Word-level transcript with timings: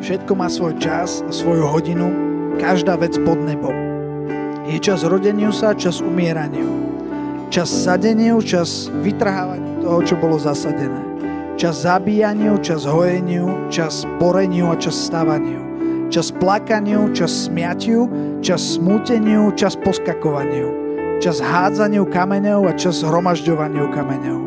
všetko 0.00 0.32
má 0.34 0.48
svoj 0.48 0.76
čas 0.80 1.20
a 1.24 1.30
svoju 1.30 1.64
hodinu, 1.68 2.08
každá 2.56 2.96
vec 2.96 3.16
pod 3.22 3.38
nebom. 3.40 3.72
Je 4.68 4.80
čas 4.80 5.04
rodeniu 5.04 5.52
sa, 5.52 5.76
čas 5.76 6.00
umieraniu. 6.00 6.68
Čas 7.50 7.66
sadeniu, 7.66 8.38
čas 8.38 8.86
vytrhávaniu 9.02 9.82
toho, 9.82 9.98
čo 10.06 10.14
bolo 10.14 10.38
zasadené. 10.38 11.02
Čas 11.58 11.82
zabíjaniu, 11.82 12.56
čas 12.62 12.86
hojeniu, 12.86 13.68
čas 13.68 14.06
poreniu 14.22 14.70
a 14.70 14.78
čas 14.78 14.94
stavaniu. 14.94 15.58
Čas 16.10 16.30
plakaniu, 16.30 17.10
čas 17.10 17.50
smiatiu, 17.50 18.06
čas 18.38 18.78
smúteniu, 18.78 19.50
čas 19.58 19.74
poskakovaniu. 19.74 20.70
Čas 21.18 21.42
hádzaniu 21.42 22.06
kameňov 22.08 22.70
a 22.70 22.72
čas 22.78 23.02
hromažďovaniu 23.02 23.90
kameňov. 23.92 24.40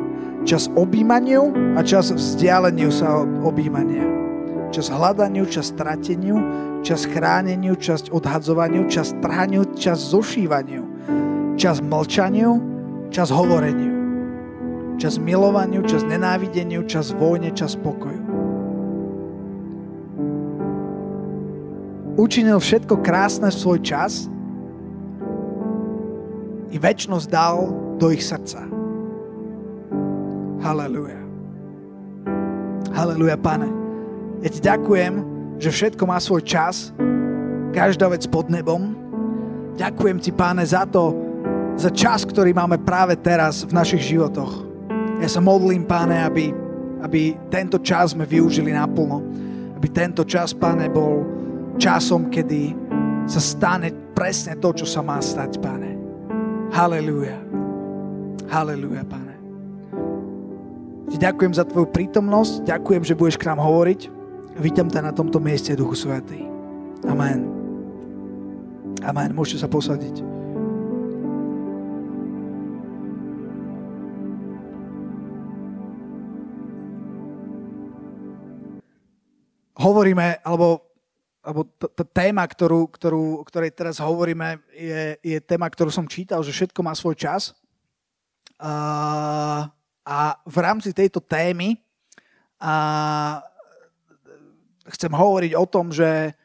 Čas 0.47 0.71
objímaniu 0.73 1.51
a 1.75 1.83
čas 1.83 2.09
vzdialeniu 2.15 2.89
sa 2.89 3.27
od 3.27 3.29
objímania. 3.43 4.12
Čas 4.74 4.90
hľadaniu, 4.90 5.46
čas 5.46 5.70
strateniu, 5.70 6.41
čas 6.81 7.05
chráneniu, 7.05 7.77
čas 7.77 8.09
odhadzovaniu, 8.09 8.90
čas 8.90 9.14
trhaniu, 9.22 9.70
čas 9.77 10.02
zošívaniu. 10.09 10.81
Čas 11.54 11.77
mlčaniu, 11.86 12.58
čas 13.14 13.30
hovoreniu, 13.30 13.94
čas 14.98 15.22
milovaniu, 15.22 15.86
čas 15.86 16.02
nenávideniu, 16.02 16.81
čas 16.90 17.14
vojne, 17.14 17.54
čas 17.54 17.78
pokoju. 17.78 18.26
Učinil 22.17 22.58
všetko 22.58 23.05
krásne 23.05 23.53
v 23.53 23.58
svoj 23.58 23.80
čas 23.86 24.26
i 26.73 26.81
väčnosť 26.81 27.28
dal 27.30 27.70
do 28.02 28.09
ich 28.09 28.26
srdca. 28.26 28.66
Halleluja. 30.66 31.22
Halleluja, 32.98 33.38
pane. 33.38 33.83
Ja 34.43 34.49
ti 34.52 34.59
ďakujem, 34.59 35.13
že 35.55 35.71
všetko 35.71 36.03
má 36.03 36.20
svoj 36.20 36.43
čas, 36.43 36.91
každá 37.72 38.11
vec 38.11 38.27
pod 38.27 38.52
nebom. 38.52 38.91
Ďakujem 39.80 40.19
ti, 40.19 40.35
páne, 40.35 40.67
za 40.67 40.83
to, 40.83 41.16
za 41.80 41.88
čas, 41.88 42.27
ktorý 42.27 42.52
máme 42.52 42.75
práve 42.83 43.16
teraz 43.16 43.63
v 43.63 43.72
našich 43.72 44.03
životoch. 44.03 44.67
Ja 45.23 45.31
sa 45.31 45.39
modlím, 45.39 45.88
páne, 45.88 46.27
aby, 46.27 46.52
aby 47.00 47.39
tento 47.47 47.80
čas 47.80 48.11
sme 48.11 48.27
využili 48.27 48.75
naplno. 48.75 49.23
Aby 49.80 49.88
tento 49.95 50.27
čas, 50.27 50.52
páne, 50.52 50.91
bol 50.91 51.23
časom, 51.80 52.28
kedy 52.28 52.75
sa 53.23 53.39
stane 53.39 53.95
presne 54.11 54.59
to, 54.59 54.75
čo 54.75 54.83
sa 54.83 55.00
má 55.00 55.23
stať, 55.23 55.55
páne. 55.63 55.95
Halelúja. 56.75 57.39
Halelúja, 58.52 59.07
páne. 59.07 59.39
Ti 61.07 61.16
ďakujem 61.16 61.55
za 61.55 61.63
tvoju 61.63 61.88
prítomnosť, 61.95 62.67
ďakujem, 62.67 63.07
že 63.07 63.16
budeš 63.16 63.39
k 63.39 63.47
nám 63.47 63.63
hovoriť. 63.63 64.22
Vítam 64.58 64.86
ťa 64.90 65.02
na 65.02 65.14
tomto 65.14 65.42
mieste, 65.42 65.73
Duchu 65.73 65.98
Svetý. 65.98 66.46
Amen. 67.09 67.50
Amen. 69.02 69.30
Môžete 69.34 69.66
sa 69.66 69.70
posadiť. 69.70 70.34
hovoríme, 79.84 80.40
alebo, 80.48 80.80
alebo 81.44 81.68
tá 81.76 82.08
téma, 82.08 82.48
ktorú, 82.48 82.88
ktorú, 82.88 83.44
ktorej 83.44 83.76
teraz 83.76 84.00
hovoríme, 84.00 84.64
je, 84.72 85.20
je 85.20 85.38
téma, 85.44 85.68
ktorú 85.68 85.92
som 85.92 86.08
čítal, 86.08 86.40
že 86.40 86.56
všetko 86.56 86.80
má 86.80 86.96
svoj 86.96 87.20
čas. 87.20 87.52
A, 88.56 89.68
a 90.08 90.18
v 90.48 90.58
rámci 90.64 90.96
tejto 90.96 91.20
témy 91.20 91.76
a, 92.56 93.44
chcem 94.92 95.12
hovoriť 95.12 95.52
o 95.56 95.66
tom, 95.67 95.92
že, 95.92 96.36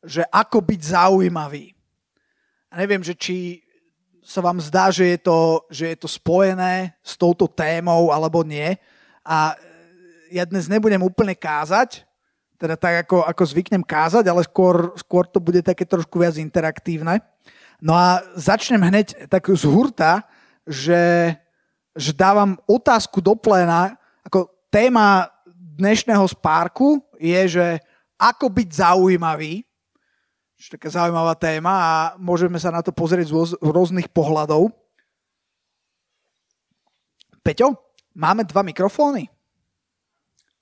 že 0.00 0.24
ako 0.32 0.60
byť 0.64 0.80
zaujímavý. 0.80 1.74
A 2.72 2.80
neviem, 2.80 3.04
že 3.04 3.12
či 3.12 3.64
sa 4.24 4.40
vám 4.40 4.56
zdá, 4.58 4.88
že 4.88 5.04
je, 5.04 5.18
to, 5.20 5.68
že 5.68 5.84
je 5.92 5.96
to 6.00 6.08
spojené 6.08 6.96
s 7.04 7.12
touto 7.20 7.44
témou 7.44 8.08
alebo 8.08 8.40
nie. 8.40 8.72
A 9.20 9.52
ja 10.32 10.48
dnes 10.48 10.64
nebudem 10.64 11.04
úplne 11.04 11.36
kázať, 11.36 12.08
teda 12.56 12.80
tak, 12.80 13.04
ako, 13.04 13.28
ako 13.28 13.42
zvyknem 13.44 13.84
kázať, 13.84 14.24
ale 14.24 14.40
skôr, 14.48 14.96
skôr 14.96 15.28
to 15.28 15.44
bude 15.44 15.60
také 15.60 15.84
trošku 15.84 16.24
viac 16.24 16.40
interaktívne. 16.40 17.20
No 17.84 17.92
a 17.92 18.24
začnem 18.32 18.80
hneď 18.80 19.28
tak 19.28 19.44
z 19.52 19.68
hurta, 19.68 20.24
že, 20.64 21.36
že 21.92 22.16
dávam 22.16 22.56
otázku 22.64 23.20
do 23.20 23.36
pléna, 23.36 24.00
ako 24.24 24.48
téma 24.72 25.28
dnešného 25.76 26.24
spárku 26.32 27.04
je, 27.24 27.40
že 27.48 27.66
ako 28.20 28.52
byť 28.52 28.68
zaujímavý, 28.68 29.64
čo 30.60 30.64
je 30.68 30.74
taká 30.76 30.92
zaujímavá 30.92 31.32
téma 31.34 31.72
a 31.72 31.92
môžeme 32.20 32.60
sa 32.60 32.68
na 32.68 32.84
to 32.84 32.92
pozrieť 32.92 33.32
z 33.32 33.56
rôznych 33.64 34.12
pohľadov. 34.12 34.68
Peťo, 37.40 37.76
máme 38.12 38.44
dva 38.44 38.60
mikrofóny? 38.60 39.32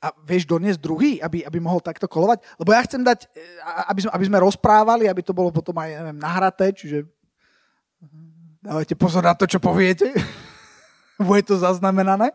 a 0.02 0.10
vieš 0.26 0.50
doniesť 0.50 0.82
druhý, 0.82 1.22
aby, 1.22 1.46
aby 1.46 1.58
mohol 1.62 1.78
takto 1.78 2.10
kolovať? 2.10 2.42
Lebo 2.58 2.74
ja 2.74 2.82
chcem 2.82 3.06
dať, 3.06 3.30
e, 3.30 3.48
aby 3.86 4.00
sme, 4.02 4.10
aby 4.10 4.24
sme 4.26 4.38
rozprávali, 4.42 5.06
aby 5.06 5.22
to 5.22 5.30
bolo 5.30 5.54
potom 5.54 5.78
aj 5.78 5.94
neviem, 5.94 6.18
nahraté, 6.18 6.74
čiže 6.74 7.06
dávajte 8.58 8.98
pozor 8.98 9.22
na 9.22 9.38
to, 9.38 9.46
čo 9.46 9.62
poviete. 9.62 10.10
Bude 11.22 11.46
to 11.46 11.54
zaznamenané. 11.54 12.34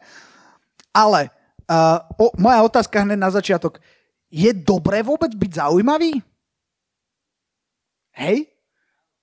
Ale 0.96 1.28
uh, 1.68 2.08
o, 2.16 2.32
moja 2.40 2.64
otázka 2.64 3.04
hneď 3.04 3.20
na 3.20 3.30
začiatok. 3.36 3.84
Je 4.28 4.52
dobré 4.52 5.00
vôbec 5.04 5.32
byť 5.32 5.52
zaujímavý? 5.64 6.20
Hej? 8.18 8.52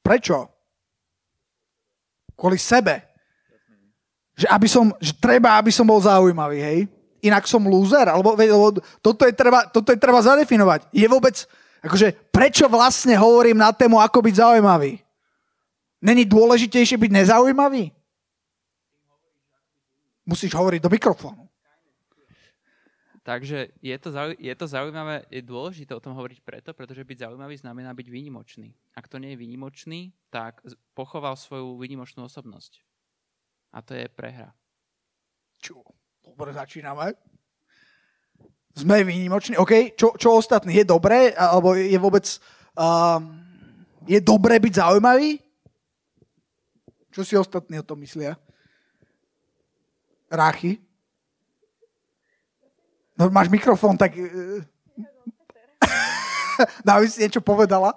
Prečo? 0.00 0.48
Kvôli 2.34 2.56
sebe. 2.56 3.04
Že, 4.34 4.46
aby 4.50 4.66
som, 4.66 4.90
že 4.98 5.12
treba, 5.14 5.60
aby 5.60 5.70
som 5.70 5.86
bol 5.86 6.02
zaujímavý, 6.02 6.58
hej? 6.58 6.80
inak 7.24 7.48
som 7.48 7.64
lúzer, 7.64 8.04
alebo, 8.04 8.36
alebo 8.36 8.84
toto, 9.00 9.24
je 9.24 9.32
treba, 9.32 9.64
toto 9.72 9.88
je 9.88 9.98
treba 9.98 10.20
zadefinovať. 10.20 10.92
Je 10.92 11.08
vôbec, 11.08 11.32
akože, 11.80 12.12
prečo 12.28 12.68
vlastne 12.68 13.16
hovorím 13.16 13.56
na 13.56 13.72
tému, 13.72 13.96
ako 13.96 14.20
byť 14.20 14.34
zaujímavý? 14.36 15.00
Není 16.04 16.28
dôležitejšie 16.28 17.00
byť 17.00 17.10
nezaujímavý? 17.24 17.88
Musíš 20.28 20.52
hovoriť 20.52 20.84
do 20.84 20.92
mikrofónu. 20.92 21.43
Takže 23.24 23.72
je 23.80 23.96
to, 23.96 24.12
zauj- 24.12 24.36
je 24.36 24.52
to 24.52 24.66
zaujímavé, 24.68 25.24
je 25.32 25.40
dôležité 25.40 25.96
o 25.96 26.04
tom 26.04 26.12
hovoriť 26.12 26.44
preto, 26.44 26.76
pretože 26.76 27.08
byť 27.08 27.24
zaujímavý 27.24 27.56
znamená 27.56 27.96
byť 27.96 28.12
výnimočný. 28.12 28.76
Ak 28.92 29.08
to 29.08 29.16
nie 29.16 29.32
je 29.32 29.40
výnimočný, 29.40 30.12
tak 30.28 30.60
pochoval 30.92 31.32
svoju 31.32 31.80
výnimočnú 31.80 32.28
osobnosť. 32.28 32.84
A 33.72 33.80
to 33.80 33.96
je 33.96 34.12
prehra. 34.12 34.52
Čo? 35.56 35.80
Dobre, 36.20 36.52
začíname. 36.52 37.16
Sme 38.76 39.00
výnimoční. 39.08 39.56
OK, 39.56 39.96
čo, 39.96 40.12
čo 40.20 40.36
ostatní? 40.36 40.76
Je 40.76 40.84
dobré? 40.84 41.32
Alebo 41.32 41.72
je 41.72 41.96
vôbec... 41.96 42.28
Um, 42.76 43.40
je 44.04 44.20
dobré 44.20 44.60
byť 44.60 44.84
zaujímavý? 44.84 45.40
Čo 47.08 47.24
si 47.24 47.40
ostatní 47.40 47.80
o 47.80 47.86
tom 47.88 48.04
myslia? 48.04 48.36
Ráchy? 50.28 50.83
No, 53.14 53.30
máš 53.30 53.48
mikrofón, 53.48 53.94
tak... 53.94 54.14
Dávaj 56.86 57.08
si 57.10 57.22
niečo 57.22 57.42
povedala. 57.42 57.94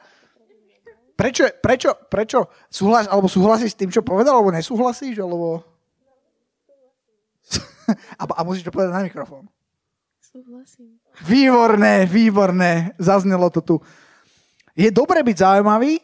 Prečo, 1.18 1.50
prečo, 1.62 1.98
prečo 2.14 2.46
súhlas, 2.70 3.10
alebo 3.10 3.26
súhlasíš 3.26 3.74
s 3.74 3.80
tým, 3.80 3.90
čo 3.90 4.06
povedal, 4.06 4.38
alebo 4.38 4.54
nesúhlasíš, 4.54 5.18
alebo 5.18 5.66
a, 8.22 8.24
a 8.24 8.42
musíš 8.46 8.70
to 8.70 8.74
povedať 8.74 8.94
na 8.94 9.02
mikrofón. 9.02 9.50
Súhlasím. 10.22 11.02
Výborné, 11.26 12.06
výborné. 12.06 12.94
Zaznelo 13.02 13.50
to 13.50 13.66
tu. 13.66 13.76
Je 14.78 14.94
dobre 14.94 15.26
byť 15.26 15.38
zaujímavý, 15.42 15.98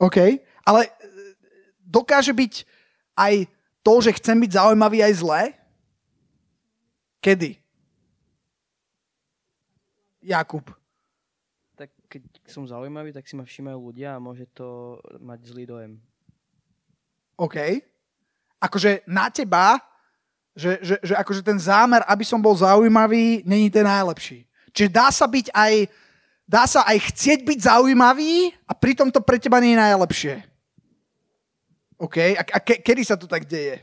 OK, 0.00 0.40
ale 0.64 0.88
e, 0.88 0.90
dokáže 1.84 2.32
byť 2.32 2.64
aj 3.20 3.44
to, 3.84 3.94
že 4.00 4.16
chcem 4.16 4.40
byť 4.40 4.56
zaujímavý 4.56 5.04
aj 5.04 5.20
zlé? 5.20 5.59
Kedy? 7.20 7.56
Jakub. 10.24 10.72
Tak 11.76 11.92
keď 12.08 12.22
som 12.48 12.64
zaujímavý, 12.68 13.12
tak 13.12 13.28
si 13.28 13.36
ma 13.36 13.44
všímajú 13.44 13.78
ľudia 13.80 14.16
a 14.16 14.22
môže 14.22 14.44
to 14.52 15.00
mať 15.20 15.40
zlý 15.48 15.64
dojem. 15.64 15.92
OK. 17.36 17.56
Akože 18.60 19.04
na 19.08 19.32
teba 19.32 19.80
že, 20.56 20.78
že, 20.82 20.96
že 21.00 21.14
akože 21.14 21.42
ten 21.46 21.58
zámer, 21.58 22.02
aby 22.04 22.24
som 22.26 22.42
bol 22.42 22.52
zaujímavý, 22.52 23.46
není 23.46 23.70
ten 23.70 23.86
najlepší. 23.86 24.44
Čiže 24.74 24.90
dá 24.90 25.08
sa 25.10 25.26
byť 25.26 25.46
aj, 25.54 25.74
dá 26.46 26.64
sa 26.66 26.84
aj 26.86 26.98
chcieť 27.10 27.46
byť 27.46 27.58
zaujímavý 27.70 28.52
a 28.66 28.72
pritom 28.74 29.08
to 29.08 29.22
pre 29.22 29.38
teba 29.38 29.62
nie 29.62 29.74
je 29.74 29.82
najlepšie. 29.82 30.34
OK? 32.00 32.16
A, 32.34 32.42
a 32.42 32.58
ke, 32.60 32.80
kedy 32.82 33.02
sa 33.06 33.16
to 33.16 33.30
tak 33.30 33.46
deje? 33.46 33.82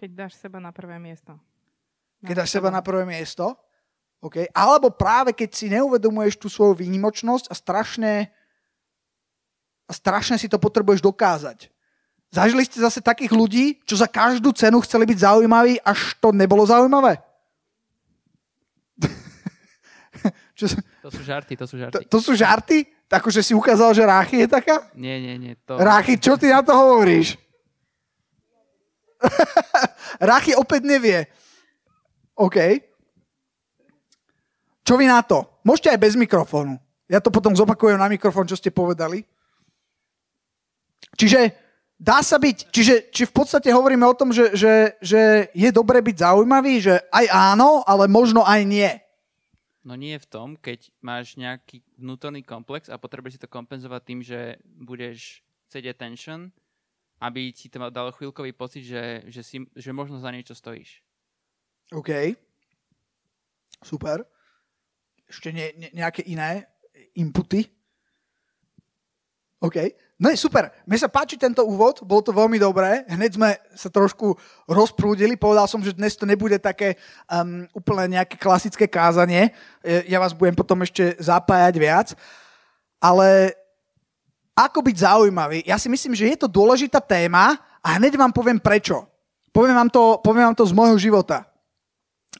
Keď 0.00 0.16
dáš 0.16 0.40
seba 0.40 0.56
na 0.56 0.72
prvé 0.72 0.96
miesto. 0.96 1.36
Na 2.24 2.32
Keď 2.32 2.34
dáš 2.40 2.56
seba 2.56 2.72
na 2.72 2.80
prvé 2.80 3.04
miesto? 3.04 3.52
Okay? 4.24 4.48
Alebo 4.56 4.88
práve 4.88 5.36
keď 5.36 5.50
si 5.52 5.68
neuvedomuješ 5.68 6.40
tú 6.40 6.48
svoju 6.48 6.80
výnimočnosť 6.80 7.52
a 7.52 7.54
strašne, 7.56 8.32
a 9.84 9.92
strašne 9.92 10.40
si 10.40 10.48
to 10.48 10.56
potrebuješ 10.56 11.04
dokázať. 11.04 11.68
Zažili 12.32 12.64
ste 12.64 12.80
zase 12.80 13.04
takých 13.04 13.28
ľudí, 13.28 13.76
čo 13.84 14.00
za 14.00 14.08
každú 14.08 14.56
cenu 14.56 14.80
chceli 14.80 15.04
byť 15.04 15.18
zaujímaví, 15.20 15.76
až 15.84 16.16
to 16.16 16.32
nebolo 16.32 16.64
zaujímavé? 16.64 17.20
čo... 20.56 20.64
To 21.04 21.12
sú 21.12 21.20
žarty, 21.28 21.60
to 21.60 21.66
sú 21.68 21.76
žarty. 21.76 21.92
To, 21.92 22.00
to 22.08 22.18
sú 22.24 22.32
žarty? 22.32 22.88
Akože 23.10 23.42
si 23.42 23.52
ukázal, 23.52 23.92
že 23.92 24.06
Ráchy 24.06 24.46
je 24.46 24.48
taká? 24.48 24.86
Nie, 24.96 25.20
nie, 25.20 25.36
nie. 25.36 25.52
To... 25.68 25.76
Ráchy, 25.76 26.16
čo 26.16 26.38
ty 26.38 26.48
na 26.48 26.62
to 26.62 26.72
hovoríš? 26.72 27.34
Ráchy 30.30 30.56
opäť 30.56 30.82
nevie. 30.84 31.18
OK. 32.36 32.56
Čo 34.84 34.96
vy 34.96 35.06
na 35.06 35.20
to? 35.22 35.44
Môžete 35.62 35.92
aj 35.92 36.00
bez 36.00 36.14
mikrofónu. 36.16 36.80
Ja 37.10 37.18
to 37.18 37.28
potom 37.28 37.54
zopakujem 37.54 37.98
na 37.98 38.08
mikrofón, 38.08 38.46
čo 38.46 38.56
ste 38.56 38.72
povedali. 38.72 39.26
Čiže 41.18 41.52
dá 42.00 42.24
sa 42.24 42.40
byť, 42.40 42.72
čiže 42.72 43.12
či 43.12 43.28
v 43.28 43.34
podstate 43.34 43.68
hovoríme 43.68 44.06
o 44.08 44.16
tom, 44.16 44.32
že, 44.32 44.56
že, 44.56 44.96
že 45.04 45.52
je 45.52 45.70
dobre 45.74 46.00
byť 46.00 46.16
zaujímavý, 46.16 46.80
že 46.80 46.94
aj 47.12 47.26
áno, 47.28 47.84
ale 47.84 48.08
možno 48.08 48.40
aj 48.46 48.60
nie. 48.64 48.90
No 49.84 49.96
nie 49.96 50.16
v 50.16 50.28
tom, 50.28 50.48
keď 50.60 50.92
máš 51.00 51.36
nejaký 51.40 51.84
vnútorný 51.96 52.44
komplex 52.44 52.88
a 52.92 53.00
potrebuješ 53.00 53.36
si 53.36 53.42
to 53.42 53.52
kompenzovať 53.52 54.02
tým, 54.04 54.20
že 54.20 54.60
budeš 54.64 55.44
chcieť 55.68 55.92
attention, 55.92 56.52
aby 57.20 57.52
ti 57.52 57.68
to 57.68 57.78
dalo 57.92 58.10
chvíľkový 58.16 58.56
pocit, 58.56 58.88
že, 58.88 59.28
že, 59.28 59.42
si, 59.44 59.56
že 59.76 59.92
možno 59.92 60.16
za 60.16 60.32
niečo 60.32 60.56
stojíš. 60.56 61.04
OK. 61.92 62.32
Super. 63.84 64.24
Ešte 65.28 65.52
ne, 65.52 65.72
ne, 65.76 65.88
nejaké 65.92 66.24
iné 66.24 66.66
inputy? 67.14 67.68
OK. 69.60 69.76
No 70.20 70.28
je 70.28 70.36
super. 70.36 70.68
Mne 70.84 71.00
sa 71.00 71.08
páči 71.08 71.40
tento 71.40 71.64
úvod, 71.64 72.04
bolo 72.04 72.20
to 72.20 72.32
veľmi 72.32 72.60
dobré. 72.60 73.08
Hneď 73.08 73.40
sme 73.40 73.56
sa 73.72 73.88
trošku 73.88 74.36
rozprúdili. 74.68 75.36
Povedal 75.36 75.64
som, 75.64 75.80
že 75.80 75.96
dnes 75.96 76.12
to 76.12 76.28
nebude 76.28 76.60
také 76.60 77.00
um, 77.24 77.64
úplne 77.72 78.20
nejaké 78.20 78.36
klasické 78.36 78.84
kázanie. 78.84 79.52
Ja 79.84 80.20
vás 80.20 80.36
budem 80.36 80.52
potom 80.52 80.84
ešte 80.84 81.16
zapájať 81.16 81.74
viac. 81.80 82.08
Ale 83.00 83.56
ako 84.66 84.84
byť 84.84 84.96
zaujímavý? 85.06 85.64
Ja 85.64 85.80
si 85.80 85.88
myslím, 85.88 86.12
že 86.12 86.28
je 86.28 86.36
to 86.36 86.48
dôležitá 86.50 87.00
téma 87.00 87.56
a 87.80 87.88
hneď 87.96 88.18
vám 88.18 88.34
poviem 88.34 88.60
prečo. 88.60 89.06
Poviem 89.54 89.76
vám 89.76 89.90
to, 89.90 90.20
poviem 90.20 90.52
vám 90.52 90.58
to 90.58 90.68
z 90.68 90.76
môjho 90.76 90.98
života. 91.00 91.48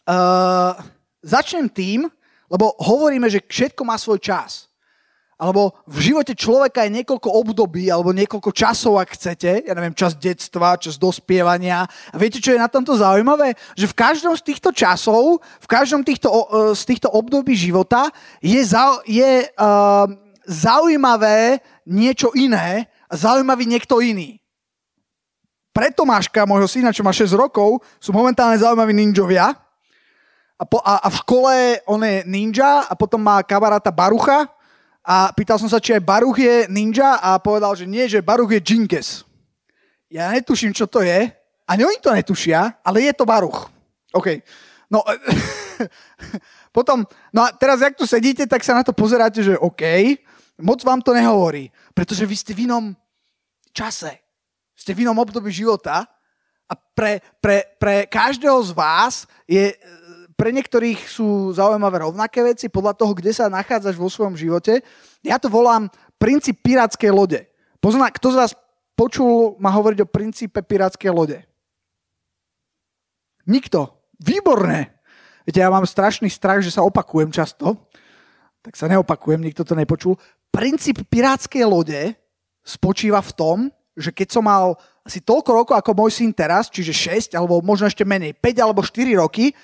Uh, 0.05 0.75
začnem 1.23 1.71
tým, 1.71 2.07
lebo 2.51 2.75
hovoríme, 2.79 3.31
že 3.31 3.43
všetko 3.43 3.83
má 3.87 3.99
svoj 3.99 4.19
čas 4.19 4.71
alebo 5.41 5.73
v 5.89 6.13
živote 6.13 6.37
človeka 6.37 6.85
je 6.85 7.01
niekoľko 7.01 7.33
období, 7.33 7.89
alebo 7.89 8.13
niekoľko 8.13 8.53
časov, 8.53 9.01
ak 9.01 9.17
chcete, 9.17 9.65
ja 9.65 9.73
neviem, 9.73 9.97
čas 9.97 10.13
detstva, 10.13 10.77
čas 10.77 11.01
dospievania. 11.01 11.89
A 11.89 12.17
viete, 12.21 12.45
čo 12.45 12.53
je 12.53 12.61
na 12.61 12.69
tomto 12.69 12.93
zaujímavé? 13.01 13.57
Že 13.73 13.89
v 13.89 13.97
každom 13.97 14.37
z 14.37 14.53
týchto 14.53 14.69
časov, 14.69 15.41
v 15.41 15.67
každom 15.67 16.05
týchto, 16.05 16.29
e, 16.29 16.45
z 16.77 16.83
týchto 16.85 17.09
období 17.09 17.57
života 17.57 18.13
je, 18.45 18.61
za, 18.61 19.01
je 19.09 19.49
uh, 19.57 20.05
zaujímavé 20.45 21.65
niečo 21.91 22.31
iné 22.39 22.87
a 23.11 23.15
zaujímavý 23.19 23.67
niekto 23.67 23.99
iný. 23.99 24.39
Pre 25.75 25.91
Tomáška, 25.91 26.47
môjho 26.47 26.71
syna, 26.71 26.95
čo 26.95 27.03
má 27.03 27.11
6 27.11 27.35
rokov, 27.35 27.83
sú 27.99 28.15
momentálne 28.15 28.59
zaujímaví 28.59 28.95
ninjovia. 28.95 29.51
A, 30.55 30.65
po, 30.67 30.79
a, 30.83 31.03
a 31.03 31.09
v 31.11 31.21
škole 31.27 31.55
on 31.91 32.03
je 32.07 32.23
ninja 32.31 32.87
a 32.87 32.93
potom 32.95 33.19
má 33.19 33.43
kamaráta 33.43 33.91
Barucha, 33.91 34.47
a 35.01 35.33
pýtal 35.33 35.57
som 35.57 35.69
sa, 35.69 35.81
či 35.81 35.97
aj 35.97 36.05
Baruch 36.05 36.37
je 36.37 36.69
ninja 36.69 37.17
a 37.17 37.41
povedal, 37.41 37.73
že 37.73 37.89
nie, 37.89 38.05
že 38.05 38.21
Baruch 38.21 38.53
je 38.53 38.61
Jinkes. 38.61 39.25
Ja 40.13 40.29
netuším, 40.29 40.77
čo 40.77 40.85
to 40.85 41.01
je. 41.01 41.33
Ani 41.65 41.83
oni 41.87 41.99
to 42.03 42.13
netušia, 42.13 42.83
ale 42.85 43.09
je 43.09 43.13
to 43.17 43.25
Baruch. 43.25 43.71
OK. 44.13 44.45
No, 44.91 45.01
potom, 46.77 47.07
no 47.33 47.41
a 47.47 47.55
teraz, 47.55 47.81
jak 47.81 47.97
tu 47.97 48.05
sedíte, 48.05 48.45
tak 48.45 48.61
sa 48.67 48.75
na 48.75 48.83
to 48.83 48.91
pozeráte, 48.91 49.41
že 49.41 49.55
OK, 49.57 49.83
moc 50.61 50.83
vám 50.83 51.01
to 51.01 51.15
nehovorí, 51.15 51.71
pretože 51.95 52.25
vy 52.27 52.37
ste 52.37 52.53
v 52.55 52.71
inom 52.71 52.95
čase, 53.75 54.19
ste 54.75 54.95
v 54.97 55.05
inom 55.07 55.19
období 55.19 55.51
života 55.53 56.07
a 56.71 56.75
pre, 56.75 57.21
pre, 57.43 57.77
pre 57.79 58.07
každého 58.07 58.59
z 58.67 58.71
vás 58.75 59.15
je 59.47 59.75
pre 60.41 60.57
niektorých 60.57 61.05
sú 61.05 61.53
zaujímavé 61.53 62.01
rovnaké 62.01 62.41
veci 62.41 62.73
podľa 62.73 62.97
toho, 62.97 63.13
kde 63.13 63.29
sa 63.29 63.53
nachádzaš 63.53 64.01
vo 64.01 64.09
svojom 64.09 64.41
živote. 64.41 64.81
Ja 65.21 65.37
to 65.37 65.53
volám 65.53 65.93
princíp 66.17 66.65
pirátskej 66.65 67.13
lode. 67.13 67.45
Pozná, 67.77 68.09
kto 68.09 68.33
z 68.33 68.37
vás 68.41 68.53
počul 68.97 69.61
ma 69.61 69.69
hovoriť 69.69 70.01
o 70.01 70.09
princípe 70.09 70.65
pirátskej 70.65 71.13
lode? 71.13 71.45
Nikto. 73.45 74.01
Výborné. 74.17 74.97
Viete, 75.45 75.61
ja 75.61 75.69
mám 75.69 75.85
strašný 75.85 76.33
strach, 76.33 76.65
že 76.65 76.73
sa 76.73 76.89
opakujem 76.89 77.29
často. 77.29 77.77
Tak 78.65 78.81
sa 78.81 78.89
neopakujem, 78.89 79.45
nikto 79.45 79.61
to 79.61 79.77
nepočul. 79.77 80.17
Princíp 80.51 81.07
pirátskej 81.07 81.63
lode 81.63 82.15
spočíva 82.67 83.23
v 83.23 83.33
tom, 83.35 83.59
že 83.95 84.11
keď 84.11 84.29
som 84.31 84.45
mal 84.47 84.75
asi 85.07 85.23
toľko 85.23 85.51
rokov 85.51 85.75
ako 85.79 85.91
môj 85.97 86.11
syn 86.23 86.31
teraz, 86.31 86.71
čiže 86.71 86.93
6 87.33 87.39
alebo 87.39 87.63
možno 87.65 87.89
ešte 87.89 88.07
menej, 88.07 88.37
5 88.39 88.65
alebo 88.65 88.85
4 88.85 89.23
roky, 89.23 89.55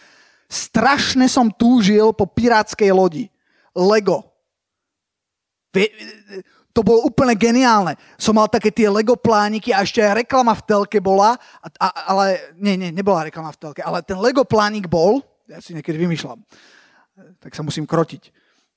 strašne 0.46 1.26
som 1.26 1.50
túžil 1.50 2.14
po 2.14 2.26
pirátskej 2.26 2.90
lodi. 2.94 3.30
Lego. 3.76 4.24
To 6.72 6.80
bolo 6.80 7.04
úplne 7.08 7.36
geniálne. 7.36 7.96
Som 8.16 8.40
mal 8.40 8.48
také 8.48 8.72
tie 8.72 8.88
Lego 8.88 9.16
plániky 9.16 9.72
a 9.72 9.84
ešte 9.84 10.00
aj 10.00 10.24
reklama 10.24 10.56
v 10.56 10.64
telke 10.64 10.98
bola, 11.00 11.36
a, 11.60 11.68
a, 11.80 11.88
ale 12.12 12.52
nie, 12.56 12.76
nie, 12.80 12.90
nebola 12.92 13.28
reklama 13.28 13.52
v 13.52 13.60
telke, 13.60 13.80
ale 13.84 14.00
ten 14.00 14.16
Lego 14.16 14.44
plánik 14.44 14.88
bol, 14.88 15.20
ja 15.48 15.60
si 15.60 15.76
niekedy 15.76 16.00
vymýšľam, 16.00 16.40
tak 17.40 17.52
sa 17.52 17.64
musím 17.64 17.84
krotiť, 17.84 18.22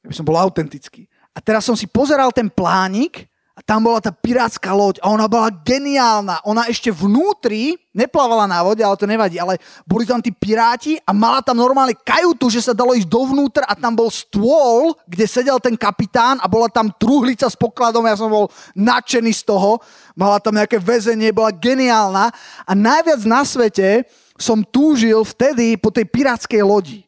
aby 0.04 0.14
som 0.16 0.28
bol 0.28 0.36
autentický. 0.40 1.08
A 1.40 1.44
teraz 1.48 1.64
som 1.64 1.80
si 1.80 1.88
pozeral 1.88 2.36
ten 2.36 2.52
plánik 2.52 3.24
a 3.56 3.64
tam 3.64 3.88
bola 3.88 4.04
tá 4.04 4.12
pirátska 4.12 4.76
loď 4.76 5.00
a 5.00 5.08
ona 5.08 5.24
bola 5.32 5.48
geniálna. 5.48 6.44
Ona 6.44 6.68
ešte 6.68 6.92
vnútri, 6.92 7.80
neplávala 7.96 8.44
na 8.44 8.60
vode, 8.60 8.84
ale 8.84 9.00
to 9.00 9.08
nevadí, 9.08 9.40
ale 9.40 9.56
boli 9.88 10.04
tam 10.04 10.20
tí 10.20 10.36
piráti 10.36 11.00
a 11.08 11.16
mala 11.16 11.40
tam 11.40 11.56
normálne 11.56 11.96
kajutu, 11.96 12.52
že 12.52 12.60
sa 12.60 12.76
dalo 12.76 12.92
ísť 12.92 13.08
dovnútra 13.08 13.64
a 13.64 13.76
tam 13.76 13.96
bol 13.96 14.12
stôl, 14.12 15.00
kde 15.08 15.32
sedel 15.32 15.64
ten 15.64 15.80
kapitán 15.80 16.44
a 16.44 16.48
bola 16.52 16.68
tam 16.68 16.92
truhlica 16.92 17.48
s 17.48 17.56
pokladom, 17.56 18.04
ja 18.04 18.20
som 18.20 18.28
bol 18.28 18.52
nadšený 18.76 19.32
z 19.32 19.48
toho. 19.48 19.80
Mala 20.20 20.44
tam 20.44 20.60
nejaké 20.60 20.76
väzenie, 20.76 21.32
bola 21.32 21.56
geniálna 21.56 22.36
a 22.68 22.72
najviac 22.76 23.24
na 23.24 23.48
svete 23.48 24.04
som 24.36 24.60
túžil 24.60 25.24
vtedy 25.24 25.80
po 25.80 25.88
tej 25.88 26.04
pirátskej 26.04 26.64
lodi. 26.68 27.08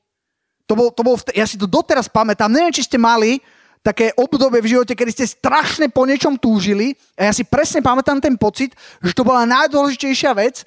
To 0.71 0.75
bol, 0.79 0.87
to 0.91 1.03
bol 1.03 1.19
vtedy, 1.19 1.35
ja 1.35 1.47
si 1.47 1.59
to 1.59 1.67
doteraz 1.67 2.07
pamätám, 2.07 2.47
neviem, 2.47 2.71
či 2.71 2.87
ste 2.87 2.95
mali, 2.95 3.43
také 3.81 4.13
obdobie 4.13 4.61
v 4.61 4.77
živote, 4.77 4.93
kedy 4.93 5.11
ste 5.11 5.25
strašne 5.25 5.89
po 5.89 6.05
niečom 6.05 6.37
túžili 6.37 6.93
a 7.17 7.29
ja 7.29 7.33
si 7.33 7.41
presne 7.41 7.81
pamätám 7.81 8.21
ten 8.21 8.37
pocit, 8.37 8.77
že 9.01 9.13
to 9.17 9.25
bola 9.25 9.49
najdôležitejšia 9.49 10.31
vec 10.37 10.61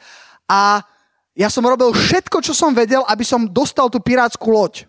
a 0.51 0.83
ja 1.35 1.51
som 1.51 1.67
robil 1.67 1.91
všetko, 1.95 2.43
čo 2.43 2.55
som 2.55 2.75
vedel, 2.75 3.03
aby 3.07 3.23
som 3.27 3.47
dostal 3.47 3.91
tú 3.91 3.99
pirátsku 3.99 4.47
loď. 4.51 4.87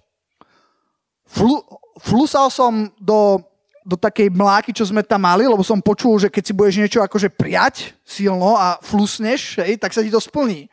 Flu, 1.25 1.61
flusal 2.01 2.53
som 2.53 2.89
do, 3.01 3.41
do 3.81 3.97
takej 3.97 4.29
mláky, 4.29 4.69
čo 4.73 4.85
sme 4.85 5.01
tam 5.01 5.25
mali, 5.25 5.49
lebo 5.49 5.65
som 5.65 5.81
počul, 5.81 6.21
že 6.21 6.29
keď 6.29 6.43
si 6.45 6.53
budeš 6.53 6.75
niečo 6.81 6.99
akože 7.01 7.33
prijať 7.33 7.97
silno 8.05 8.57
a 8.57 8.77
flusneš, 8.81 9.61
hej, 9.61 9.77
tak 9.81 9.93
sa 9.93 10.05
ti 10.05 10.13
to 10.13 10.21
splní. 10.21 10.69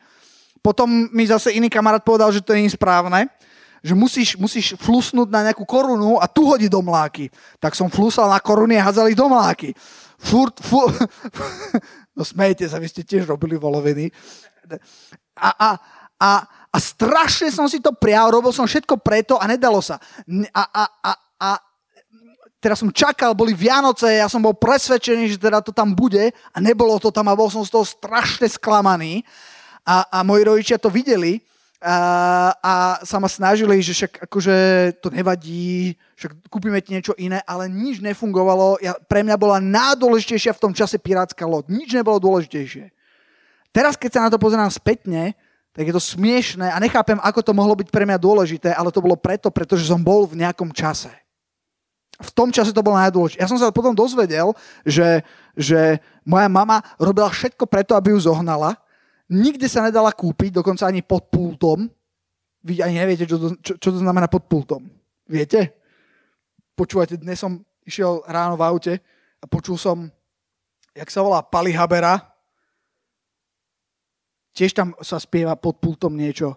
Potom 0.61 1.09
mi 1.09 1.25
zase 1.25 1.53
iný 1.53 1.73
kamarát 1.73 2.05
povedal, 2.05 2.29
že 2.29 2.41
to 2.41 2.53
nie 2.53 2.69
je 2.69 2.77
správne 2.77 3.29
že 3.83 3.91
musíš, 3.91 4.39
musíš 4.39 4.79
flusnúť 4.79 5.27
na 5.27 5.51
nejakú 5.51 5.67
korunu 5.67 6.15
a 6.15 6.25
tu 6.31 6.47
hodiť 6.47 6.71
do 6.71 6.79
mláky. 6.79 7.27
Tak 7.59 7.75
som 7.75 7.91
flusal 7.91 8.31
na 8.31 8.39
koruny 8.39 8.79
a 8.79 8.87
hádzal 8.87 9.11
ich 9.11 9.19
do 9.19 9.27
mláky. 9.27 9.75
Furt, 10.15 10.55
fu... 10.63 10.87
no 12.17 12.23
smejte 12.23 12.63
sa, 12.63 12.79
vy 12.79 12.87
ste 12.87 13.03
tiež 13.03 13.27
robili 13.27 13.59
voloviny. 13.59 14.07
A, 15.35 15.49
a, 15.51 15.69
a, 16.15 16.31
a 16.47 16.77
strašne 16.79 17.51
som 17.51 17.67
si 17.67 17.83
to 17.83 17.91
prial, 17.91 18.31
robil 18.31 18.55
som 18.55 18.63
všetko 18.63 19.03
preto 19.03 19.35
a 19.35 19.43
nedalo 19.51 19.83
sa. 19.83 19.99
A, 20.55 20.63
a, 20.63 20.83
a, 21.03 21.11
a 21.43 21.49
teraz 22.63 22.79
som 22.79 22.87
čakal, 22.87 23.35
boli 23.35 23.51
Vianoce, 23.51 24.07
ja 24.07 24.31
som 24.31 24.39
bol 24.39 24.55
presvedčený, 24.55 25.35
že 25.35 25.43
teda 25.43 25.59
to 25.59 25.75
tam 25.75 25.91
bude 25.91 26.31
a 26.31 26.57
nebolo 26.63 26.95
to 27.03 27.11
tam 27.11 27.27
a 27.27 27.35
bol 27.35 27.51
som 27.51 27.67
z 27.67 27.75
toho 27.75 27.83
strašne 27.83 28.47
sklamaný. 28.47 29.27
A, 29.83 30.07
a 30.07 30.17
moji 30.23 30.47
rodičia 30.47 30.79
to 30.79 30.87
videli 30.87 31.43
a, 31.83 31.97
a 32.63 32.73
sa 33.03 33.19
ma 33.19 33.27
snažili, 33.27 33.83
že 33.83 33.91
však 33.91 34.23
akože 34.31 34.55
to 35.03 35.11
nevadí, 35.11 35.99
však 36.15 36.47
kúpime 36.47 36.79
ti 36.79 36.95
niečo 36.95 37.11
iné, 37.19 37.43
ale 37.43 37.67
nič 37.67 37.99
nefungovalo. 37.99 38.79
Ja, 38.79 38.95
pre 38.95 39.27
mňa 39.27 39.35
bola 39.35 39.59
najdôležitejšia 39.59 40.55
v 40.55 40.63
tom 40.63 40.71
čase 40.71 40.95
pirátska 40.95 41.43
loď. 41.43 41.67
Nič 41.67 41.91
nebolo 41.91 42.23
dôležitejšie. 42.23 42.87
Teraz, 43.75 43.99
keď 43.99 44.09
sa 44.15 44.23
na 44.23 44.31
to 44.31 44.39
pozerám 44.39 44.71
spätne, 44.71 45.35
tak 45.73 45.89
je 45.89 45.93
to 45.93 45.99
smiešné 45.99 46.69
a 46.69 46.77
nechápem, 46.77 47.17
ako 47.19 47.41
to 47.41 47.51
mohlo 47.51 47.73
byť 47.73 47.89
pre 47.89 48.05
mňa 48.05 48.21
dôležité, 48.21 48.69
ale 48.71 48.93
to 48.93 49.01
bolo 49.01 49.17
preto, 49.17 49.49
pretože 49.49 49.89
som 49.89 49.99
bol 49.99 50.29
v 50.29 50.39
nejakom 50.39 50.69
čase. 50.71 51.09
V 52.21 52.29
tom 52.31 52.53
čase 52.53 52.69
to 52.71 52.85
bolo 52.85 52.95
najdôležité. 53.01 53.41
Ja 53.41 53.49
som 53.49 53.57
sa 53.57 53.73
potom 53.73 53.97
dozvedel, 53.97 54.53
že, 54.85 55.25
že 55.57 55.97
moja 56.23 56.45
mama 56.45 56.85
robila 57.01 57.27
všetko 57.27 57.65
preto, 57.65 57.97
aby 57.97 58.13
ju 58.13 58.29
zohnala. 58.29 58.77
Nikde 59.33 59.65
sa 59.65 59.81
nedala 59.81 60.13
kúpiť, 60.13 60.53
dokonca 60.53 60.85
ani 60.85 61.01
pod 61.01 61.33
pultom. 61.33 61.89
Vy 62.61 62.85
ani 62.85 63.01
neviete, 63.01 63.25
čo 63.25 63.41
to, 63.41 63.57
čo, 63.59 63.73
čo 63.81 63.89
to 63.89 63.99
znamená 63.99 64.29
pod 64.29 64.45
pultom. 64.45 64.85
Viete? 65.25 65.73
Počúvajte, 66.77 67.17
dnes 67.17 67.41
som 67.41 67.65
išiel 67.81 68.21
ráno 68.29 68.53
v 68.53 68.65
aute 68.65 68.93
a 69.41 69.45
počul 69.49 69.75
som, 69.75 70.05
jak 70.93 71.09
sa 71.09 71.25
volá, 71.25 71.41
Palihabera, 71.41 72.21
tiež 74.53 74.77
tam 74.77 74.93
sa 75.01 75.17
spieva 75.17 75.57
pod 75.57 75.81
pultom 75.81 76.13
niečo. 76.13 76.53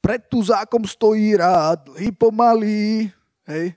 Pred 0.00 0.28
tu 0.28 0.40
zákom 0.40 0.84
stojí 0.88 1.36
rád, 1.36 1.88
dlhý 1.88 2.12
pomalý. 2.12 3.08
Hej. 3.48 3.76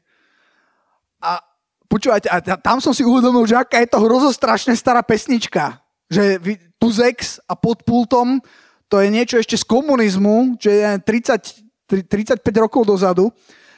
A 1.24 1.40
počúvajte, 1.88 2.28
a 2.28 2.40
tam 2.60 2.80
som 2.80 2.92
si 2.92 3.04
uvedomil, 3.04 3.48
že 3.48 3.56
aká 3.56 3.84
je 3.84 3.92
to 3.92 4.00
hrozostrašne 4.00 4.76
stará 4.76 5.04
pesnička. 5.04 5.80
Že 6.08 6.40
Puzex 6.78 7.42
a 7.50 7.58
pod 7.58 7.82
pultom, 7.84 8.42
to 8.88 9.02
je 9.04 9.10
niečo 9.12 9.36
ešte 9.42 9.60
z 9.60 9.66
komunizmu, 9.68 10.62
čo 10.62 10.72
je 10.72 10.82
30, 11.02 12.06
35 12.08 12.40
rokov 12.62 12.88
dozadu, 12.88 13.34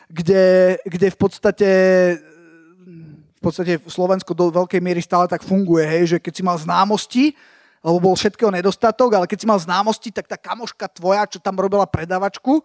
kde, 0.10 0.78
kde 0.86 1.08
v 1.10 1.18
podstate 1.18 1.70
v 3.40 3.42
podstate 3.42 3.80
v 3.80 3.88
Slovensku 3.88 4.36
do 4.36 4.52
veľkej 4.52 4.84
miery 4.84 5.00
stále 5.00 5.24
tak 5.24 5.48
funguje, 5.48 5.88
hej, 5.88 6.04
že 6.12 6.18
keď 6.20 6.34
si 6.36 6.44
mal 6.44 6.60
známosti, 6.60 7.32
lebo 7.80 8.12
bol 8.12 8.16
všetkého 8.20 8.52
nedostatok, 8.52 9.16
ale 9.16 9.32
keď 9.32 9.38
si 9.40 9.48
mal 9.48 9.56
známosti, 9.56 10.12
tak 10.12 10.28
tá 10.28 10.36
kamoška 10.36 10.92
tvoja, 10.92 11.24
čo 11.24 11.40
tam 11.40 11.56
robila 11.56 11.88
predavačku, 11.88 12.60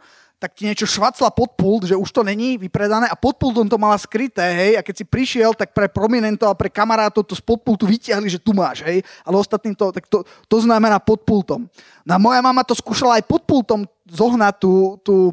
tak 0.44 0.60
ti 0.60 0.68
niečo 0.68 0.84
švacla 0.84 1.32
pod 1.32 1.56
pult, 1.56 1.88
že 1.88 1.96
už 1.96 2.12
to 2.12 2.20
není 2.20 2.60
vypredané 2.60 3.08
a 3.08 3.16
pod 3.16 3.40
pultom 3.40 3.64
to 3.64 3.80
mala 3.80 3.96
skryté, 3.96 4.44
hej, 4.44 4.72
a 4.76 4.84
keď 4.84 4.94
si 5.00 5.04
prišiel, 5.08 5.56
tak 5.56 5.72
pre 5.72 5.88
prominentov 5.88 6.52
a 6.52 6.58
pre 6.60 6.68
kamarátov 6.68 7.24
to 7.24 7.32
z 7.32 7.40
pod 7.40 7.64
pultu 7.64 7.88
vytiahli, 7.88 8.28
že 8.28 8.36
tu 8.36 8.52
máš, 8.52 8.84
hej, 8.84 9.00
ale 9.24 9.40
ostatným 9.40 9.72
to, 9.72 9.88
tak 9.88 10.04
to, 10.04 10.20
to 10.44 10.56
znamená 10.60 11.00
pod 11.00 11.24
pultom. 11.24 11.64
No 12.04 12.12
a 12.12 12.20
moja 12.20 12.44
mama 12.44 12.60
to 12.60 12.76
skúšala 12.76 13.16
aj 13.16 13.24
pod 13.24 13.48
pultom 13.48 13.88
zohnať 14.04 14.54
tú, 14.60 15.00
tú 15.00 15.32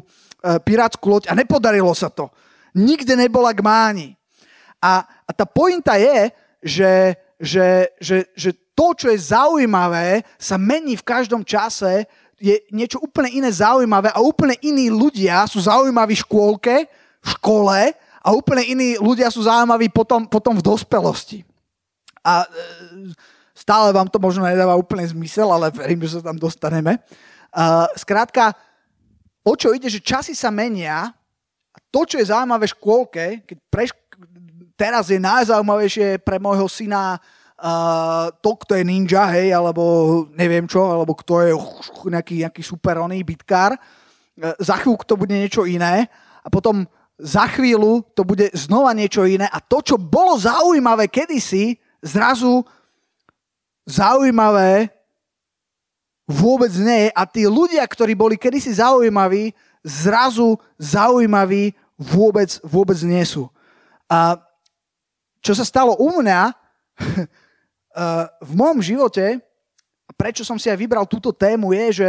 pirátsku 0.64 1.04
loď 1.04 1.28
a 1.28 1.36
nepodarilo 1.36 1.92
sa 1.92 2.08
to. 2.08 2.32
Nikde 2.72 3.12
nebola 3.12 3.52
k 3.52 3.60
máni. 3.60 4.08
A, 4.80 5.04
a 5.04 5.30
tá 5.36 5.44
pointa 5.44 6.00
je, 6.00 6.32
že, 6.64 7.20
že, 7.36 7.92
že, 8.00 8.16
že 8.32 8.56
to, 8.72 8.96
čo 8.96 9.06
je 9.12 9.18
zaujímavé, 9.20 10.24
sa 10.40 10.56
mení 10.56 10.96
v 10.96 11.04
každom 11.04 11.44
čase, 11.44 12.08
je 12.42 12.58
niečo 12.74 12.98
úplne 12.98 13.30
iné 13.30 13.54
zaujímavé 13.54 14.10
a 14.10 14.18
úplne 14.18 14.58
iní 14.66 14.90
ľudia 14.90 15.46
sú 15.46 15.62
zaujímaví 15.62 16.18
v 16.18 16.24
škôlke, 16.26 16.74
v 17.22 17.28
škole 17.38 17.94
a 17.94 18.28
úplne 18.34 18.66
iní 18.66 18.98
ľudia 18.98 19.30
sú 19.30 19.46
zaujímaví 19.46 19.86
potom, 19.94 20.26
potom 20.26 20.58
v 20.58 20.66
dospelosti. 20.66 21.46
A 22.26 22.42
e, 22.42 22.46
stále 23.54 23.94
vám 23.94 24.10
to 24.10 24.18
možno 24.18 24.42
nedáva 24.42 24.74
úplne 24.74 25.06
zmysel, 25.06 25.46
ale 25.54 25.70
verím, 25.70 26.02
že 26.02 26.18
sa 26.18 26.34
tam 26.34 26.34
dostaneme. 26.34 26.98
Uh, 27.52 27.84
skrátka, 28.00 28.56
o 29.44 29.52
čo 29.52 29.76
ide, 29.76 29.92
že 29.92 30.00
časy 30.00 30.32
sa 30.32 30.48
menia 30.48 31.12
a 31.68 31.78
to, 31.92 32.08
čo 32.08 32.16
je 32.16 32.32
zaujímavé 32.32 32.64
v 32.64 32.74
škôlke, 32.74 33.24
keď 33.44 33.58
preš- 33.68 34.02
teraz 34.74 35.12
je 35.12 35.20
najzaujímavejšie 35.20 36.24
pre 36.24 36.40
môjho 36.40 36.66
syna 36.66 37.20
to, 38.42 38.50
kto 38.58 38.74
je 38.74 38.82
ninja, 38.82 39.30
hej, 39.38 39.54
alebo 39.54 39.82
neviem 40.34 40.66
čo, 40.66 40.82
alebo 40.82 41.14
kto 41.14 41.34
je 41.46 41.52
nejaký, 42.10 42.34
nejaký 42.42 42.62
super 42.62 42.98
oný 42.98 43.22
bitkár. 43.22 43.78
Uh, 43.78 44.50
za 44.58 44.80
chvíľu 44.82 44.98
to 45.06 45.14
bude 45.14 45.30
niečo 45.30 45.62
iné 45.68 46.10
a 46.42 46.48
potom 46.50 46.82
za 47.22 47.46
chvíľu 47.46 48.02
to 48.18 48.26
bude 48.26 48.50
znova 48.50 48.90
niečo 48.96 49.22
iné 49.28 49.46
a 49.46 49.62
to, 49.62 49.78
čo 49.78 49.96
bolo 50.00 50.34
zaujímavé 50.34 51.06
kedysi, 51.06 51.78
zrazu 52.02 52.66
zaujímavé 53.86 54.90
vôbec 56.26 56.72
nie 56.74 57.14
a 57.14 57.22
tí 57.28 57.46
ľudia, 57.46 57.86
ktorí 57.86 58.18
boli 58.18 58.34
kedysi 58.34 58.74
zaujímaví, 58.74 59.54
zrazu 59.84 60.58
zaujímaví 60.78 61.74
vôbec, 61.98 62.58
vôbec 62.66 62.98
nie 63.06 63.22
sú. 63.22 63.46
A 64.10 64.38
čo 65.42 65.54
sa 65.54 65.66
stalo 65.66 65.98
u 65.98 66.22
mňa, 66.22 66.54
v 68.40 68.52
môjom 68.56 68.80
živote, 68.80 69.40
prečo 70.16 70.44
som 70.44 70.60
si 70.60 70.68
aj 70.68 70.78
vybral 70.80 71.04
túto 71.08 71.32
tému, 71.32 71.72
je, 71.72 72.04
že 72.04 72.08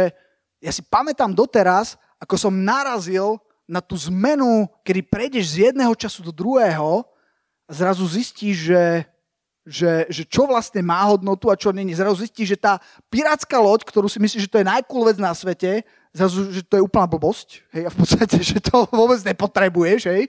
ja 0.64 0.72
si 0.72 0.80
pamätám 0.80 1.32
doteraz, 1.36 2.00
ako 2.16 2.40
som 2.40 2.54
narazil 2.54 3.36
na 3.64 3.80
tú 3.80 3.96
zmenu, 3.96 4.68
kedy 4.84 5.00
prejdeš 5.08 5.56
z 5.56 5.56
jedného 5.70 5.92
času 5.96 6.24
do 6.24 6.32
druhého 6.32 7.04
a 7.64 7.70
zrazu 7.72 8.04
zistíš, 8.04 8.72
že, 8.72 8.84
že, 9.64 9.92
že 10.12 10.22
čo 10.28 10.44
vlastne 10.44 10.84
má 10.84 11.00
hodnotu 11.08 11.48
a 11.48 11.56
čo 11.56 11.72
není. 11.72 11.96
Zrazu 11.96 12.24
zistíš, 12.24 12.56
že 12.56 12.58
tá 12.60 12.76
pirátska 13.08 13.56
loď, 13.56 13.88
ktorú 13.88 14.08
si 14.08 14.20
myslíš, 14.20 14.48
že 14.48 14.52
to 14.52 14.60
je 14.60 14.68
najcool 14.68 15.08
vec 15.08 15.16
na 15.16 15.32
svete, 15.32 15.84
zrazu, 16.12 16.52
že 16.52 16.60
to 16.64 16.76
je 16.80 16.84
úplná 16.84 17.08
blbosť. 17.08 17.64
Hej, 17.72 17.82
a 17.88 17.90
v 17.92 17.96
podstate, 17.96 18.36
že 18.52 18.60
to 18.60 18.84
vôbec 18.92 19.20
nepotrebuješ. 19.24 20.12
Hej. 20.12 20.28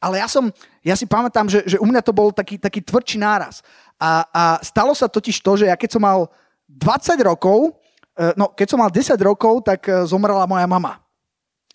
Ale 0.00 0.20
ja, 0.20 0.28
som, 0.28 0.52
ja 0.84 0.96
si 0.96 1.08
pamätám, 1.08 1.48
že, 1.48 1.64
že 1.64 1.80
u 1.80 1.86
mňa 1.88 2.04
to 2.04 2.12
bol 2.12 2.28
taký, 2.28 2.60
taký 2.60 2.84
tvrdší 2.84 3.16
náraz. 3.16 3.64
A, 4.04 4.28
a 4.28 4.42
stalo 4.60 4.92
sa 4.92 5.08
totiž 5.08 5.40
to, 5.40 5.56
že 5.56 5.72
ja 5.72 5.76
keď 5.80 5.96
som 5.96 6.02
mal 6.04 6.28
20 6.68 7.16
rokov, 7.24 7.72
e, 8.12 8.36
no 8.36 8.52
keď 8.52 8.66
som 8.68 8.80
mal 8.84 8.92
10 8.92 9.16
rokov, 9.24 9.64
tak 9.64 9.88
e, 9.88 10.04
zomrela 10.04 10.44
moja 10.44 10.68
mama. 10.68 11.00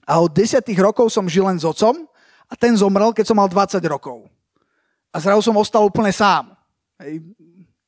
A 0.05 0.21
od 0.21 0.29
10 0.29 0.61
rokov 0.77 1.09
som 1.09 1.25
žil 1.25 1.49
len 1.49 1.57
s 1.57 1.65
otcom 1.65 2.05
a 2.45 2.53
ten 2.53 2.77
zomrel, 2.77 3.09
keď 3.17 3.33
som 3.33 3.37
mal 3.37 3.49
20 3.49 3.81
rokov. 3.89 4.29
A 5.09 5.17
zrazu 5.17 5.49
som 5.49 5.57
ostal 5.57 5.89
úplne 5.89 6.13
sám. 6.13 6.53
Hej. 7.01 7.25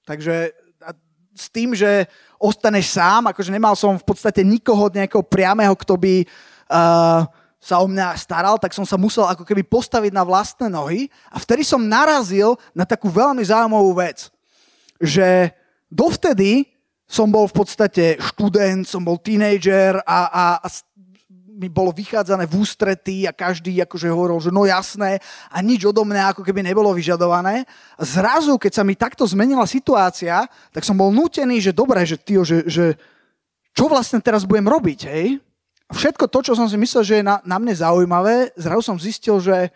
Takže 0.09 0.57
s 1.37 1.47
tým, 1.49 1.77
že 1.77 2.09
ostaneš 2.41 2.97
sám, 2.97 3.29
akože 3.31 3.53
nemal 3.53 3.77
som 3.77 3.95
v 3.95 4.05
podstate 4.05 4.41
nikoho 4.41 4.89
nejakého 4.89 5.23
priamého, 5.23 5.73
kto 5.77 5.95
by 5.95 6.25
uh, 6.25 7.23
sa 7.61 7.77
o 7.77 7.85
mňa 7.85 8.17
staral, 8.17 8.57
tak 8.57 8.73
som 8.73 8.83
sa 8.89 8.97
musel 8.97 9.29
ako 9.29 9.45
keby 9.45 9.61
postaviť 9.61 10.09
na 10.09 10.25
vlastné 10.25 10.65
nohy 10.65 11.13
a 11.29 11.37
vtedy 11.37 11.61
som 11.61 11.85
narazil 11.85 12.57
na 12.73 12.89
takú 12.89 13.05
veľmi 13.05 13.45
zaujímavú 13.45 13.93
vec, 14.01 14.33
že 14.97 15.53
dovtedy 15.93 16.65
som 17.05 17.29
bol 17.29 17.45
v 17.45 17.53
podstate 17.53 18.17
študent, 18.17 18.89
som 18.89 19.05
bol 19.05 19.21
tínejdžer 19.21 20.01
a, 20.01 20.19
a, 20.31 20.45
a 20.57 20.67
mi 21.61 21.69
bolo 21.69 21.93
vychádzané 21.93 22.49
v 22.49 22.57
ústretí 22.57 23.29
a 23.29 23.35
každý 23.35 23.77
akože 23.85 24.09
hovoril, 24.09 24.41
že 24.41 24.49
no 24.49 24.65
jasné 24.65 25.21
a 25.53 25.61
nič 25.61 25.85
odo 25.85 26.01
mňa 26.01 26.33
ako 26.33 26.41
keby 26.41 26.65
nebolo 26.65 26.89
vyžadované. 26.89 27.69
A 27.93 28.01
zrazu, 28.01 28.57
keď 28.57 28.81
sa 28.81 28.83
mi 28.87 28.97
takto 28.97 29.21
zmenila 29.29 29.69
situácia, 29.69 30.49
tak 30.73 30.81
som 30.81 30.97
bol 30.97 31.13
nutený, 31.13 31.61
že 31.61 31.75
dobre, 31.75 32.01
že, 32.09 32.17
tyjo, 32.17 32.41
že, 32.41 32.65
že 32.65 32.97
čo 33.77 33.85
vlastne 33.85 34.17
teraz 34.17 34.41
budem 34.41 34.65
robiť, 34.65 34.99
hej? 35.05 35.37
Všetko 35.91 36.27
to, 36.31 36.39
čo 36.41 36.53
som 36.55 36.67
si 36.67 36.79
myslel, 36.79 37.03
že 37.03 37.15
je 37.19 37.25
na, 37.25 37.43
na 37.43 37.57
mne 37.59 37.75
zaujímavé, 37.75 38.55
zrazu 38.55 38.81
som 38.91 38.97
zistil, 38.97 39.37
že 39.43 39.69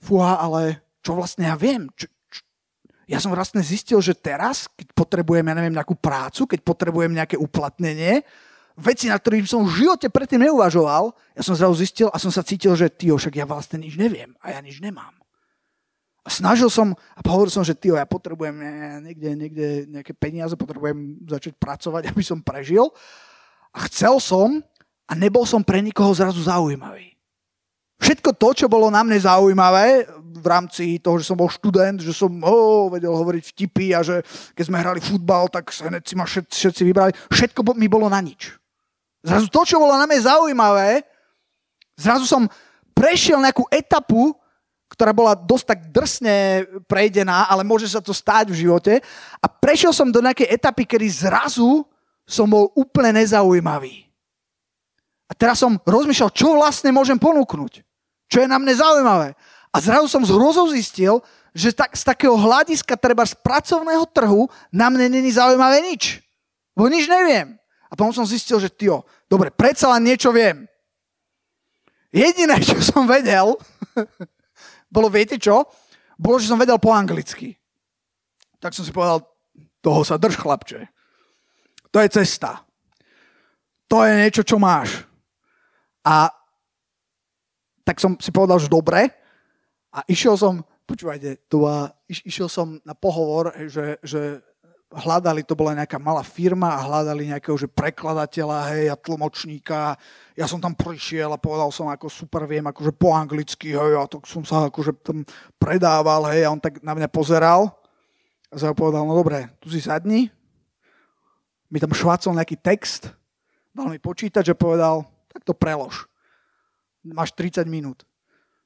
fúha, 0.00 0.38
ale 0.38 0.84
čo 1.00 1.16
vlastne 1.16 1.48
ja 1.48 1.56
viem? 1.56 1.88
Čo, 1.96 2.06
čo, 2.30 2.40
ja 3.08 3.18
som 3.18 3.32
vlastne 3.32 3.64
zistil, 3.64 3.98
že 3.98 4.14
teraz, 4.14 4.68
keď 4.74 4.92
potrebujem, 4.92 5.46
ja 5.46 5.54
neviem, 5.54 5.74
nejakú 5.74 5.96
prácu, 5.96 6.46
keď 6.50 6.60
potrebujem 6.62 7.12
nejaké 7.14 7.36
uplatnenie, 7.38 8.26
veci, 8.76 9.08
na 9.08 9.16
ktorých 9.16 9.48
som 9.48 9.64
v 9.64 9.86
živote 9.86 10.12
predtým 10.12 10.44
neuvažoval, 10.44 11.16
ja 11.32 11.42
som 11.42 11.56
zrazu 11.56 11.80
zistil 11.80 12.08
a 12.12 12.20
som 12.20 12.28
sa 12.28 12.44
cítil, 12.44 12.76
že 12.76 12.92
ty, 12.92 13.08
však 13.08 13.40
ja 13.40 13.48
vlastne 13.48 13.80
nič 13.80 13.96
neviem 13.96 14.36
a 14.44 14.52
ja 14.52 14.60
nič 14.60 14.84
nemám. 14.84 15.16
A 16.26 16.28
snažil 16.28 16.66
som 16.68 16.92
a 17.14 17.20
hovoril 17.22 17.54
som, 17.54 17.62
že 17.62 17.78
ty, 17.78 17.94
ja 17.94 18.04
potrebujem 18.04 18.58
niekde, 19.00 19.30
niekde 19.38 19.66
nejaké 19.86 20.12
peniaze, 20.12 20.58
potrebujem 20.58 21.22
začať 21.24 21.54
pracovať, 21.56 22.02
aby 22.12 22.22
som 22.22 22.44
prežil. 22.44 22.92
A 23.72 23.86
chcel 23.88 24.20
som, 24.20 24.60
a 25.06 25.12
nebol 25.14 25.46
som 25.46 25.62
pre 25.62 25.78
nikoho 25.78 26.10
zrazu 26.10 26.42
zaujímavý. 26.42 27.14
Všetko 27.96 28.36
to, 28.36 28.48
čo 28.52 28.66
bolo 28.68 28.92
na 28.92 29.00
mne 29.00 29.16
zaujímavé 29.16 30.04
v 30.36 30.46
rámci 30.46 31.00
toho, 31.00 31.16
že 31.16 31.32
som 31.32 31.38
bol 31.38 31.48
študent, 31.48 32.04
že 32.04 32.12
som 32.12 32.28
oh, 32.44 32.92
vedel 32.92 33.14
hovoriť 33.14 33.56
vtipy 33.56 33.96
a 33.96 34.04
že 34.04 34.20
keď 34.52 34.64
sme 34.68 34.82
hrali 34.82 35.00
futbal, 35.00 35.48
tak 35.48 35.72
sa 35.72 35.88
hneď 35.88 36.04
si 36.04 36.14
ma 36.14 36.28
všetci, 36.28 36.56
všetci 36.60 36.82
vybrali. 36.84 37.12
Všetko 37.32 37.64
mi 37.72 37.88
bolo 37.88 38.12
na 38.12 38.20
nič. 38.20 38.52
Zrazu 39.24 39.48
to, 39.48 39.64
čo 39.64 39.80
bolo 39.80 39.96
na 39.96 40.04
mne 40.04 40.20
zaujímavé, 40.22 41.02
zrazu 41.96 42.28
som 42.28 42.44
prešiel 42.92 43.40
nejakú 43.40 43.64
etapu, 43.72 44.36
ktorá 44.86 45.10
bola 45.10 45.34
dosť 45.34 45.64
tak 45.66 45.80
drsne 45.90 46.36
prejdená, 46.86 47.50
ale 47.50 47.66
môže 47.66 47.90
sa 47.90 47.98
to 47.98 48.14
stáť 48.14 48.54
v 48.54 48.60
živote. 48.68 49.02
A 49.42 49.46
prešiel 49.50 49.90
som 49.90 50.14
do 50.14 50.22
nejakej 50.22 50.46
etapy, 50.52 50.86
kedy 50.86 51.10
zrazu 51.10 51.82
som 52.22 52.46
bol 52.46 52.70
úplne 52.78 53.18
nezaujímavý. 53.18 54.05
A 55.26 55.32
teraz 55.34 55.58
som 55.58 55.78
rozmýšľal, 55.82 56.30
čo 56.30 56.54
vlastne 56.54 56.94
môžem 56.94 57.18
ponúknuť. 57.18 57.82
Čo 58.30 58.42
je 58.42 58.48
na 58.50 58.58
mne 58.58 58.74
zaujímavé. 58.74 59.34
A 59.74 59.76
zrazu 59.82 60.06
som 60.06 60.22
z 60.22 60.30
hrozou 60.34 60.70
zistil, 60.70 61.18
že 61.56 61.72
tak, 61.72 61.96
z 61.96 62.02
takého 62.04 62.36
hľadiska 62.36 62.94
treba 63.00 63.24
z 63.24 63.34
pracovného 63.40 64.04
trhu 64.12 64.46
na 64.68 64.92
mne 64.92 65.08
není 65.08 65.32
zaujímavé 65.32 65.82
nič. 65.82 66.22
Bo 66.76 66.86
nič 66.86 67.08
neviem. 67.08 67.56
A 67.88 67.92
potom 67.94 68.12
som 68.12 68.26
zistil, 68.28 68.60
že 68.60 68.68
tio, 68.68 69.06
dobre, 69.30 69.48
predsa 69.48 69.88
len 69.94 70.04
niečo 70.04 70.34
viem. 70.34 70.68
Jediné, 72.12 72.60
čo 72.66 72.78
som 72.82 73.08
vedel, 73.08 73.56
bolo, 74.94 75.08
viete 75.08 75.40
čo? 75.40 75.64
Bolo, 76.20 76.36
že 76.36 76.50
som 76.50 76.60
vedel 76.60 76.76
po 76.76 76.92
anglicky. 76.92 77.56
Tak 78.60 78.74
som 78.74 78.82
si 78.82 78.92
povedal, 78.92 79.24
toho 79.80 80.02
sa 80.02 80.18
drž, 80.18 80.36
chlapče. 80.36 80.88
To 81.94 82.02
je 82.02 82.08
cesta. 82.10 82.66
To 83.86 84.02
je 84.02 84.12
niečo, 84.18 84.42
čo 84.42 84.58
máš. 84.58 85.05
A 86.06 86.30
tak 87.82 87.98
som 87.98 88.14
si 88.22 88.30
povedal, 88.30 88.62
že 88.62 88.70
dobre. 88.70 89.10
A 89.90 90.06
išiel 90.06 90.38
som, 90.38 90.62
počúvajte, 90.86 91.50
tu 91.50 91.66
a 91.66 91.90
iš, 92.06 92.22
išiel 92.22 92.46
som 92.46 92.78
na 92.86 92.94
pohovor, 92.94 93.50
že, 93.66 93.98
že 94.06 94.38
hľadali, 94.86 95.42
to 95.42 95.58
bola 95.58 95.74
nejaká 95.74 95.98
malá 95.98 96.22
firma 96.22 96.78
a 96.78 96.84
hľadali 96.86 97.34
nejakého 97.34 97.58
že 97.58 97.66
prekladateľa, 97.66 98.70
hej, 98.70 98.84
a 98.92 98.96
tlmočníka. 98.96 99.98
Ja 100.38 100.46
som 100.46 100.62
tam 100.62 100.78
prišiel 100.78 101.26
a 101.34 101.42
povedal 101.42 101.74
som, 101.74 101.90
ako 101.90 102.06
super 102.06 102.46
viem, 102.46 102.62
akože 102.62 102.94
po 102.94 103.10
anglicky, 103.10 103.74
hej, 103.74 103.98
a 103.98 104.06
tak 104.06 104.30
som 104.30 104.46
sa 104.46 104.70
akože 104.70 104.94
tam 105.02 105.26
predával, 105.58 106.30
hej, 106.30 106.46
a 106.46 106.52
on 106.54 106.62
tak 106.62 106.78
na 106.86 106.94
mňa 106.94 107.10
pozeral 107.10 107.74
a 108.46 108.54
sa 108.54 108.70
povedal, 108.70 109.02
no 109.02 109.18
dobre, 109.18 109.50
tu 109.58 109.66
si 109.66 109.82
sadni, 109.82 110.30
mi 111.66 111.82
tam 111.82 111.90
švácol 111.90 112.38
nejaký 112.38 112.62
text, 112.62 113.10
dal 113.74 113.90
mi 113.90 113.98
počítať, 113.98 114.46
že 114.46 114.54
povedal, 114.54 115.15
tak 115.36 115.44
to 115.44 115.52
prelož. 115.52 116.08
Máš 117.04 117.36
30 117.36 117.68
minút. 117.68 118.08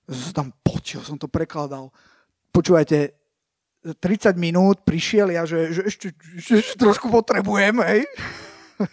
Som 0.07 0.33
tam 0.33 0.49
počil, 0.63 1.03
som 1.03 1.19
to 1.19 1.27
prekladal. 1.27 1.91
Počúvajte, 2.55 3.15
30 3.83 4.37
minút 4.37 4.85
prišiel 4.87 5.33
ja, 5.33 5.43
že, 5.49 5.73
že 5.75 5.83
ešte, 5.89 6.07
ešte, 6.37 6.55
ešte 6.63 6.75
trošku 6.79 7.09
potrebujem, 7.09 7.81
hej. 7.81 8.07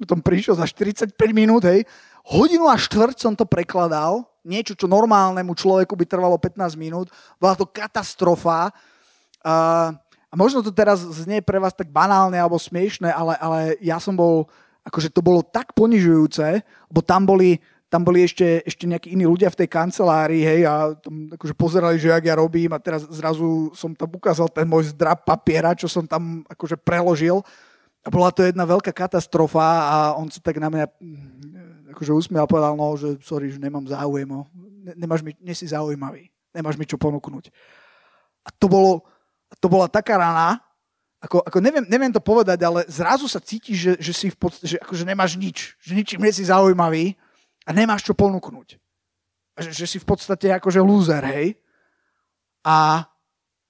Potom 0.00 0.18
prišiel 0.18 0.58
za 0.58 0.66
45 0.66 1.14
minút, 1.30 1.64
hej. 1.64 1.86
Hodinu 2.28 2.68
a 2.68 2.76
štvrť 2.76 3.16
som 3.16 3.32
to 3.32 3.48
prekladal, 3.48 4.28
niečo, 4.44 4.76
čo 4.76 4.90
normálnemu 4.90 5.52
človeku 5.54 5.96
by 5.96 6.04
trvalo 6.04 6.36
15 6.36 6.76
minút. 6.76 7.08
Bola 7.40 7.56
to 7.56 7.64
katastrofa. 7.64 8.72
A, 9.40 9.54
a 10.28 10.34
možno 10.34 10.60
to 10.60 10.74
teraz 10.74 11.00
znie 11.00 11.44
pre 11.44 11.56
vás 11.56 11.72
tak 11.72 11.88
banálne 11.92 12.36
alebo 12.36 12.58
smiešne, 12.60 13.08
ale, 13.12 13.36
ale 13.38 13.60
ja 13.80 13.96
som 14.02 14.16
bol, 14.16 14.48
akože 14.88 15.12
to 15.12 15.20
bolo 15.20 15.44
tak 15.44 15.76
ponižujúce, 15.76 16.64
lebo 16.64 17.00
tam 17.04 17.28
boli 17.28 17.60
tam 17.88 18.04
boli 18.04 18.20
ešte, 18.20 18.60
ešte 18.68 18.84
nejakí 18.84 19.16
iní 19.16 19.24
ľudia 19.24 19.48
v 19.48 19.64
tej 19.64 19.68
kancelárii, 19.72 20.44
hej, 20.44 20.68
a 20.68 20.92
tam 20.92 21.32
akože 21.32 21.56
pozerali, 21.56 21.96
že 21.96 22.12
jak 22.12 22.20
ja 22.28 22.36
robím 22.36 22.68
a 22.76 22.82
teraz 22.84 23.08
zrazu 23.08 23.72
som 23.72 23.96
tam 23.96 24.12
ukázal 24.12 24.52
ten 24.52 24.68
môj 24.68 24.92
zdrab 24.92 25.24
papiera, 25.24 25.72
čo 25.72 25.88
som 25.88 26.04
tam 26.04 26.44
akože 26.52 26.76
preložil 26.76 27.40
a 28.04 28.08
bola 28.12 28.28
to 28.28 28.44
jedna 28.44 28.68
veľká 28.68 28.92
katastrofa 28.92 29.64
a 29.64 29.96
on 30.20 30.28
sa 30.28 30.36
tak 30.44 30.60
na 30.60 30.68
mňa 30.68 30.84
mm, 31.00 31.96
akože 31.96 32.12
usmial 32.12 32.44
a 32.44 32.50
povedal, 32.50 32.76
no, 32.76 32.92
že 32.92 33.16
sorry, 33.24 33.48
že 33.48 33.56
nemám 33.56 33.88
záujem, 33.88 34.28
no. 34.28 34.44
nemáš 34.92 35.24
mi, 35.24 35.32
nie 35.40 35.56
si 35.56 35.64
zaujímavý, 35.64 36.28
nemáš 36.52 36.76
mi 36.76 36.84
čo 36.84 37.00
ponúknuť. 37.00 37.48
A 38.44 38.52
to 38.52 38.68
bolo, 38.68 39.00
to 39.64 39.66
bola 39.72 39.88
taká 39.88 40.20
rana, 40.20 40.60
ako, 41.18 41.42
ako 41.42 41.58
neviem, 41.58 41.84
neviem 41.90 42.14
to 42.14 42.22
povedať, 42.22 42.62
ale 42.62 42.86
zrazu 42.86 43.26
sa 43.26 43.42
cítiš, 43.42 43.76
že, 43.76 43.92
že 43.98 44.12
si 44.14 44.26
v 44.30 44.38
podstate, 44.38 44.66
že 44.70 44.78
akože 44.78 45.02
nemáš 45.02 45.34
nič, 45.34 45.74
že 45.82 45.98
ničím 45.98 46.22
nie 46.22 46.30
si 46.30 46.46
zaujímavý 46.46 47.18
a 47.66 47.74
nemáš 47.74 48.06
čo 48.06 48.14
ponúknuť. 48.14 48.78
Že, 49.58 49.70
že 49.74 49.86
si 49.90 49.98
v 49.98 50.06
podstate 50.06 50.46
akože 50.54 50.78
loser, 50.78 51.22
hej. 51.26 51.58
A, 52.62 53.02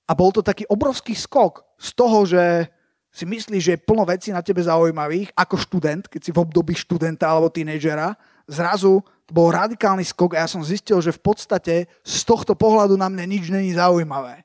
a 0.05 0.13
bol 0.13 0.29
to 0.29 0.45
taký 0.45 0.69
obrovský 0.69 1.17
skok 1.17 1.65
z 1.81 1.91
toho, 1.97 2.29
že 2.29 2.69
si 3.09 3.25
myslíš, 3.25 3.63
že 3.65 3.73
je 3.75 3.85
plno 3.89 4.05
vecí 4.05 4.29
na 4.29 4.45
tebe 4.45 4.61
zaujímavých, 4.61 5.33
ako 5.33 5.57
študent, 5.57 6.05
keď 6.05 6.21
si 6.21 6.31
v 6.31 6.45
období 6.45 6.77
študenta 6.77 7.33
alebo 7.33 7.49
tínejdžera, 7.49 8.13
zrazu 8.45 9.01
to 9.25 9.33
bol 9.33 9.49
radikálny 9.49 10.05
skok 10.05 10.37
a 10.37 10.45
ja 10.45 10.49
som 10.49 10.61
zistil, 10.61 11.01
že 11.01 11.17
v 11.17 11.21
podstate 11.21 11.75
z 12.05 12.19
tohto 12.29 12.53
pohľadu 12.53 13.01
na 13.01 13.09
mne 13.09 13.25
nič 13.29 13.49
není 13.49 13.73
zaujímavé. 13.73 14.45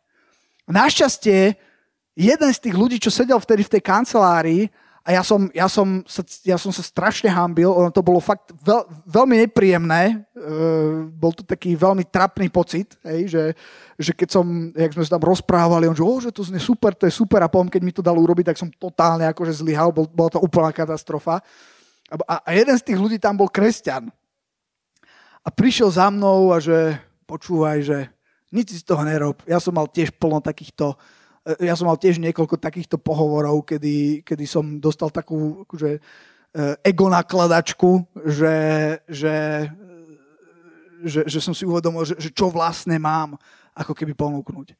Našťastie, 0.67 1.59
jeden 2.13 2.49
z 2.53 2.59
tých 2.61 2.75
ľudí, 2.77 2.97
čo 3.01 3.09
sedel 3.09 3.37
vtedy 3.41 3.65
v 3.65 3.73
tej 3.77 3.81
kancelárii, 3.81 4.69
a 5.03 5.19
ja 5.19 5.19
som, 5.19 5.51
ja 5.51 5.67
som, 5.67 5.99
sa, 6.07 6.23
ja 6.47 6.55
som 6.55 6.71
sa 6.71 6.79
strašne 6.79 7.27
hambil, 7.27 7.67
ono 7.67 7.91
to 7.91 7.99
bolo 7.99 8.23
fakt 8.23 8.55
veľ, 8.63 8.87
veľmi 9.03 9.35
nepríjemné, 9.43 10.23
uh, 10.31 11.11
bol 11.11 11.35
to 11.35 11.43
taký 11.43 11.75
veľmi 11.75 12.07
trapný 12.07 12.47
pocit, 12.47 12.95
hej, 13.03 13.27
že, 13.27 13.43
že 13.99 14.15
keď 14.15 14.39
som, 14.39 14.71
jak 14.71 14.95
sme 14.95 15.03
sa 15.03 15.19
tam 15.19 15.27
rozprávali, 15.27 15.91
on 15.91 15.97
že, 15.99 16.07
oh, 16.07 16.23
že 16.23 16.31
to 16.31 16.47
znie 16.47 16.63
super, 16.63 16.95
to 16.95 17.03
je 17.03 17.11
super 17.11 17.43
a 17.43 17.51
potom, 17.51 17.67
keď 17.67 17.81
mi 17.83 17.91
to 17.91 17.99
dal 17.99 18.15
urobiť, 18.15 18.55
tak 18.55 18.61
som 18.63 18.71
totálne 18.71 19.27
akože 19.27 19.59
zlyhal, 19.59 19.91
bol, 19.91 20.07
bola 20.07 20.31
to 20.31 20.39
úplná 20.39 20.71
katastrofa. 20.71 21.43
A, 22.23 22.39
a 22.39 22.49
jeden 22.55 22.79
z 22.79 22.87
tých 22.87 22.99
ľudí 22.99 23.19
tam 23.19 23.35
bol 23.35 23.51
kresťan. 23.51 24.07
A 25.43 25.51
prišiel 25.51 25.91
za 25.91 26.07
mnou 26.07 26.55
a 26.55 26.63
že 26.63 26.95
počúvaj, 27.27 27.83
že 27.83 28.07
nič 28.55 28.71
si 28.71 28.77
z 28.79 28.87
toho 28.87 29.03
nerob. 29.03 29.43
Ja 29.43 29.59
som 29.59 29.75
mal 29.75 29.91
tiež 29.91 30.15
plno 30.15 30.39
takýchto 30.39 30.95
E, 30.95 31.22
ja 31.43 31.75
som 31.75 31.91
mal 31.91 31.99
tiež 31.99 32.23
niekoľko 32.23 32.55
takýchto 32.55 32.95
pohovorov, 32.95 33.67
kedy, 33.67 34.23
kedy 34.23 34.45
som 34.47 34.79
dostal 34.79 35.11
takú 35.11 35.67
akože, 35.67 35.99
e, 35.99 36.01
ego 36.87 37.11
nakladačku, 37.11 38.07
že, 38.23 38.55
že, 39.11 39.35
že, 41.03 41.21
že 41.27 41.39
som 41.43 41.51
si 41.51 41.67
uvedomil, 41.67 42.07
že, 42.07 42.15
že 42.15 42.31
čo 42.31 42.47
vlastne 42.47 42.95
mám 42.95 43.35
ako 43.75 43.91
keby 43.91 44.15
ponúknuť. 44.15 44.71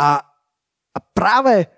A, 0.00 0.24
a 0.92 0.98
práve 1.12 1.68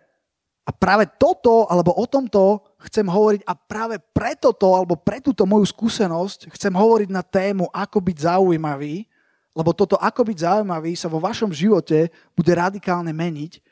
a 0.69 0.71
práve 0.71 1.09
toto, 1.17 1.65
alebo 1.65 1.97
o 1.97 2.05
tomto 2.05 2.61
chcem 2.85 3.09
hovoriť 3.09 3.41
a 3.49 3.57
práve 3.57 3.97
preto 4.13 4.53
to, 4.53 4.77
alebo 4.77 5.01
pre 5.01 5.17
túto 5.17 5.49
moju 5.49 5.65
skúsenosť 5.65 6.53
chcem 6.53 6.77
hovoriť 6.77 7.09
na 7.09 7.25
tému, 7.25 7.73
ako 7.73 8.05
byť 8.05 8.17
zaujímavý, 8.29 9.09
lebo 9.57 9.73
toto 9.73 9.97
ako 9.97 10.29
byť 10.29 10.39
zaujímavý 10.45 10.93
sa 10.93 11.09
vo 11.09 11.25
vašom 11.25 11.57
živote 11.57 12.13
bude 12.37 12.53
radikálne 12.53 13.17
meniť 13.17 13.65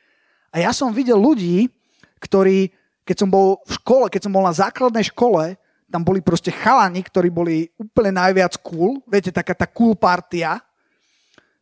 a 0.57 0.64
ja 0.64 0.73
som 0.73 0.88
videl 0.88 1.21
ľudí, 1.21 1.69
ktorí, 2.16 2.73
keď 3.05 3.16
som 3.21 3.29
bol 3.29 3.61
v 3.69 3.77
škole, 3.77 4.09
keď 4.09 4.25
som 4.25 4.33
bol 4.33 4.40
na 4.40 4.57
základnej 4.57 5.05
škole, 5.12 5.53
tam 5.92 6.01
boli 6.01 6.25
proste 6.25 6.49
chalani, 6.49 7.05
ktorí 7.05 7.29
boli 7.29 7.69
úplne 7.77 8.16
najviac 8.16 8.57
cool. 8.64 9.05
Viete, 9.05 9.29
taká 9.29 9.53
tá 9.53 9.69
cool 9.69 9.92
partia. 9.92 10.64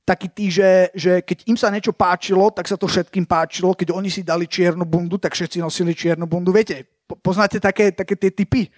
Takí 0.07 0.31
tí, 0.31 0.47
že, 0.47 0.95
že 0.95 1.27
keď 1.27 1.43
im 1.51 1.59
sa 1.59 1.75
niečo 1.75 1.91
páčilo, 1.91 2.55
tak 2.55 2.71
sa 2.71 2.79
to 2.79 2.87
všetkým 2.87 3.27
páčilo. 3.27 3.75
Keď 3.75 3.91
oni 3.91 4.15
si 4.15 4.23
dali 4.23 4.47
čiernu 4.47 4.87
bundu, 4.87 5.19
tak 5.19 5.35
všetci 5.35 5.59
nosili 5.59 5.91
čiernu 5.91 6.31
bundu. 6.31 6.55
Viete, 6.55 6.87
poznáte 7.19 7.59
také, 7.59 7.91
také 7.91 8.15
tie 8.15 8.31
typy? 8.31 8.71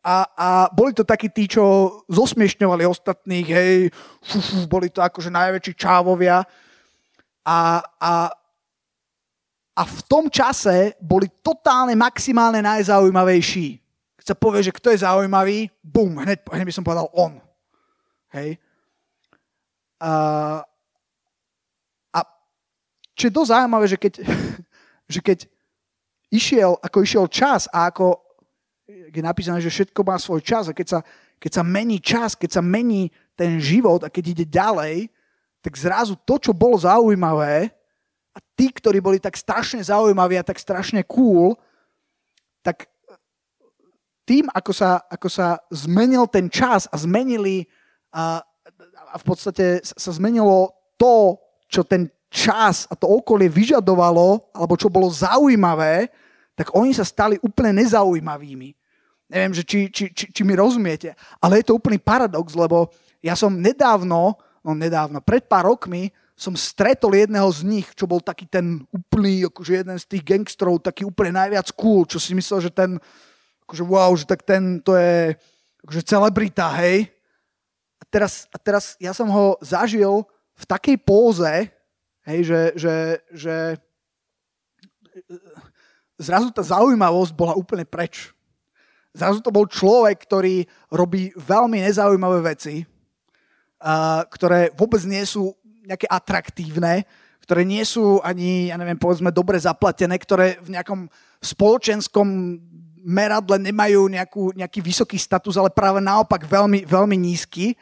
A, 0.00 0.24
a 0.24 0.48
boli 0.72 0.96
to 0.96 1.04
takí 1.04 1.28
tí, 1.28 1.44
čo 1.44 2.00
zosmiešňovali 2.08 2.88
ostatných, 2.88 3.46
hej, 3.52 3.92
fú, 4.24 4.40
fú, 4.40 4.64
boli 4.64 4.88
to 4.88 5.04
akože 5.04 5.28
najväčší 5.28 5.76
čávovia. 5.76 6.48
A, 7.44 7.84
a 8.00 8.12
a 9.78 9.86
v 9.86 10.00
tom 10.10 10.26
čase 10.26 10.98
boli 10.98 11.30
totálne 11.38 11.94
maximálne 11.94 12.58
najzaujímavejší. 12.58 13.78
Keď 14.18 14.26
sa 14.26 14.34
povie, 14.34 14.66
že 14.66 14.74
kto 14.74 14.90
je 14.90 15.06
zaujímavý, 15.06 15.70
bum, 15.86 16.18
hneď, 16.18 16.42
hneď 16.50 16.66
by 16.66 16.74
som 16.74 16.82
povedal 16.82 17.06
on. 17.14 17.38
Hej. 18.34 18.58
A, 20.02 20.10
a 22.10 22.18
čo 23.14 23.30
je 23.30 23.36
dosť 23.38 23.50
zaujímavé, 23.54 23.86
že 23.86 23.98
keď, 24.02 24.14
že 25.14 25.20
keď 25.22 25.38
išiel, 26.34 26.74
ako 26.82 26.98
išiel 27.06 27.24
čas 27.30 27.70
a 27.70 27.86
ako 27.86 28.18
je 28.90 29.22
napísané, 29.22 29.62
že 29.62 29.70
všetko 29.70 30.00
má 30.02 30.18
svoj 30.18 30.42
čas 30.42 30.66
a 30.66 30.74
keď 30.74 30.98
sa, 30.98 31.00
keď 31.38 31.50
sa 31.54 31.62
mení 31.62 32.02
čas, 32.02 32.34
keď 32.34 32.58
sa 32.58 32.62
mení 32.66 33.14
ten 33.38 33.62
život 33.62 34.02
a 34.02 34.10
keď 34.10 34.24
ide 34.34 34.46
ďalej, 34.50 35.06
tak 35.62 35.78
zrazu 35.78 36.18
to, 36.26 36.34
čo 36.42 36.50
bolo 36.50 36.74
zaujímavé, 36.74 37.77
a 38.38 38.40
tí, 38.54 38.70
ktorí 38.70 39.02
boli 39.02 39.18
tak 39.18 39.34
strašne 39.34 39.82
zaujímaví 39.82 40.38
a 40.38 40.46
tak 40.46 40.62
strašne 40.62 41.02
cool, 41.10 41.58
tak 42.62 42.86
tým, 44.22 44.46
ako 44.54 44.70
sa, 44.70 45.02
ako 45.10 45.26
sa 45.26 45.58
zmenil 45.74 46.30
ten 46.30 46.46
čas 46.46 46.86
a 46.86 46.94
zmenili 46.94 47.66
a, 48.14 48.38
a 49.10 49.16
v 49.18 49.24
podstate 49.26 49.82
sa 49.82 50.10
zmenilo 50.14 50.70
to, 50.94 51.34
čo 51.66 51.82
ten 51.82 52.06
čas 52.30 52.86
a 52.86 52.94
to 52.94 53.10
okolie 53.10 53.50
vyžadovalo, 53.50 54.54
alebo 54.54 54.78
čo 54.78 54.86
bolo 54.86 55.10
zaujímavé, 55.10 56.12
tak 56.54 56.70
oni 56.78 56.94
sa 56.94 57.02
stali 57.02 57.40
úplne 57.42 57.82
nezaujímavými. 57.82 58.70
Neviem, 59.28 59.52
že 59.52 59.62
či, 59.66 59.90
či, 59.90 60.14
či, 60.14 60.24
či 60.30 60.42
mi 60.46 60.54
rozumiete, 60.54 61.12
ale 61.42 61.60
je 61.60 61.72
to 61.72 61.76
úplný 61.76 61.98
paradox, 61.98 62.54
lebo 62.54 62.92
ja 63.18 63.34
som 63.34 63.50
nedávno, 63.50 64.38
no 64.62 64.70
nedávno, 64.78 65.18
pred 65.24 65.42
pár 65.48 65.74
rokmi 65.74 66.14
som 66.38 66.54
stretol 66.54 67.18
jedného 67.18 67.50
z 67.50 67.66
nich, 67.66 67.90
čo 67.98 68.06
bol 68.06 68.22
taký 68.22 68.46
ten 68.46 68.86
úplný, 68.94 69.42
akože 69.50 69.82
jeden 69.82 69.98
z 69.98 70.06
tých 70.06 70.22
gangstrov, 70.22 70.78
taký 70.78 71.02
úplne 71.02 71.34
najviac 71.34 71.66
cool, 71.74 72.06
čo 72.06 72.22
si 72.22 72.30
myslel, 72.38 72.62
že 72.62 72.70
ten, 72.70 72.94
akože 73.66 73.82
wow, 73.82 74.14
že 74.14 74.22
tak 74.22 74.46
ten, 74.46 74.78
to 74.78 74.94
je 74.94 75.34
akože 75.82 76.02
celebrita, 76.06 76.70
hej. 76.78 77.10
A 77.98 78.06
teraz, 78.06 78.46
a 78.54 78.56
teraz 78.62 78.94
ja 79.02 79.10
som 79.10 79.26
ho 79.26 79.58
zažil 79.58 80.22
v 80.54 80.64
takej 80.70 80.96
póze, 81.02 81.74
hej, 82.22 82.40
že, 82.46 82.60
že, 82.78 82.94
že 83.34 83.56
zrazu 86.22 86.54
tá 86.54 86.62
zaujímavosť 86.62 87.34
bola 87.34 87.58
úplne 87.58 87.82
preč. 87.82 88.30
Zrazu 89.10 89.42
to 89.42 89.50
bol 89.50 89.66
človek, 89.66 90.22
ktorý 90.22 90.62
robí 90.94 91.34
veľmi 91.34 91.82
nezaujímavé 91.82 92.54
veci, 92.54 92.86
ktoré 94.30 94.70
vôbec 94.74 95.02
nie 95.06 95.22
sú 95.26 95.57
nejaké 95.88 96.04
atraktívne, 96.04 97.08
ktoré 97.48 97.64
nie 97.64 97.80
sú 97.88 98.20
ani, 98.20 98.68
ja 98.68 98.76
neviem, 98.76 99.00
povedzme, 99.00 99.32
dobre 99.32 99.56
zaplatené, 99.56 100.20
ktoré 100.20 100.60
v 100.60 100.76
nejakom 100.76 101.08
spoločenskom 101.40 102.28
meradle 103.08 103.56
nemajú 103.56 104.12
nejakú, 104.12 104.52
nejaký 104.52 104.84
vysoký 104.84 105.16
status, 105.16 105.56
ale 105.56 105.72
práve 105.72 106.04
naopak 106.04 106.44
veľmi, 106.44 106.84
veľmi 106.84 107.16
nízky. 107.16 107.72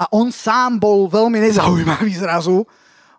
A 0.00 0.08
on 0.16 0.32
sám 0.32 0.80
bol 0.80 1.04
veľmi 1.12 1.36
nezaujímavý 1.44 2.16
zrazu. 2.16 2.64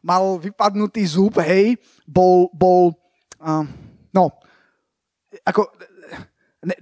Mal 0.01 0.41
vypadnutý 0.41 1.05
zub, 1.05 1.37
hej. 1.45 1.77
Bol, 2.09 2.49
bol 2.57 2.97
uh, 3.37 3.65
no, 4.09 4.33
ako, 5.45 5.69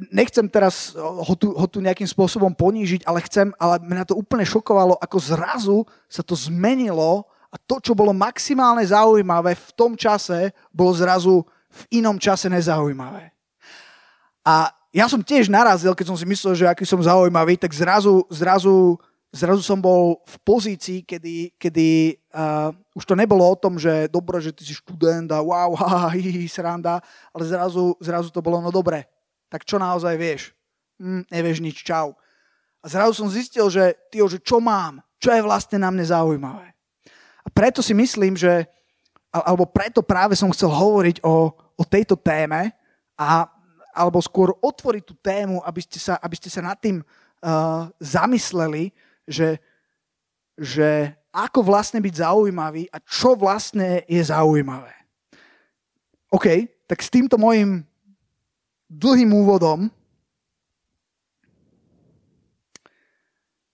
nechcem 0.09 0.45
teraz 0.49 0.95
ho 0.97 1.33
tu, 1.37 1.53
ho 1.53 1.67
tu 1.69 1.83
nejakým 1.83 2.07
spôsobom 2.07 2.53
ponížiť, 2.53 3.05
ale 3.05 3.21
chcem, 3.25 3.53
ale 3.61 3.81
mňa 3.83 4.09
to 4.09 4.17
úplne 4.17 4.45
šokovalo, 4.45 4.97
ako 4.97 5.17
zrazu 5.21 5.77
sa 6.09 6.25
to 6.25 6.33
zmenilo 6.33 7.27
a 7.53 7.55
to, 7.61 7.79
čo 7.79 7.95
bolo 7.95 8.11
maximálne 8.11 8.83
zaujímavé 8.83 9.55
v 9.55 9.69
tom 9.77 9.95
čase, 9.95 10.51
bolo 10.73 10.91
zrazu 10.91 11.45
v 11.71 12.03
inom 12.03 12.19
čase 12.19 12.51
nezaujímavé. 12.51 13.31
A 14.45 14.71
ja 14.95 15.05
som 15.11 15.19
tiež 15.19 15.51
narazil, 15.51 15.91
keď 15.91 16.07
som 16.11 16.17
si 16.19 16.23
myslel, 16.23 16.53
že 16.55 16.65
aký 16.67 16.87
som 16.87 17.03
zaujímavý, 17.03 17.59
tak 17.59 17.75
zrazu, 17.75 18.23
zrazu, 18.31 18.95
zrazu 19.31 19.59
som 19.59 19.79
bol 19.79 20.23
v 20.23 20.35
pozícii, 20.43 21.03
kedy, 21.03 21.55
kedy 21.59 22.15
uh, 22.31 22.71
už 22.95 23.03
to 23.03 23.15
nebolo 23.15 23.43
o 23.43 23.59
tom, 23.59 23.75
že 23.75 24.07
dobre, 24.07 24.39
že 24.39 24.55
ty 24.55 24.63
si 24.63 24.71
študent 24.71 25.27
a 25.35 25.43
wow, 25.43 25.75
ha, 25.79 26.11
hi, 26.15 26.23
hi, 26.23 26.47
sranda, 26.47 27.03
ale 27.35 27.43
zrazu, 27.43 27.95
zrazu 27.99 28.31
to 28.31 28.39
bolo, 28.39 28.63
no 28.63 28.71
dobre, 28.71 29.03
tak 29.55 29.63
čo 29.63 29.79
naozaj 29.79 30.19
vieš? 30.19 30.51
Hm, 30.99 31.23
nevieš 31.31 31.63
nič, 31.63 31.79
čau. 31.79 32.11
A 32.83 32.91
zrazu 32.91 33.15
som 33.15 33.31
zistil, 33.31 33.71
že, 33.71 33.95
tyjo, 34.11 34.27
že 34.27 34.43
čo 34.43 34.59
mám, 34.59 34.99
čo 35.15 35.31
je 35.31 35.39
vlastne 35.39 35.79
na 35.79 35.87
mne 35.87 36.03
zaujímavé. 36.03 36.75
A 37.39 37.47
preto 37.47 37.79
si 37.79 37.95
myslím, 37.95 38.35
že, 38.35 38.67
alebo 39.31 39.63
preto 39.63 40.03
práve 40.03 40.35
som 40.35 40.51
chcel 40.51 40.67
hovoriť 40.67 41.23
o, 41.23 41.55
o 41.55 41.83
tejto 41.87 42.19
téme, 42.19 42.75
a, 43.15 43.47
alebo 43.95 44.19
skôr 44.19 44.51
otvoriť 44.59 45.03
tú 45.07 45.15
tému, 45.23 45.63
aby 45.63 45.79
ste 45.87 46.03
sa, 46.03 46.19
aby 46.19 46.35
ste 46.35 46.51
sa 46.51 46.59
nad 46.59 46.75
tým 46.75 46.99
uh, 46.99 47.87
zamysleli, 48.03 48.91
že, 49.23 49.55
že 50.59 51.15
ako 51.31 51.63
vlastne 51.63 52.03
byť 52.03 52.27
zaujímavý 52.27 52.91
a 52.91 52.99
čo 52.99 53.39
vlastne 53.39 54.03
je 54.03 54.19
zaujímavé. 54.19 54.91
OK, 56.27 56.67
tak 56.91 56.99
s 56.99 57.07
týmto 57.07 57.39
mojim 57.39 57.87
dlhým 58.89 59.33
úvodom 59.33 59.89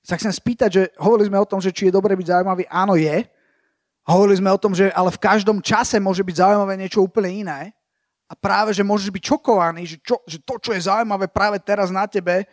sa 0.02 0.20
chcem 0.20 0.34
spýtať, 0.34 0.70
že 0.70 0.84
hovorili 1.00 1.32
sme 1.32 1.40
o 1.40 1.48
tom, 1.48 1.64
že 1.64 1.72
či 1.72 1.88
je 1.88 1.96
dobre 1.96 2.18
byť 2.20 2.28
zaujímavý. 2.28 2.68
Áno, 2.68 3.00
je. 3.00 3.24
Hovorili 4.04 4.44
sme 4.44 4.52
o 4.52 4.60
tom, 4.60 4.76
že 4.76 4.92
ale 4.92 5.14
v 5.14 5.24
každom 5.24 5.64
čase 5.64 6.02
môže 6.02 6.26
byť 6.26 6.36
zaujímavé 6.42 6.74
niečo 6.76 7.00
úplne 7.00 7.48
iné. 7.48 7.72
A 8.28 8.34
práve, 8.36 8.76
že 8.76 8.84
môžeš 8.84 9.12
byť 9.12 9.24
čokovaný, 9.24 9.88
že, 9.88 9.98
čo, 10.04 10.20
že 10.24 10.40
to, 10.44 10.56
čo 10.60 10.72
je 10.76 10.88
zaujímavé 10.88 11.28
práve 11.32 11.60
teraz 11.60 11.92
na 11.92 12.08
tebe, 12.08 12.48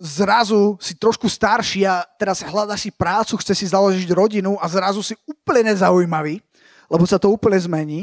zrazu 0.00 0.80
si 0.80 0.96
trošku 0.96 1.28
starší 1.28 1.84
a 1.84 2.06
teraz 2.16 2.40
hľada 2.40 2.78
si 2.78 2.88
prácu, 2.88 3.36
chce 3.36 3.52
si 3.52 3.66
založiť 3.68 4.08
rodinu 4.14 4.56
a 4.56 4.66
zrazu 4.70 5.04
si 5.04 5.12
úplne 5.28 5.74
nezaujímavý, 5.74 6.40
lebo 6.88 7.04
sa 7.04 7.20
to 7.20 7.28
úplne 7.28 7.58
zmení. 7.60 8.00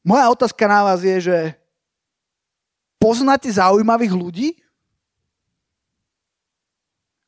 Moja 0.00 0.30
otázka 0.32 0.64
na 0.64 0.80
vás 0.86 1.04
je, 1.04 1.28
že 1.28 1.38
poznáte 3.04 3.52
zaujímavých 3.52 4.16
ľudí? 4.16 4.48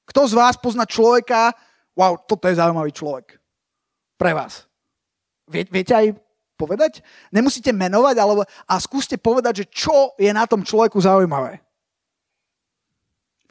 Kto 0.09 0.25
z 0.25 0.33
vás 0.33 0.57
pozná 0.57 0.89
človeka, 0.89 1.53
wow, 1.93 2.17
toto 2.17 2.49
je 2.49 2.57
zaujímavý 2.57 2.97
človek 2.97 3.37
pre 4.17 4.33
vás. 4.33 4.65
Vie, 5.45 5.69
viete 5.69 5.93
aj 5.93 6.17
povedať? 6.57 7.05
Nemusíte 7.29 7.77
menovať, 7.77 8.17
alebo, 8.17 8.49
a 8.49 8.75
skúste 8.81 9.21
povedať, 9.21 9.61
že 9.61 9.67
čo 9.69 10.17
je 10.17 10.33
na 10.33 10.49
tom 10.49 10.65
človeku 10.65 10.97
zaujímavé. 10.97 11.61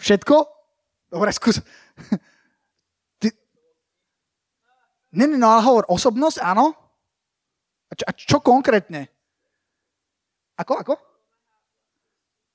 Všetko? 0.01 0.35
Dobre, 1.13 1.29
skús. 1.29 1.61
Ty... 3.21 3.29
Nie, 5.13 5.29
no 5.29 5.45
ale 5.53 5.61
hovor, 5.61 5.85
osobnosť, 5.93 6.41
áno? 6.41 6.73
A 7.85 7.93
čo, 7.93 8.03
a 8.09 8.11
čo 8.17 8.37
konkrétne? 8.41 9.13
Ako, 10.57 10.81
ako? 10.81 11.14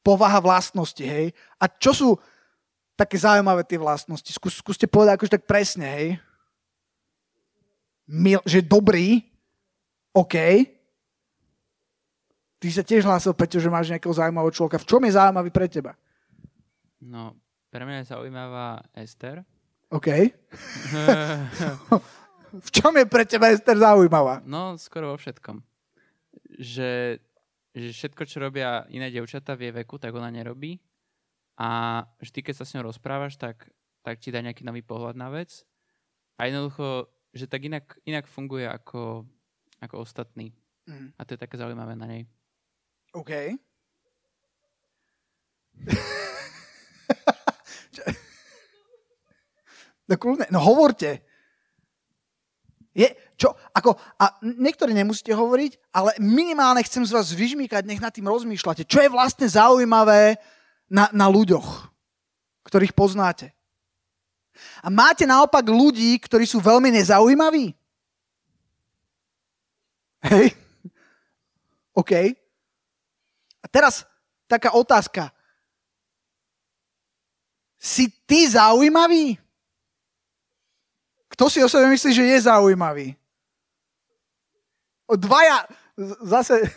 Povaha 0.00 0.40
vlastnosti, 0.40 1.04
hej? 1.04 1.36
A 1.60 1.68
čo 1.68 1.92
sú 1.92 2.08
také 2.96 3.20
zaujímavé 3.20 3.64
tie 3.64 3.76
vlastnosti? 3.76 4.28
Skús, 4.32 4.60
skúste 4.60 4.88
povedať 4.88 5.16
akože 5.16 5.34
tak 5.36 5.44
presne, 5.44 5.86
hej? 5.86 6.08
mil, 8.10 8.42
že 8.42 8.66
dobrý, 8.66 9.22
OK. 10.10 10.36
Ty 12.60 12.68
sa 12.68 12.82
tiež 12.82 13.06
hlásil, 13.06 13.32
Peťo, 13.32 13.62
že 13.62 13.72
máš 13.72 13.88
nejakého 13.88 14.12
zaujímavého 14.12 14.52
človeka. 14.52 14.82
V 14.82 14.88
čom 14.90 15.00
je 15.06 15.16
zaujímavý 15.16 15.50
pre 15.54 15.70
teba? 15.70 15.94
No, 17.00 17.38
pre 17.72 17.86
mňa 17.86 18.04
je 18.04 18.10
zaujímavá 18.12 18.84
Ester. 18.92 19.46
OK. 19.88 20.08
v 22.66 22.70
čom 22.74 22.92
je 22.98 23.06
pre 23.06 23.24
teba 23.24 23.54
Ester 23.54 23.78
zaujímavá? 23.78 24.42
No, 24.44 24.76
skoro 24.76 25.14
vo 25.14 25.16
všetkom. 25.16 25.62
Že, 26.60 27.22
že 27.70 27.94
všetko, 27.94 28.22
čo 28.26 28.42
robia 28.42 28.82
iné 28.90 29.14
devčatá 29.14 29.54
v 29.54 29.70
jej 29.70 29.74
veku, 29.84 29.98
tak 29.98 30.14
ona 30.14 30.30
nerobí. 30.30 30.80
A 31.60 32.02
vždy, 32.18 32.42
keď 32.42 32.54
sa 32.56 32.64
s 32.66 32.74
ňou 32.74 32.90
rozprávaš, 32.90 33.36
tak, 33.36 33.70
tak 34.02 34.18
ti 34.18 34.32
dá 34.32 34.42
nejaký 34.42 34.64
nový 34.64 34.82
pohľad 34.82 35.14
na 35.14 35.30
vec. 35.30 35.62
A 36.40 36.48
jednoducho 36.48 37.06
že 37.30 37.46
tak 37.46 37.62
inak, 37.64 37.98
inak 38.06 38.26
funguje 38.26 38.66
ako, 38.66 39.26
ako 39.80 39.98
ostatní. 40.02 40.52
Mm. 40.86 41.12
A 41.18 41.24
to 41.24 41.34
je 41.34 41.38
také 41.38 41.56
zaujímavé 41.56 41.94
na 41.94 42.06
nej. 42.06 42.26
OK. 43.14 43.30
no 50.10 50.14
kľudne, 50.18 50.46
no 50.50 50.58
hovorte. 50.58 51.22
Je, 52.90 53.06
čo, 53.40 53.56
ako, 53.72 53.96
a 54.20 54.36
niektorí 54.44 54.92
nemusíte 54.92 55.32
hovoriť, 55.32 55.96
ale 55.96 56.12
minimálne 56.20 56.84
chcem 56.84 57.00
z 57.08 57.16
vás 57.16 57.32
vyžmýkať, 57.32 57.88
nech 57.88 57.96
nad 58.04 58.12
tým 58.12 58.28
rozmýšľate. 58.28 58.84
Čo 58.84 59.00
je 59.00 59.08
vlastne 59.08 59.48
zaujímavé 59.48 60.36
na, 60.92 61.08
na 61.16 61.24
ľuďoch, 61.24 61.88
ktorých 62.68 62.92
poznáte? 62.92 63.56
A 64.84 64.92
máte 64.92 65.24
naopak 65.24 65.64
ľudí, 65.64 66.20
ktorí 66.20 66.44
sú 66.44 66.60
veľmi 66.60 66.92
nezaujímaví? 66.92 67.72
Hej? 70.20 70.52
OK. 71.96 72.12
A 73.64 73.66
teraz 73.72 74.04
taká 74.44 74.76
otázka. 74.76 75.32
Si 77.80 78.12
ty 78.28 78.44
zaujímavý? 78.44 79.40
Kto 81.32 81.48
si 81.48 81.64
o 81.64 81.72
sebe 81.72 81.88
myslí, 81.88 82.12
že 82.12 82.24
je 82.36 82.38
zaujímavý? 82.44 83.16
Dvaja, 85.16 85.66
zase... 86.20 86.60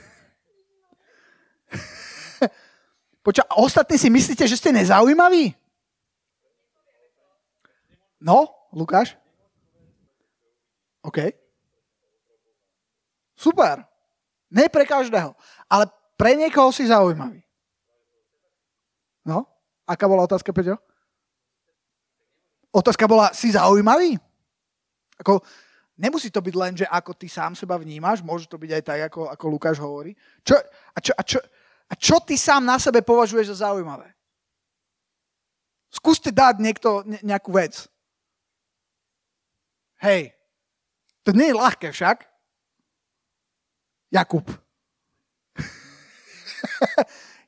Poča, 3.24 3.44
ostatní 3.56 3.98
si 3.98 4.10
myslíte, 4.10 4.48
že 4.48 4.58
ste 4.58 4.72
nezaujímaví? 4.76 5.56
No, 8.20 8.48
Lukáš? 8.72 9.16
OK. 11.04 11.18
Super. 13.36 13.84
Ne 14.52 14.70
pre 14.72 14.88
každého. 14.88 15.36
Ale 15.68 15.88
pre 16.16 16.36
niekoho 16.40 16.72
si 16.72 16.88
zaujímavý. 16.88 17.44
No, 19.24 19.48
aká 19.88 20.08
bola 20.08 20.24
otázka, 20.24 20.52
Peťo? 20.52 20.80
Otázka 22.72 23.08
bola, 23.08 23.32
si 23.36 23.52
zaujímavý? 23.52 24.20
Ako, 25.20 25.44
nemusí 25.98 26.30
to 26.34 26.42
byť 26.42 26.56
len, 26.56 26.78
že 26.78 26.86
ako 26.90 27.14
ty 27.14 27.30
sám 27.30 27.56
seba 27.56 27.78
vnímaš, 27.78 28.26
môže 28.26 28.50
to 28.50 28.58
byť 28.58 28.72
aj 28.74 28.84
tak, 28.84 29.00
ako, 29.12 29.30
ako 29.30 29.46
Lukáš 29.50 29.78
hovorí. 29.78 30.18
Čo, 30.42 30.58
a, 30.96 31.00
čo, 31.00 31.14
a, 31.14 31.24
čo, 31.24 31.40
a 31.90 31.94
čo 31.94 32.18
ty 32.26 32.38
sám 32.38 32.66
na 32.66 32.82
sebe 32.82 33.02
považuješ 33.06 33.48
za 33.54 33.70
zaujímavé? 33.70 34.10
Skúste 35.94 36.34
dať 36.34 36.58
niekto 36.58 37.06
ne, 37.06 37.22
nejakú 37.22 37.54
vec. 37.54 37.86
Hej, 40.02 40.34
to 41.22 41.32
nie 41.32 41.54
je 41.54 41.56
ľahké 41.56 41.94
však. 41.94 42.26
Jakub. 44.10 44.46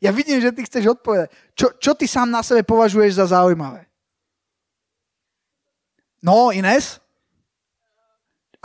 ja 0.05 0.12
vidím, 0.13 0.41
že 0.41 0.53
ty 0.53 0.63
chceš 0.63 0.97
odpovedať. 0.97 1.34
Čo, 1.58 1.73
čo 1.81 1.91
ty 1.97 2.05
sám 2.05 2.29
na 2.29 2.45
sebe 2.45 2.62
považuješ 2.62 3.17
za 3.17 3.25
zaujímavé? 3.34 3.89
No, 6.25 6.49
Ines? 6.49 7.05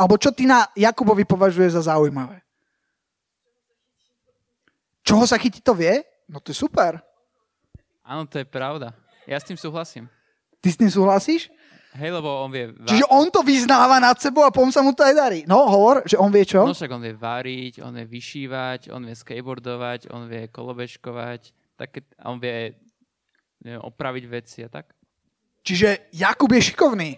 Alebo 0.00 0.16
čo 0.16 0.32
ty 0.32 0.48
na 0.48 0.64
Jakubovi 0.72 1.28
považuješ 1.28 1.76
za 1.76 1.92
zaujímavé? 1.92 2.40
Čoho 5.04 5.28
sa 5.28 5.36
chytí, 5.36 5.60
to 5.60 5.76
vie? 5.76 6.00
No 6.24 6.40
to 6.40 6.52
je 6.52 6.56
super. 6.56 7.04
Áno, 8.00 8.24
to 8.24 8.40
je 8.40 8.46
pravda. 8.48 8.96
Ja 9.28 9.36
s 9.36 9.44
tým 9.44 9.60
súhlasím. 9.60 10.08
Ty 10.64 10.68
s 10.72 10.80
tým 10.80 10.88
súhlasíš? 10.88 11.52
Hej, 11.90 12.14
lebo 12.14 12.46
on 12.46 12.54
vie... 12.54 12.70
Va- 12.70 12.86
Čiže 12.86 13.04
on 13.10 13.26
to 13.34 13.42
vyznáva 13.42 13.98
nad 13.98 14.14
sebou 14.22 14.46
a 14.46 14.54
potom 14.54 14.70
sa 14.70 14.78
mu 14.78 14.94
to 14.94 15.02
aj 15.02 15.14
darí. 15.14 15.40
No, 15.44 15.66
hovor, 15.66 16.06
že 16.06 16.14
on 16.14 16.30
vie 16.30 16.46
čo? 16.46 16.62
No 16.62 16.70
však 16.70 16.90
on 16.94 17.02
vie 17.02 17.12
variť, 17.18 17.82
on 17.82 17.90
vie 17.98 18.06
vyšívať, 18.06 18.94
on 18.94 19.02
vie 19.02 19.16
skateboardovať, 19.18 20.06
on 20.14 20.30
vie 20.30 20.46
kolobečkovať, 20.48 21.50
také, 21.74 22.06
on 22.22 22.38
vie 22.38 22.78
neviem, 23.66 23.82
opraviť 23.82 24.24
veci 24.30 24.58
a 24.62 24.70
tak. 24.70 24.94
Čiže 25.66 26.14
Jakub 26.14 26.48
je 26.54 26.62
šikovný. 26.62 27.10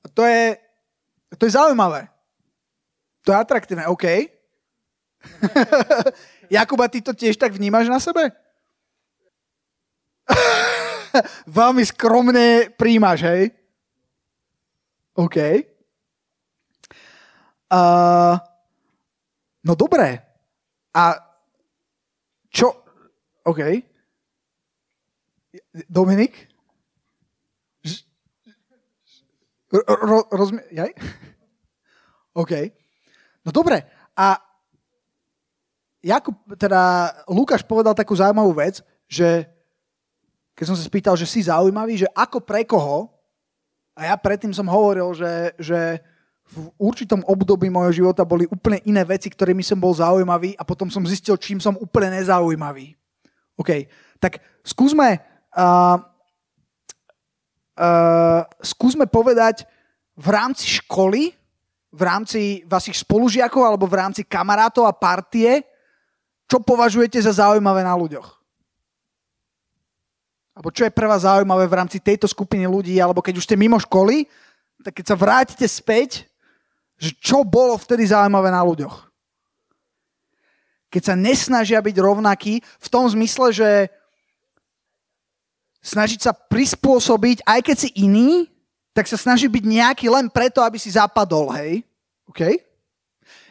A 0.00 0.06
to 0.14 0.22
je, 0.22 0.54
to 1.34 1.42
je 1.46 1.58
zaujímavé. 1.58 2.06
To 3.26 3.34
je 3.34 3.38
atraktívne, 3.42 3.90
OK. 3.90 4.06
Jakuba, 6.54 6.86
ty 6.86 7.02
to 7.02 7.10
tiež 7.10 7.34
tak 7.34 7.50
vnímaš 7.50 7.90
na 7.90 7.98
sebe? 7.98 8.30
Veľmi 11.50 11.82
skromne 11.82 12.70
príjmaš, 12.78 13.26
hej? 13.26 13.42
OK. 15.18 15.36
Uh, 17.66 18.38
no 19.66 19.74
dobré. 19.74 20.22
A 20.94 21.18
čo... 22.52 22.70
OK. 23.42 23.62
Dominik? 25.90 26.55
Ro, 29.76 29.96
ro, 30.00 30.18
rozmi- 30.32 30.64
jaj? 30.72 30.92
OK. 32.42 32.52
No 33.44 33.52
dobre. 33.52 33.84
A 34.16 34.40
Jakub, 36.00 36.38
teda 36.56 37.12
Lukáš 37.28 37.66
povedal 37.66 37.92
takú 37.92 38.14
zaujímavú 38.16 38.56
vec, 38.56 38.80
že 39.10 39.44
keď 40.56 40.64
som 40.72 40.76
sa 40.78 40.86
spýtal, 40.86 41.14
že 41.18 41.28
si 41.28 41.44
zaujímavý, 41.44 42.06
že 42.06 42.08
ako 42.16 42.40
pre 42.40 42.64
koho, 42.64 43.12
a 43.96 44.12
ja 44.12 44.16
predtým 44.16 44.52
som 44.52 44.68
hovoril, 44.68 45.12
že, 45.12 45.56
že 45.60 46.00
v 46.46 46.70
určitom 46.78 47.26
období 47.26 47.66
môjho 47.72 48.04
života 48.04 48.22
boli 48.22 48.46
úplne 48.46 48.78
iné 48.86 49.02
veci, 49.02 49.26
ktorými 49.26 49.66
som 49.66 49.80
bol 49.82 49.90
zaujímavý 49.92 50.54
a 50.54 50.62
potom 50.62 50.86
som 50.92 51.02
zistil, 51.02 51.34
čím 51.40 51.58
som 51.58 51.74
úplne 51.74 52.22
nezaujímavý. 52.22 52.94
OK, 53.56 53.88
tak 54.22 54.38
skúsme, 54.62 55.18
uh, 55.56 55.96
uh, 57.76 58.42
skúsme 58.64 59.04
povedať 59.06 59.68
v 60.16 60.28
rámci 60.32 60.80
školy, 60.80 61.32
v 61.92 62.02
rámci 62.02 62.64
vašich 62.64 63.04
spolužiakov 63.04 63.62
alebo 63.62 63.88
v 63.88 63.98
rámci 64.00 64.24
kamarátov 64.24 64.88
a 64.88 64.96
partie, 64.96 65.64
čo 66.48 66.60
považujete 66.60 67.20
za 67.20 67.36
zaujímavé 67.36 67.84
na 67.84 67.96
ľuďoch? 67.96 68.28
Alebo 70.56 70.72
čo 70.72 70.88
je 70.88 70.96
pre 70.96 71.04
vás 71.04 71.28
zaujímavé 71.28 71.68
v 71.68 71.76
rámci 71.76 72.00
tejto 72.00 72.24
skupiny 72.24 72.64
ľudí, 72.64 72.96
alebo 72.96 73.20
keď 73.20 73.36
už 73.36 73.44
ste 73.44 73.60
mimo 73.60 73.76
školy, 73.76 74.24
tak 74.80 74.96
keď 74.96 75.04
sa 75.12 75.16
vrátite 75.16 75.66
späť, 75.68 76.24
že 76.96 77.12
čo 77.20 77.44
bolo 77.44 77.76
vtedy 77.76 78.08
zaujímavé 78.08 78.48
na 78.48 78.64
ľuďoch? 78.64 79.04
Keď 80.88 81.02
sa 81.02 81.14
nesnažia 81.18 81.76
byť 81.84 81.96
rovnakí 82.00 82.64
v 82.64 82.88
tom 82.88 83.04
zmysle, 83.04 83.52
že 83.52 83.92
snažiť 85.86 86.18
sa 86.26 86.32
prispôsobiť, 86.34 87.46
aj 87.46 87.60
keď 87.62 87.76
si 87.78 87.88
iný, 88.02 88.50
tak 88.90 89.06
sa 89.06 89.14
snaží 89.14 89.46
byť 89.46 89.62
nejaký 89.62 90.06
len 90.10 90.26
preto, 90.26 90.58
aby 90.58 90.82
si 90.82 90.90
zapadol, 90.90 91.54
hej? 91.54 91.86
OK? 92.26 92.58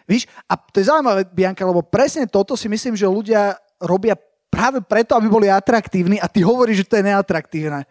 Víš, 0.03 0.27
a 0.45 0.59
to 0.59 0.83
je 0.83 0.91
zaujímavé, 0.91 1.23
Bianka, 1.31 1.63
lebo 1.63 1.79
presne 1.79 2.27
toto 2.27 2.59
si 2.59 2.67
myslím, 2.67 2.93
že 2.99 3.07
ľudia 3.07 3.55
robia 3.79 4.19
práve 4.51 4.83
preto, 4.83 5.15
aby 5.15 5.31
boli 5.31 5.47
atraktívni 5.47 6.19
a 6.19 6.27
ty 6.27 6.43
hovoríš, 6.43 6.83
že 6.83 6.89
to 6.91 6.97
je 6.99 7.07
neatraktívne. 7.07 7.87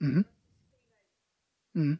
Mhm. 0.00 0.22
Mhm. 1.76 1.96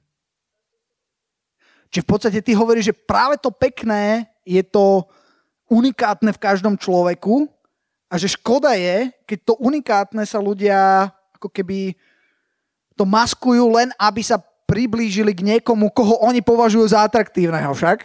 Čiže 1.92 2.04
v 2.04 2.10
podstate 2.10 2.40
ty 2.40 2.52
hovoríš, 2.56 2.92
že 2.92 2.96
práve 2.96 3.36
to 3.40 3.52
pekné 3.52 4.28
je 4.42 4.60
to 4.64 5.04
unikátne 5.70 6.30
v 6.32 6.42
každom 6.42 6.74
človeku 6.76 7.48
a 8.06 8.14
že 8.14 8.38
škoda 8.38 8.78
je, 8.78 9.10
keď 9.26 9.38
to 9.42 9.54
unikátne 9.58 10.22
sa 10.22 10.38
ľudia 10.38 11.10
ako 11.36 11.52
keby 11.52 11.92
to 12.96 13.04
maskujú 13.04 13.66
len, 13.76 13.92
aby 14.00 14.24
sa 14.24 14.40
priblížili 14.66 15.36
k 15.36 15.44
niekomu, 15.54 15.92
koho 15.92 16.18
oni 16.24 16.40
považujú 16.40 16.90
za 16.90 17.04
atraktívneho 17.04 17.70
však. 17.70 18.02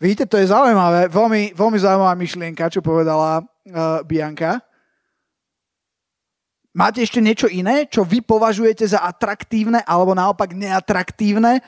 Vidíte, 0.00 0.24
to 0.26 0.40
je 0.40 0.50
zaujímavé, 0.50 1.12
veľmi, 1.12 1.52
veľmi 1.52 1.78
zaujímavá 1.78 2.16
myšlienka, 2.16 2.72
čo 2.72 2.80
povedala 2.80 3.40
uh, 3.40 4.00
Bianka. 4.02 4.60
Máte 6.72 7.04
ešte 7.04 7.20
niečo 7.20 7.50
iné, 7.50 7.84
čo 7.84 8.06
vy 8.06 8.22
považujete 8.24 8.86
za 8.86 9.02
atraktívne 9.02 9.82
alebo 9.84 10.16
naopak 10.16 10.54
neatraktívne 10.56 11.60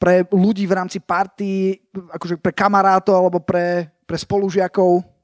pre 0.00 0.26
ľudí 0.32 0.64
v 0.64 0.76
rámci 0.76 0.98
party, 0.98 1.76
akože 2.16 2.40
pre 2.40 2.52
kamarátov 2.52 3.14
alebo 3.14 3.38
pre, 3.40 3.88
pre 4.04 4.16
spolužiakov? 4.16 5.19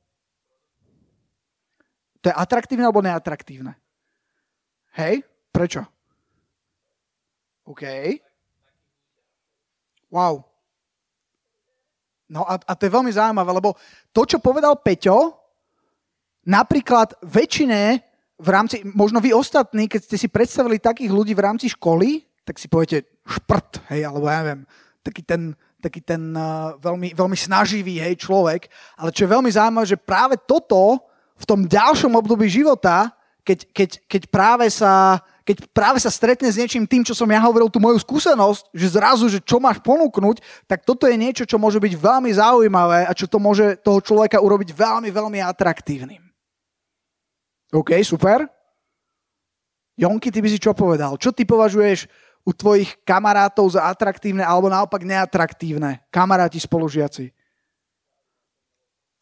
To 2.27 2.35
je 2.35 2.43
atraktívne 2.43 2.83
alebo 2.83 3.07
neatraktívne? 3.07 3.79
Hej? 4.99 5.23
Prečo? 5.55 5.87
OK. 7.71 7.87
Wow. 10.11 10.43
No 12.27 12.43
a, 12.43 12.59
a 12.59 12.73
to 12.75 12.83
je 12.83 12.97
veľmi 12.99 13.15
zaujímavé, 13.15 13.47
lebo 13.55 13.79
to, 14.11 14.27
čo 14.27 14.43
povedal 14.43 14.75
Peťo, 14.83 15.39
napríklad 16.51 17.15
väčšine 17.23 18.03
v 18.43 18.49
rámci, 18.51 18.83
možno 18.83 19.23
vy 19.23 19.31
ostatní, 19.31 19.87
keď 19.87 20.11
ste 20.11 20.19
si 20.19 20.27
predstavili 20.27 20.83
takých 20.83 21.15
ľudí 21.15 21.31
v 21.31 21.47
rámci 21.47 21.71
školy, 21.71 22.27
tak 22.43 22.59
si 22.59 22.67
poviete 22.67 23.07
šprt, 23.23 23.87
hej, 23.95 24.03
alebo 24.03 24.27
ja 24.27 24.43
neviem, 24.43 24.67
taký 25.07 25.23
ten, 25.23 25.55
taký 25.79 26.03
ten 26.03 26.35
uh, 26.35 26.75
veľmi, 26.83 27.15
veľmi 27.15 27.39
snaživý, 27.39 28.03
hej, 28.03 28.19
človek. 28.19 28.67
Ale 28.99 29.15
čo 29.15 29.31
je 29.31 29.35
veľmi 29.39 29.51
zaujímavé, 29.55 29.87
že 29.87 30.03
práve 30.03 30.35
toto 30.43 31.07
v 31.37 31.44
tom 31.44 31.68
ďalšom 31.68 32.12
období 32.16 32.49
života, 32.49 33.12
keď, 33.46 33.59
keď, 33.70 33.90
keď 34.09 34.22
práve 34.33 34.66
sa 34.72 35.22
keď 35.46 35.62
práve 35.70 36.03
sa 36.03 36.11
stretne 36.11 36.51
s 36.51 36.59
niečím 36.59 36.90
tým, 36.90 37.07
čo 37.07 37.14
som 37.14 37.31
ja 37.31 37.38
hovoril, 37.38 37.70
tú 37.70 37.79
moju 37.79 38.03
skúsenosť, 38.03 38.75
že 38.75 38.99
zrazu, 38.99 39.31
že 39.31 39.38
čo 39.38 39.62
máš 39.62 39.79
ponúknuť, 39.79 40.42
tak 40.66 40.83
toto 40.83 41.07
je 41.07 41.14
niečo, 41.14 41.46
čo 41.46 41.55
môže 41.55 41.79
byť 41.79 41.94
veľmi 41.94 42.35
zaujímavé 42.35 43.07
a 43.07 43.14
čo 43.14 43.31
to 43.31 43.38
môže 43.38 43.79
toho 43.79 44.03
človeka 44.03 44.42
urobiť 44.42 44.75
veľmi, 44.75 45.07
veľmi 45.07 45.38
atraktívnym. 45.46 46.18
OK, 47.70 47.94
super. 48.03 48.51
Jonky, 49.94 50.35
ty 50.35 50.42
by 50.42 50.49
si 50.51 50.59
čo 50.59 50.75
povedal? 50.75 51.14
Čo 51.14 51.31
ty 51.31 51.46
považuješ 51.46 52.11
u 52.42 52.51
tvojich 52.51 52.99
kamarátov 53.07 53.79
za 53.79 53.87
atraktívne 53.87 54.42
alebo 54.42 54.66
naopak 54.66 55.07
neatraktívne? 55.07 56.03
Kamaráti, 56.11 56.59
spolužiaci. 56.59 57.31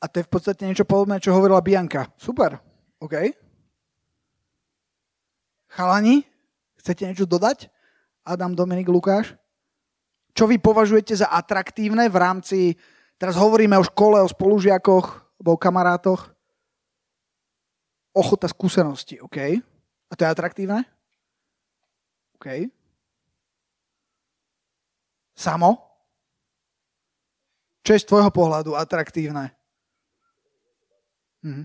A 0.04 0.08
to 0.12 0.20
je 0.20 0.28
v 0.28 0.32
podstate 0.36 0.68
niečo 0.68 0.84
podobné, 0.84 1.16
čo 1.16 1.32
hovorila 1.32 1.64
Bianka. 1.64 2.12
Super. 2.20 2.60
OK. 3.00 3.32
Chalani, 5.72 6.20
chcete 6.76 7.08
niečo 7.08 7.24
dodať? 7.24 7.72
Adam, 8.28 8.52
Dominik, 8.52 8.92
Lukáš? 8.92 9.32
Čo 10.36 10.44
vy 10.44 10.60
považujete 10.60 11.16
za 11.16 11.32
atraktívne 11.32 12.04
v 12.12 12.16
rámci, 12.20 12.58
teraz 13.16 13.32
hovoríme 13.40 13.80
o 13.80 13.88
škole, 13.88 14.20
o 14.20 14.28
spolužiakoch, 14.28 15.06
o 15.40 15.54
kamarátoch, 15.56 16.36
ochota 18.12 18.44
skúsenosti, 18.44 19.24
OK? 19.24 19.40
A 20.08 20.12
to 20.12 20.20
je 20.20 20.28
atraktívne? 20.28 20.84
OK. 22.36 22.68
Samo? 25.32 25.80
Čo 27.80 27.90
je 27.96 28.02
z 28.04 28.08
tvojho 28.08 28.28
pohľadu 28.28 28.76
atraktívne? 28.76 29.63
Mhm. 31.44 31.64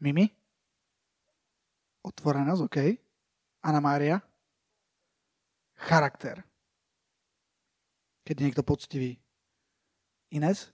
Mimi? 0.00 0.30
Otvorenosť, 2.06 2.62
OK. 2.64 2.78
Anna 3.66 3.82
Mária. 3.82 4.16
Charakter. 5.74 6.40
Keď 8.24 8.34
je 8.38 8.44
niekto 8.46 8.64
poctivý. 8.64 9.18
Ines? 10.30 10.70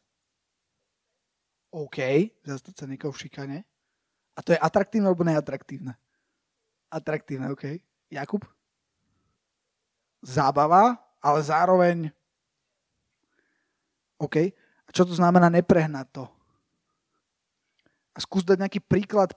OK. 1.73 1.99
Zastať 2.45 2.75
sa 2.77 2.87
niekoho 2.87 3.11
v 3.11 3.21
šikane. 3.27 3.59
A 4.37 4.45
to 4.45 4.53
je 4.53 4.61
atraktívne 4.61 5.09
alebo 5.09 5.25
neatraktívne? 5.25 5.97
Atraktívne, 6.93 7.51
OK. 7.51 7.81
Jakub? 8.13 8.45
Zábava, 10.21 11.01
ale 11.19 11.41
zároveň 11.43 11.97
OK. 14.21 14.53
A 14.87 14.91
čo 14.95 15.03
to 15.03 15.13
znamená 15.13 15.51
neprehnať 15.51 16.07
to? 16.15 16.25
A 18.15 18.19
skús 18.23 18.47
dať 18.47 18.63
nejaký 18.63 18.81
príklad 18.81 19.35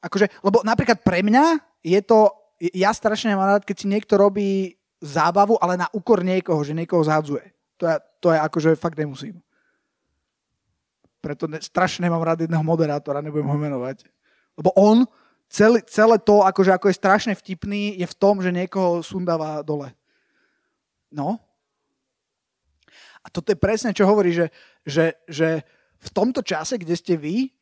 akože, 0.00 0.32
lebo 0.40 0.64
napríklad 0.64 1.04
pre 1.04 1.20
mňa 1.20 1.60
je 1.84 2.00
to, 2.04 2.32
ja 2.60 2.92
strašne 2.92 3.32
mám 3.36 3.56
rád, 3.56 3.64
keď 3.64 3.76
si 3.76 3.86
niekto 3.88 4.16
robí 4.16 4.76
zábavu, 5.00 5.56
ale 5.60 5.80
na 5.80 5.88
úkor 5.96 6.20
niekoho, 6.20 6.60
že 6.60 6.76
niekoho 6.76 7.00
zhadzuje. 7.04 7.52
To 7.80 7.88
je, 7.88 7.96
to 8.20 8.28
je 8.32 8.38
akože 8.40 8.70
fakt 8.76 9.00
nemusím. 9.00 9.40
preto 11.20 11.44
ne, 11.48 11.60
strašne 11.60 12.08
nemám 12.08 12.24
rád 12.24 12.44
jedného 12.44 12.64
moderátora, 12.64 13.24
nebudem 13.24 13.48
ho 13.48 13.56
menovať. 13.56 14.08
Lebo 14.56 14.72
on, 14.76 15.04
celé, 15.48 15.84
celé 15.88 16.16
to, 16.20 16.40
akože 16.44 16.72
ako 16.72 16.88
je 16.88 17.00
strašne 17.00 17.32
vtipný, 17.36 17.96
je 17.96 18.06
v 18.08 18.18
tom, 18.20 18.40
že 18.40 18.52
niekoho 18.52 19.04
sundáva 19.04 19.60
dole. 19.60 19.92
No. 21.12 21.40
A 23.20 23.28
toto 23.28 23.52
je 23.52 23.58
presne, 23.58 23.92
čo 23.92 24.08
hovorí, 24.08 24.32
že, 24.32 24.48
že, 24.84 25.16
že 25.28 25.60
v 26.00 26.08
tomto 26.10 26.40
čase, 26.40 26.80
kde 26.80 26.96
ste 26.96 27.14
vy, 27.20 27.52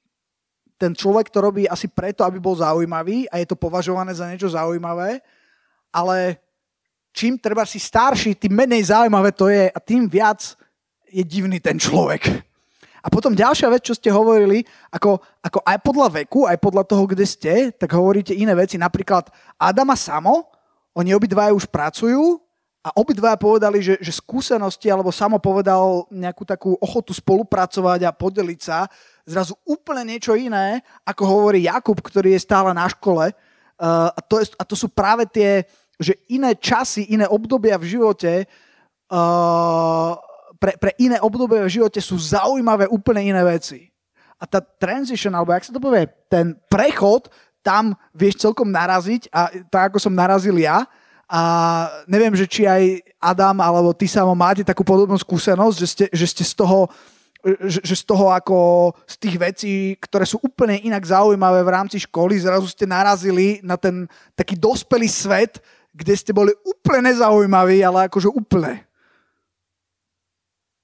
ten 0.78 0.94
človek 0.94 1.34
to 1.34 1.42
robí 1.42 1.66
asi 1.66 1.90
preto, 1.90 2.22
aby 2.22 2.38
bol 2.38 2.54
zaujímavý 2.54 3.26
a 3.28 3.42
je 3.42 3.50
to 3.50 3.58
považované 3.58 4.14
za 4.14 4.30
niečo 4.30 4.46
zaujímavé, 4.46 5.18
ale 5.90 6.38
čím 7.10 7.34
treba 7.34 7.66
si 7.66 7.82
starší, 7.82 8.38
tým 8.38 8.54
menej 8.54 8.94
zaujímavé 8.94 9.34
to 9.34 9.50
je 9.50 9.66
a 9.66 9.78
tým 9.82 10.06
viac 10.06 10.54
je 11.10 11.26
divný 11.26 11.58
ten 11.58 11.74
človek. 11.74 12.46
A 13.02 13.10
potom 13.10 13.34
ďalšia 13.34 13.66
vec, 13.70 13.82
čo 13.82 13.94
ste 13.98 14.10
hovorili, 14.14 14.62
ako, 14.94 15.18
ako 15.42 15.58
aj 15.66 15.78
podľa 15.82 16.08
veku, 16.22 16.46
aj 16.46 16.58
podľa 16.62 16.84
toho, 16.86 17.04
kde 17.10 17.26
ste, 17.26 17.54
tak 17.74 17.94
hovoríte 17.94 18.34
iné 18.34 18.54
veci. 18.54 18.78
Napríklad 18.78 19.30
Adama 19.58 19.98
Samo, 19.98 20.46
oni 20.94 21.14
obidvaja 21.14 21.54
už 21.54 21.70
pracujú 21.70 22.42
a 22.78 22.94
obidvaja 22.94 23.34
povedali, 23.34 23.82
že, 23.82 23.98
že 23.98 24.14
skúsenosti, 24.14 24.86
alebo 24.88 25.10
Samo 25.10 25.42
povedal 25.42 26.06
nejakú 26.14 26.46
takú 26.46 26.78
ochotu 26.78 27.10
spolupracovať 27.10 28.06
a 28.06 28.14
podeliť 28.14 28.60
sa, 28.62 28.86
zrazu 29.26 29.58
úplne 29.66 30.14
niečo 30.14 30.38
iné, 30.38 30.80
ako 31.02 31.22
hovorí 31.26 31.66
Jakub, 31.66 31.98
ktorý 31.98 32.38
je 32.38 32.46
stále 32.46 32.70
na 32.72 32.86
škole. 32.86 33.34
Uh, 33.78 34.08
a, 34.14 34.20
to 34.22 34.40
je, 34.40 34.54
a 34.56 34.62
to 34.62 34.74
sú 34.78 34.86
práve 34.88 35.26
tie, 35.26 35.66
že 35.98 36.14
iné 36.30 36.54
časy, 36.54 37.10
iné 37.10 37.26
obdobia 37.26 37.76
v 37.76 37.98
živote 37.98 38.46
uh, 39.10 40.14
pre, 40.58 40.74
pre 40.76 40.92
iné 40.98 41.22
obdobie 41.22 41.62
v 41.62 41.74
živote 41.80 42.02
sú 42.02 42.18
zaujímavé 42.18 42.90
úplne 42.90 43.22
iné 43.22 43.42
veci. 43.46 43.88
A 44.38 44.46
tá 44.46 44.62
transition, 44.62 45.34
alebo 45.34 45.54
jak 45.54 45.66
sa 45.66 45.74
to 45.74 45.82
povie, 45.82 46.06
ten 46.30 46.54
prechod, 46.70 47.30
tam 47.62 47.94
vieš 48.14 48.42
celkom 48.42 48.70
naraziť 48.70 49.30
a 49.34 49.50
tak 49.66 49.94
ako 49.94 49.98
som 49.98 50.14
narazil 50.14 50.54
ja, 50.58 50.86
a 51.28 51.40
neviem, 52.08 52.32
že 52.32 52.48
či 52.48 52.64
aj 52.64 53.04
Adam 53.20 53.60
alebo 53.60 53.92
ty 53.92 54.08
samo 54.08 54.32
máte 54.32 54.64
takú 54.64 54.80
podobnú 54.80 55.20
skúsenosť, 55.20 55.76
že 55.76 55.86
ste, 55.86 56.04
že 56.08 56.26
ste 56.26 56.44
z 56.44 56.56
toho 56.56 56.88
že, 57.70 57.80
že 57.86 57.94
z 57.94 58.04
toho 58.04 58.34
ako 58.34 58.90
z 59.06 59.14
tých 59.14 59.36
vecí, 59.38 59.74
ktoré 60.02 60.26
sú 60.26 60.42
úplne 60.42 60.74
inak 60.82 61.06
zaujímavé 61.06 61.62
v 61.62 61.70
rámci 61.70 62.02
školy, 62.02 62.34
zrazu 62.34 62.66
ste 62.66 62.82
narazili 62.82 63.62
na 63.62 63.78
ten 63.78 64.10
taký 64.34 64.58
dospelý 64.58 65.06
svet, 65.06 65.62
kde 65.94 66.14
ste 66.18 66.34
boli 66.34 66.50
úplne 66.66 67.14
nezaujímaví, 67.14 67.78
ale 67.86 68.10
akože 68.10 68.26
úplne. 68.26 68.82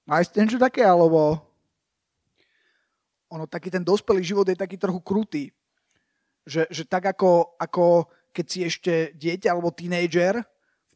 Máš 0.07 0.31
niečo 0.31 0.55
také, 0.55 0.85
alebo 0.85 1.43
ono, 3.27 3.43
taký 3.49 3.67
ten 3.67 3.83
dospelý 3.83 4.23
život 4.23 4.47
je 4.47 4.55
taký 4.55 4.79
trochu 4.79 5.01
krutý. 5.03 5.43
Že, 6.45 6.69
že 6.69 6.83
tak 6.85 7.09
ako, 7.09 7.57
ako 7.57 8.05
keď 8.35 8.45
si 8.51 8.59
ešte 8.67 8.93
dieťa 9.15 9.55
alebo 9.55 9.71
tínejdžer, 9.71 10.43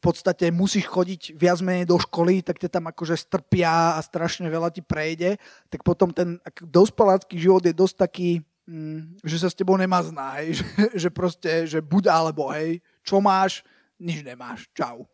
podstate 0.00 0.52
musíš 0.52 0.88
chodiť 0.88 1.36
viac 1.36 1.60
menej 1.64 1.88
do 1.88 1.96
školy, 1.96 2.44
tak 2.44 2.60
ťa 2.60 2.68
tam 2.72 2.88
akože 2.88 3.16
strpia 3.16 3.96
a 3.96 4.00
strašne 4.04 4.48
veľa 4.48 4.68
ti 4.72 4.84
prejde, 4.84 5.40
tak 5.72 5.80
potom 5.80 6.12
ten 6.12 6.36
dospelácky 6.60 7.36
život 7.40 7.64
je 7.64 7.72
dosť 7.72 7.96
taký, 7.96 8.30
mm, 8.68 9.24
že 9.24 9.36
sa 9.40 9.48
s 9.48 9.56
tebou 9.56 9.76
nemá 9.80 10.04
zná, 10.04 10.40
hej, 10.40 10.56
že, 10.60 10.64
že 10.92 11.08
proste, 11.08 11.50
že 11.64 11.80
buď 11.80 12.12
alebo, 12.12 12.52
hej, 12.52 12.84
čo 13.00 13.20
máš, 13.24 13.64
nič 13.96 14.20
nemáš, 14.20 14.68
čau. 14.76 15.08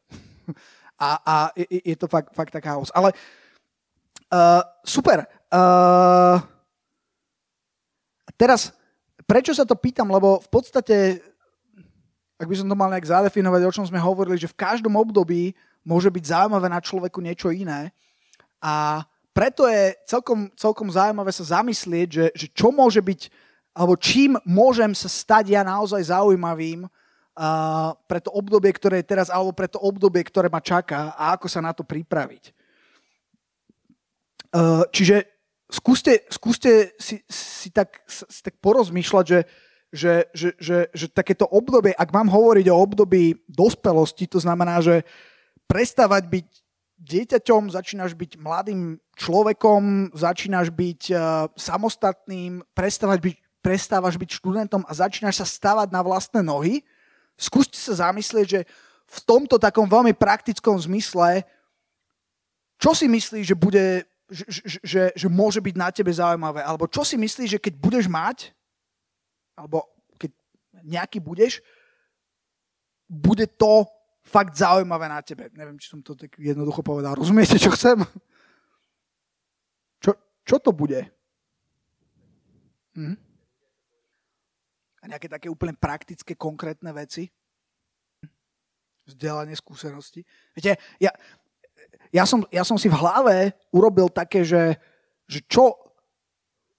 A, 0.97 1.21
a 1.21 1.35
je, 1.53 1.93
je 1.93 1.97
to 2.01 2.09
fakt, 2.09 2.33
fakt 2.33 2.57
tak 2.57 2.65
chaos. 2.65 2.89
Ale 2.97 3.13
Uh, 4.27 4.59
super. 4.83 5.23
Uh, 5.55 6.43
teraz, 8.35 8.75
prečo 9.23 9.55
sa 9.55 9.63
to 9.63 9.79
pýtam? 9.79 10.11
Lebo 10.11 10.43
v 10.43 10.49
podstate, 10.51 11.23
ak 12.37 12.47
by 12.47 12.57
som 12.57 12.69
to 12.69 12.77
mal 12.77 12.93
nejak 12.93 13.09
zadefinovať, 13.09 13.61
o 13.65 13.75
čom 13.75 13.87
sme 13.89 14.01
hovorili, 14.01 14.37
že 14.37 14.51
v 14.53 14.61
každom 14.61 14.93
období 14.97 15.57
môže 15.85 16.13
byť 16.13 16.25
zaujímavé 16.25 16.69
na 16.69 16.81
človeku 16.81 17.19
niečo 17.25 17.49
iné. 17.49 17.93
A 18.61 19.05
preto 19.33 19.69
je 19.69 19.97
celkom, 20.09 20.53
celkom 20.57 20.89
zaujímavé 20.89 21.33
sa 21.33 21.61
zamyslieť, 21.61 22.09
že, 22.09 22.27
že 22.33 22.47
čo 22.53 22.73
môže 22.73 23.01
byť, 23.01 23.33
alebo 23.77 23.97
čím 23.97 24.37
môžem 24.45 24.93
sa 24.97 25.09
stať 25.09 25.53
ja 25.53 25.63
naozaj 25.65 26.09
zaujímavým 26.13 26.89
uh, 26.89 27.93
pre 28.09 28.21
to 28.21 28.33
obdobie, 28.33 28.73
ktoré 28.73 29.05
je 29.05 29.11
teraz, 29.13 29.29
alebo 29.29 29.53
pre 29.53 29.69
to 29.69 29.77
obdobie, 29.81 30.25
ktoré 30.25 30.49
ma 30.49 30.61
čaká 30.65 31.13
a 31.17 31.37
ako 31.37 31.49
sa 31.49 31.61
na 31.61 31.77
to 31.77 31.85
pripraviť. 31.85 32.57
Eh, 34.57 34.85
čiže 34.93 35.17
skúste, 35.69 36.25
skúste 36.33 36.97
si, 36.97 37.21
si, 37.29 37.69
tak, 37.69 38.01
si 38.09 38.41
tak 38.41 38.57
porozmýšľať, 38.63 39.25
že, 39.27 39.41
že, 39.97 40.29
že, 40.37 40.53
že, 40.61 40.79
že 40.93 41.07
takéto 41.09 41.49
obdobie, 41.49 41.97
ak 41.97 42.13
mám 42.13 42.29
hovoriť 42.29 42.67
o 42.69 42.77
období 42.77 43.41
dospelosti, 43.49 44.29
to 44.29 44.37
znamená, 44.37 44.85
že 44.85 45.09
prestávať 45.65 46.29
byť 46.29 46.47
dieťaťom, 46.97 47.73
začínaš 47.73 48.13
byť 48.17 48.41
mladým 48.41 49.01
človekom, 49.17 50.13
začínaš 50.13 50.73
byť 50.73 51.03
uh, 51.13 51.49
samostatným, 51.57 52.65
prestávať 52.73 53.19
byť, 53.21 53.37
prestávaš 53.61 54.15
byť 54.15 54.31
študentom 54.39 54.87
a 54.87 54.93
začínaš 54.95 55.43
sa 55.43 55.47
stavať 55.49 55.91
na 55.91 56.01
vlastné 56.01 56.41
nohy. 56.41 56.87
Skúste 57.35 57.77
sa 57.77 58.09
zamyslieť, 58.09 58.47
že 58.47 58.61
v 59.07 59.19
tomto 59.27 59.59
takom 59.59 59.91
veľmi 59.91 60.15
praktickom 60.15 60.79
zmysle, 60.79 61.43
čo 62.79 62.95
si 62.95 63.11
myslíš, 63.11 63.45
že 63.45 63.57
bude 63.57 64.07
že, 64.27 64.43
že, 64.83 65.03
že 65.15 65.29
môže 65.31 65.63
byť 65.63 65.75
na 65.79 65.89
tebe 65.95 66.11
zaujímavé? 66.11 66.59
Alebo 66.59 66.91
čo 66.91 67.07
si 67.07 67.15
myslíš, 67.15 67.59
že 67.59 67.63
keď 67.63 67.79
budeš 67.79 68.07
mať, 68.11 68.51
alebo 69.57 69.89
keď 70.21 70.31
nejaký 70.85 71.19
budeš, 71.19 71.65
bude 73.09 73.49
to 73.57 73.89
fakt 74.27 74.59
zaujímavé 74.59 75.07
na 75.09 75.23
tebe. 75.23 75.49
Neviem, 75.55 75.79
či 75.79 75.91
som 75.91 76.03
to 76.03 76.19
tak 76.19 76.35
jednoducho 76.37 76.83
povedal. 76.83 77.15
Rozumiete, 77.15 77.57
čo 77.57 77.73
chcem? 77.73 78.03
Čo, 80.03 80.19
čo 80.43 80.57
to 80.59 80.75
bude? 80.75 81.07
Hm? 82.99 83.17
A 85.01 85.05
nejaké 85.07 85.31
také 85.31 85.47
úplne 85.47 85.79
praktické, 85.79 86.35
konkrétne 86.35 86.91
veci? 86.91 87.31
Vzdelanie, 89.07 89.55
skúsenosti. 89.55 90.27
Viete, 90.51 90.83
ja, 90.99 91.15
ja 92.11 92.27
som, 92.27 92.43
ja 92.51 92.67
som 92.67 92.75
si 92.75 92.91
v 92.91 92.99
hlave 92.99 93.55
urobil 93.71 94.11
také, 94.11 94.43
že, 94.43 94.75
že 95.31 95.47
čo, 95.47 95.79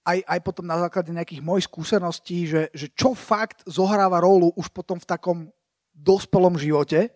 aj, 0.08 0.18
aj 0.24 0.40
potom 0.40 0.64
na 0.64 0.80
základe 0.80 1.12
nejakých 1.12 1.44
mojich 1.44 1.68
skúseností, 1.68 2.48
že, 2.48 2.62
že 2.72 2.88
čo 2.96 3.12
fakt 3.12 3.60
zohráva 3.68 4.24
rolu 4.24 4.56
už 4.56 4.72
potom 4.72 4.96
v 4.96 5.04
takom 5.04 5.38
dospelom 5.92 6.56
živote, 6.56 7.12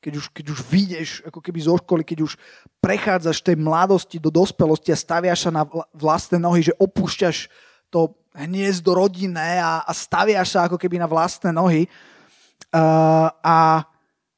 keď 0.00 0.12
už, 0.16 0.26
keď 0.32 0.46
už 0.54 0.58
vyjdeš 0.70 1.10
ako 1.26 1.42
keby 1.42 1.58
zo 1.60 1.74
školy, 1.76 2.02
keď 2.06 2.18
už 2.24 2.38
prechádzaš 2.78 3.42
tej 3.42 3.58
mladosti 3.58 4.16
do 4.22 4.30
dospelosti 4.30 4.94
a 4.94 4.96
staviaš 4.96 5.50
sa 5.50 5.52
na 5.52 5.66
vlastné 5.92 6.38
nohy, 6.38 6.70
že 6.70 6.78
opúšťaš 6.78 7.50
to 7.90 8.14
hniezdo 8.32 8.94
rodinné 8.94 9.58
a, 9.58 9.82
a 9.82 9.92
staviaš 9.92 10.54
sa 10.54 10.70
ako 10.70 10.78
keby 10.78 11.02
na 11.02 11.10
vlastné 11.10 11.50
nohy. 11.50 11.90
Uh, 12.70 13.28
a, 13.42 13.82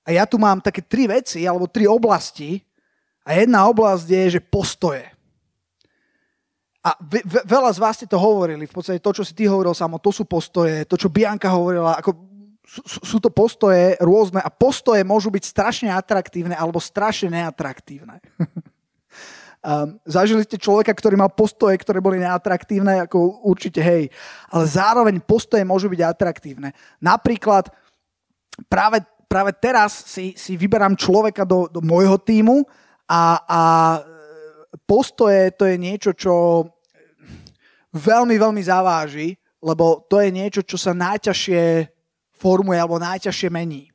a 0.03 0.09
ja 0.09 0.25
tu 0.25 0.41
mám 0.41 0.65
také 0.65 0.81
tri 0.81 1.05
veci, 1.05 1.45
alebo 1.45 1.69
tri 1.69 1.85
oblasti, 1.85 2.65
a 3.23 3.39
jedna 3.39 3.71
oblasť 3.71 4.07
je, 4.09 4.25
že 4.35 4.41
postoje. 4.43 5.07
A 6.83 6.99
ve, 6.99 7.23
ve, 7.23 7.47
veľa 7.47 7.71
z 7.71 7.79
vás 7.79 7.95
ste 7.95 8.11
to 8.11 8.19
hovorili, 8.19 8.67
v 8.67 8.75
podstate 8.75 8.99
to, 8.99 9.15
čo 9.15 9.23
si 9.23 9.39
ty 9.39 9.47
hovoril 9.47 9.71
samo, 9.71 10.03
to 10.03 10.11
sú 10.11 10.27
postoje, 10.27 10.83
to, 10.91 10.99
čo 10.99 11.15
Bianka 11.15 11.47
hovorila, 11.47 11.95
ako 11.95 12.11
sú, 12.67 12.99
sú 13.07 13.19
to 13.23 13.31
postoje 13.31 13.95
rôzne 14.03 14.43
a 14.43 14.51
postoje 14.51 15.07
môžu 15.07 15.31
byť 15.31 15.45
strašne 15.47 15.91
atraktívne 15.95 16.59
alebo 16.59 16.83
strašne 16.83 17.39
neatraktívne. 17.39 18.19
um, 19.63 19.95
zažili 20.03 20.43
ste 20.43 20.59
človeka, 20.59 20.91
ktorý 20.91 21.15
mal 21.23 21.31
postoje, 21.31 21.79
ktoré 21.79 22.03
boli 22.03 22.19
neatraktívne, 22.19 23.07
ako 23.07 23.47
určite 23.47 23.79
hej, 23.79 24.11
ale 24.51 24.65
zároveň 24.67 25.23
postoje 25.23 25.63
môžu 25.63 25.87
byť 25.87 26.01
atraktívne. 26.03 26.75
Napríklad 26.99 27.71
práve, 28.67 29.07
práve 29.31 29.55
teraz 29.55 30.03
si, 30.11 30.35
si 30.35 30.59
vyberám 30.59 30.99
človeka 30.99 31.47
do, 31.47 31.71
do 31.71 31.79
môjho 31.79 32.19
týmu, 32.19 32.67
a, 33.13 33.23
a 33.45 33.61
postoje 34.89 35.53
to 35.57 35.69
je 35.69 35.77
niečo, 35.77 36.17
čo 36.17 36.65
veľmi, 37.93 38.37
veľmi 38.41 38.63
zaváži, 38.65 39.37
lebo 39.63 40.03
to 40.09 40.19
je 40.19 40.31
niečo, 40.33 40.61
čo 40.65 40.81
sa 40.81 40.97
najťažšie 40.97 41.87
formuje 42.35 42.79
alebo 42.81 42.99
najťažšie 42.99 43.49
mení. 43.53 43.93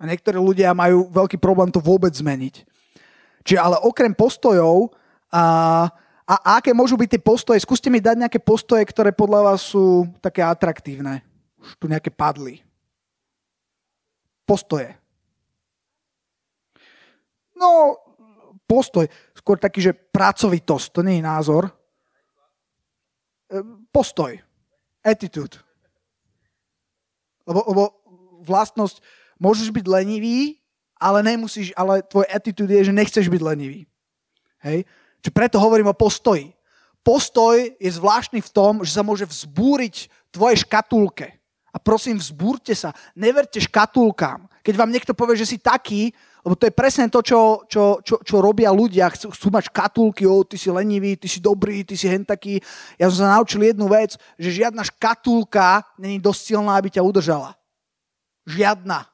A 0.00 0.08
niektorí 0.08 0.40
ľudia 0.40 0.72
majú 0.72 1.12
veľký 1.12 1.36
problém 1.36 1.68
to 1.68 1.82
vôbec 1.82 2.08
zmeniť. 2.16 2.64
Čiže 3.44 3.60
ale 3.60 3.76
okrem 3.84 4.16
postojov 4.16 4.96
a, 5.28 5.44
a, 6.24 6.34
aké 6.56 6.72
môžu 6.72 6.96
byť 6.96 7.08
tie 7.16 7.22
postoje, 7.22 7.60
skúste 7.60 7.92
mi 7.92 8.00
dať 8.00 8.16
nejaké 8.16 8.40
postoje, 8.40 8.80
ktoré 8.88 9.12
podľa 9.12 9.52
vás 9.52 9.60
sú 9.60 10.08
také 10.24 10.40
atraktívne. 10.40 11.20
Už 11.60 11.76
tu 11.76 11.84
nejaké 11.84 12.08
padli. 12.08 12.64
Postoje. 14.48 14.96
No, 17.52 18.00
postoj. 18.64 19.04
Skôr 19.40 19.56
taký, 19.56 19.80
že 19.80 19.96
pracovitosť, 19.96 20.86
to 20.92 21.00
nie 21.00 21.18
je 21.18 21.24
názor. 21.24 21.72
postoj, 23.90 24.38
attitude. 25.02 25.58
Lebo, 27.48 27.60
lebo 27.66 27.82
vlastnosť, 28.44 29.00
môžeš 29.40 29.72
byť 29.74 29.86
lenivý, 29.88 30.60
ale 31.00 31.24
nemusíš, 31.24 31.72
ale 31.72 32.04
tvoj 32.04 32.28
attitude 32.28 32.70
je, 32.70 32.92
že 32.92 32.94
nechceš 32.94 33.26
byť 33.26 33.42
lenivý. 33.42 33.88
Hej? 34.60 34.84
Čiže 35.24 35.32
preto 35.32 35.56
hovorím 35.56 35.90
o 35.90 35.96
postoji. 35.96 36.52
Postoj 37.00 37.56
je 37.80 37.90
zvláštny 37.90 38.44
v 38.44 38.52
tom, 38.52 38.84
že 38.84 38.92
sa 38.92 39.00
môže 39.00 39.24
vzbúriť 39.24 40.12
tvoje 40.28 40.60
škatulke. 40.68 41.40
A 41.72 41.76
prosím, 41.80 42.20
vzbúrte 42.20 42.76
sa. 42.76 42.92
Neverte 43.16 43.56
škatulkám. 43.56 44.49
Keď 44.60 44.74
vám 44.76 44.92
niekto 44.92 45.16
povie, 45.16 45.40
že 45.40 45.48
si 45.48 45.56
taký, 45.56 46.12
lebo 46.40 46.56
to 46.56 46.68
je 46.68 46.72
presne 46.72 47.08
to, 47.12 47.20
čo, 47.20 47.64
čo, 47.68 48.00
čo, 48.00 48.20
čo 48.24 48.36
robia 48.40 48.72
ľudia. 48.72 49.12
Chcú, 49.12 49.32
chcú 49.32 49.46
mať 49.52 49.68
škatulky, 49.68 50.24
o, 50.24 50.40
ty 50.44 50.56
si 50.56 50.72
lenivý, 50.72 51.16
ty 51.16 51.28
si 51.28 51.40
dobrý, 51.40 51.84
ty 51.84 51.96
si 51.96 52.08
hen 52.08 52.24
taký. 52.24 52.60
Ja 52.96 53.12
som 53.12 53.24
sa 53.24 53.36
naučil 53.36 53.60
jednu 53.60 53.88
vec, 53.88 54.16
že 54.40 54.64
žiadna 54.64 54.80
škatulka 54.88 55.84
není 56.00 56.16
dosť 56.16 56.40
silná, 56.52 56.80
aby 56.80 56.88
ťa 56.88 57.04
udržala. 57.04 57.56
Žiadna. 58.48 59.04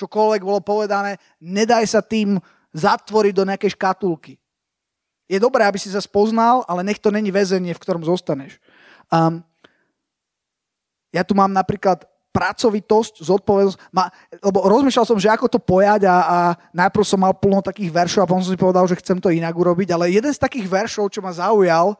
Čokoľvek 0.00 0.40
bolo 0.40 0.64
povedané, 0.64 1.20
nedaj 1.36 1.84
sa 1.84 2.00
tým 2.00 2.40
zatvoriť 2.72 3.34
do 3.36 3.44
nejakej 3.44 3.76
škatulky. 3.76 4.40
Je 5.28 5.36
dobré, 5.40 5.64
aby 5.64 5.76
si 5.76 5.92
sa 5.92 6.00
spoznal, 6.00 6.64
ale 6.64 6.84
nech 6.84 7.00
to 7.00 7.12
není 7.12 7.28
väzenie, 7.28 7.76
v 7.76 7.82
ktorom 7.82 8.04
zostaneš. 8.04 8.56
Um, 9.12 9.44
ja 11.12 11.24
tu 11.24 11.36
mám 11.36 11.52
napríklad 11.52 12.08
pracovitosť, 12.32 13.20
zodpovednosť, 13.20 13.78
ma, 13.92 14.08
lebo 14.40 14.64
rozmýšľal 14.64 15.04
som, 15.04 15.20
že 15.20 15.28
ako 15.28 15.52
to 15.52 15.60
pojať 15.60 16.08
a, 16.08 16.16
a 16.16 16.38
najprv 16.72 17.04
som 17.04 17.20
mal 17.20 17.36
plno 17.36 17.60
takých 17.60 17.92
veršov 17.92 18.24
a 18.24 18.28
potom 18.28 18.40
som 18.40 18.56
si 18.56 18.58
povedal, 18.58 18.88
že 18.88 18.98
chcem 18.98 19.20
to 19.20 19.28
inak 19.28 19.52
urobiť, 19.52 19.92
ale 19.92 20.08
jeden 20.08 20.32
z 20.32 20.40
takých 20.40 20.64
veršov, 20.64 21.12
čo 21.12 21.20
ma 21.20 21.30
zaujal, 21.36 21.92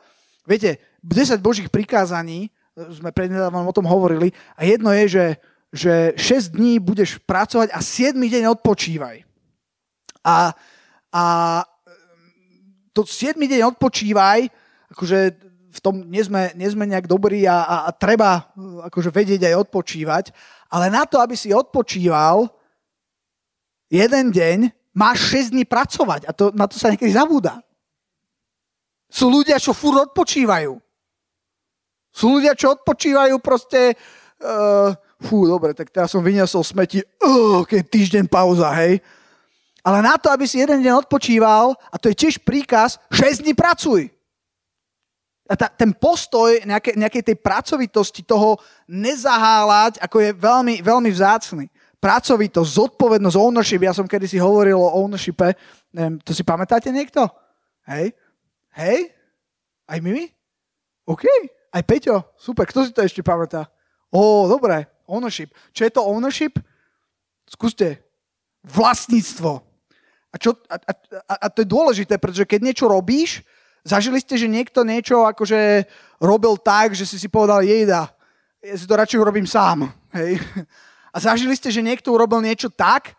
viete, 0.49 0.81
10 1.05 1.37
božích 1.45 1.69
prikázaní, 1.69 2.49
sme 2.73 3.13
prednedávnom 3.13 3.69
o 3.69 3.77
tom 3.77 3.85
hovorili, 3.85 4.33
a 4.57 4.65
jedno 4.65 4.89
je, 4.97 5.05
že, 5.09 5.27
že 5.69 5.95
6 6.17 6.57
dní 6.57 6.81
budeš 6.81 7.21
pracovať 7.21 7.69
a 7.69 7.85
7 7.85 8.17
deň 8.17 8.49
odpočívaj. 8.57 9.29
A, 10.25 10.57
a 11.13 11.25
to 12.97 13.05
7 13.05 13.37
deň 13.37 13.77
odpočívaj, 13.77 14.49
akože 14.97 15.19
v 15.73 15.81
tom 15.81 16.05
nie 16.05 16.21
sme, 16.21 16.53
nie 16.53 16.69
sme 16.69 16.85
nejak 16.85 17.09
dobrí 17.09 17.49
a, 17.49 17.65
a, 17.65 17.77
a 17.89 17.91
treba 17.97 18.53
akože 18.93 19.09
vedieť 19.09 19.49
aj 19.49 19.65
odpočívať, 19.65 20.25
ale 20.69 20.93
na 20.93 21.09
to, 21.09 21.17
aby 21.17 21.33
si 21.33 21.49
odpočíval 21.49 22.53
jeden 23.89 24.29
deň, 24.29 24.59
máš 24.93 25.33
6 25.33 25.57
dní 25.57 25.65
pracovať 25.65 26.29
a 26.29 26.33
to, 26.37 26.53
na 26.53 26.69
to 26.69 26.77
sa 26.77 26.93
niekedy 26.93 27.13
zabúda. 27.17 27.65
Sú 29.09 29.33
ľudia, 29.33 29.57
čo 29.57 29.73
furt 29.73 30.13
odpočívajú. 30.13 30.77
Sú 32.13 32.37
ľudia, 32.37 32.53
čo 32.53 32.77
odpočívajú 32.77 33.41
proste... 33.41 33.97
Uh, 34.43 34.93
fú, 35.23 35.47
dobre, 35.47 35.73
tak 35.73 35.89
teraz 35.89 36.11
som 36.11 36.21
vyniesol 36.25 36.67
smeti. 36.67 37.01
Uh, 37.21 37.65
keď 37.65 37.83
týždeň 37.89 38.25
pauza, 38.29 38.69
hej. 38.77 39.01
Ale 39.81 40.05
na 40.05 40.21
to, 40.21 40.29
aby 40.29 40.45
si 40.45 40.61
jeden 40.61 40.85
deň 40.85 41.07
odpočíval, 41.07 41.75
a 41.75 41.97
to 41.97 42.13
je 42.13 42.17
tiež 42.17 42.45
príkaz, 42.45 43.01
6 43.09 43.43
dní 43.45 43.55
pracuj. 43.57 44.12
Ta, 45.53 45.69
ten 45.69 45.93
postoj 45.93 46.65
nejaké, 46.65 46.97
nejakej 46.97 47.23
tej 47.33 47.37
pracovitosti, 47.37 48.25
toho 48.25 48.57
nezaháľať, 48.89 50.01
ako 50.01 50.17
je 50.23 50.31
veľmi, 50.33 50.75
veľmi 50.81 51.11
vzácný. 51.13 51.67
Pracovitosť, 52.03 52.71
zodpovednosť, 52.73 53.37
ownership. 53.39 53.83
Ja 53.85 53.95
som 53.95 54.11
kedysi 54.11 54.41
hovoril 54.41 54.75
o 54.75 54.91
ownershipe. 55.05 55.55
Neviem, 55.95 56.19
to 56.25 56.35
si 56.35 56.43
pamätáte 56.43 56.91
niekto? 56.91 57.29
Hej? 57.87 58.17
Hej? 58.75 59.13
Aj 59.87 59.99
Mimi? 60.03 60.27
OK. 61.07 61.27
Aj 61.73 61.83
Peťo? 61.85 62.35
Super. 62.41 62.67
Kto 62.67 62.89
si 62.89 62.91
to 62.91 63.05
ešte 63.05 63.23
pamätá? 63.23 63.69
Ó, 64.11 64.49
dobre. 64.49 64.89
Ownership. 65.07 65.53
Čo 65.77 65.85
je 65.85 65.93
to 65.93 66.03
ownership? 66.03 66.59
Skúste. 67.47 68.03
Vlastníctvo. 68.65 69.63
A, 70.33 70.37
čo, 70.41 70.57
a, 70.65 70.77
a, 70.81 71.35
a 71.45 71.47
to 71.53 71.61
je 71.61 71.69
dôležité, 71.69 72.17
pretože 72.17 72.49
keď 72.49 72.61
niečo 72.65 72.89
robíš, 72.89 73.45
zažili 73.83 74.19
ste, 74.23 74.39
že 74.39 74.51
niekto 74.51 74.87
niečo 74.87 75.27
akože 75.27 75.87
robil 76.23 76.55
tak, 76.59 76.95
že 76.95 77.07
si 77.07 77.19
si 77.19 77.29
povedal, 77.31 77.67
jejda, 77.67 78.11
ja 78.63 78.75
si 78.79 78.87
to 78.87 78.95
radšej 78.95 79.19
urobím 79.19 79.47
sám. 79.47 79.91
Hej. 80.15 80.39
A 81.13 81.17
zažili 81.21 81.53
ste, 81.59 81.69
že 81.69 81.85
niekto 81.85 82.15
urobil 82.15 82.41
niečo 82.41 82.71
tak, 82.73 83.19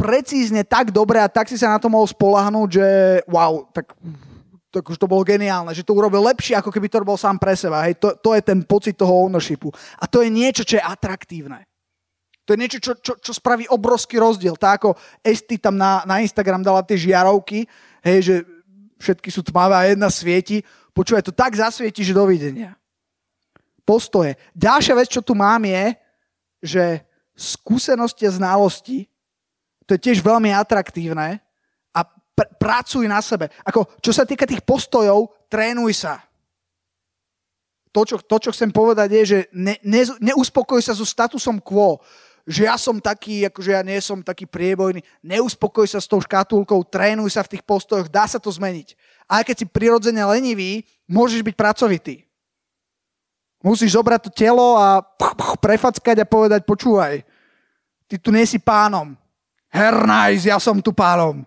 precízne, 0.00 0.64
tak 0.64 0.92
dobre 0.94 1.20
a 1.20 1.28
tak 1.28 1.48
si 1.48 1.60
sa 1.60 1.76
na 1.76 1.78
to 1.80 1.92
mohol 1.92 2.08
spolahnúť, 2.08 2.68
že 2.72 2.88
wow, 3.28 3.68
tak, 3.68 3.92
tak 4.72 4.84
už 4.88 4.96
to 4.96 5.10
bolo 5.10 5.20
geniálne, 5.26 5.76
že 5.76 5.84
to 5.84 5.92
urobil 5.92 6.24
lepšie, 6.24 6.56
ako 6.56 6.72
keby 6.72 6.88
to 6.88 7.04
robil 7.04 7.20
sám 7.20 7.36
pre 7.36 7.52
seba. 7.52 7.84
Hej. 7.84 8.00
To, 8.00 8.16
to 8.16 8.32
je 8.32 8.42
ten 8.44 8.64
pocit 8.64 8.96
toho 8.96 9.28
ownershipu. 9.28 9.68
A 10.00 10.08
to 10.08 10.24
je 10.24 10.32
niečo, 10.32 10.64
čo 10.64 10.80
je 10.80 10.84
atraktívne. 10.84 11.68
To 12.48 12.56
je 12.56 12.58
niečo, 12.58 12.78
čo, 12.80 12.92
čo, 12.98 13.12
čo 13.20 13.32
spraví 13.36 13.68
obrovský 13.68 14.16
rozdiel. 14.16 14.56
Tak 14.56 14.72
ako 14.80 14.88
Esty 15.20 15.60
tam 15.60 15.76
na, 15.76 16.02
na 16.08 16.18
Instagram 16.24 16.64
dala 16.64 16.80
tie 16.82 16.96
žiarovky, 16.96 17.68
hej, 18.02 18.18
že 18.24 18.34
všetky 19.00 19.32
sú 19.32 19.40
tmavé 19.40 19.74
a 19.74 19.88
jedna 19.88 20.12
svieti. 20.12 20.60
Počúvaj, 20.92 21.24
to 21.24 21.32
tak 21.32 21.56
zasvieti, 21.56 22.04
že 22.04 22.12
dovidenia. 22.12 22.76
Postoje. 23.82 24.36
Ďalšia 24.52 24.94
vec, 24.94 25.08
čo 25.08 25.24
tu 25.24 25.32
mám 25.32 25.64
je, 25.64 25.96
že 26.60 26.84
skúsenosti 27.32 28.28
a 28.28 28.36
znalosti, 28.36 29.08
to 29.88 29.96
je 29.96 30.04
tiež 30.06 30.20
veľmi 30.20 30.52
atraktívne 30.52 31.40
a 31.90 32.00
pr- 32.04 32.50
pracuj 32.60 33.08
na 33.08 33.18
sebe. 33.24 33.48
Ako, 33.64 33.88
čo 34.04 34.12
sa 34.12 34.28
týka 34.28 34.44
tých 34.44 34.62
postojov, 34.62 35.32
trénuj 35.50 36.04
sa. 36.06 36.20
To, 37.90 38.06
čo, 38.06 38.22
to, 38.22 38.36
čo 38.38 38.54
chcem 38.54 38.70
povedať, 38.70 39.08
je, 39.10 39.22
že 39.26 39.38
ne, 39.50 39.74
ne, 39.82 40.06
neuspokoj 40.22 40.78
sa 40.78 40.94
so 40.94 41.02
statusom 41.02 41.58
quo 41.58 41.98
že 42.50 42.66
ja 42.66 42.74
som 42.74 42.98
taký, 42.98 43.46
akože 43.46 43.70
ja 43.70 43.82
nie 43.86 44.02
som 44.02 44.26
taký 44.26 44.42
priebojný. 44.42 44.98
Neuspokoj 45.22 45.86
sa 45.86 46.02
s 46.02 46.10
tou 46.10 46.18
škatulkou, 46.18 46.82
trénuj 46.82 47.38
sa 47.38 47.46
v 47.46 47.54
tých 47.54 47.62
postojoch, 47.62 48.10
dá 48.10 48.26
sa 48.26 48.42
to 48.42 48.50
zmeniť. 48.50 48.98
Aj 49.30 49.46
keď 49.46 49.62
si 49.62 49.66
prirodzene 49.70 50.18
lenivý, 50.26 50.82
môžeš 51.06 51.46
byť 51.46 51.54
pracovitý. 51.54 52.26
Musíš 53.62 53.94
zobrať 53.94 54.20
to 54.26 54.30
telo 54.34 54.74
a 54.74 54.98
prefackať 55.62 56.16
a 56.18 56.26
povedať, 56.26 56.66
počúvaj, 56.66 57.22
ty 58.10 58.18
tu 58.18 58.34
nie 58.34 58.42
si 58.42 58.58
pánom. 58.58 59.14
Her 59.70 60.02
nice, 60.02 60.50
ja 60.50 60.58
som 60.58 60.82
tu 60.82 60.90
pánom. 60.90 61.46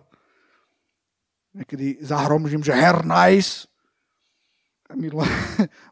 Niekedy 1.52 2.00
zahromžím, 2.00 2.64
že 2.64 2.72
her 2.72 3.04
nice. 3.04 3.68
A 4.88 4.96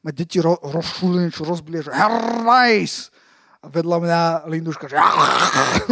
ma 0.00 0.10
deti 0.14 0.40
ro, 0.40 0.56
rozšúlené, 0.56 1.28
čo 1.28 1.44
rozblie, 1.44 1.84
že 1.84 1.92
her 1.92 2.16
nice 2.48 3.12
a 3.62 3.66
vedľa 3.70 3.96
mňa 4.02 4.20
Linduška, 4.50 4.90
že 4.90 4.98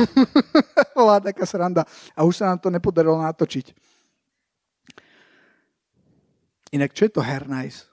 bola 0.99 1.23
taká 1.23 1.47
sranda. 1.47 1.87
A 2.19 2.27
už 2.27 2.43
sa 2.43 2.51
nám 2.51 2.59
to 2.59 2.67
nepodarilo 2.67 3.15
natočiť. 3.23 3.71
Inak, 6.75 6.91
čo 6.91 7.07
je 7.07 7.13
to 7.15 7.23
hair 7.23 7.47
nice? 7.47 7.87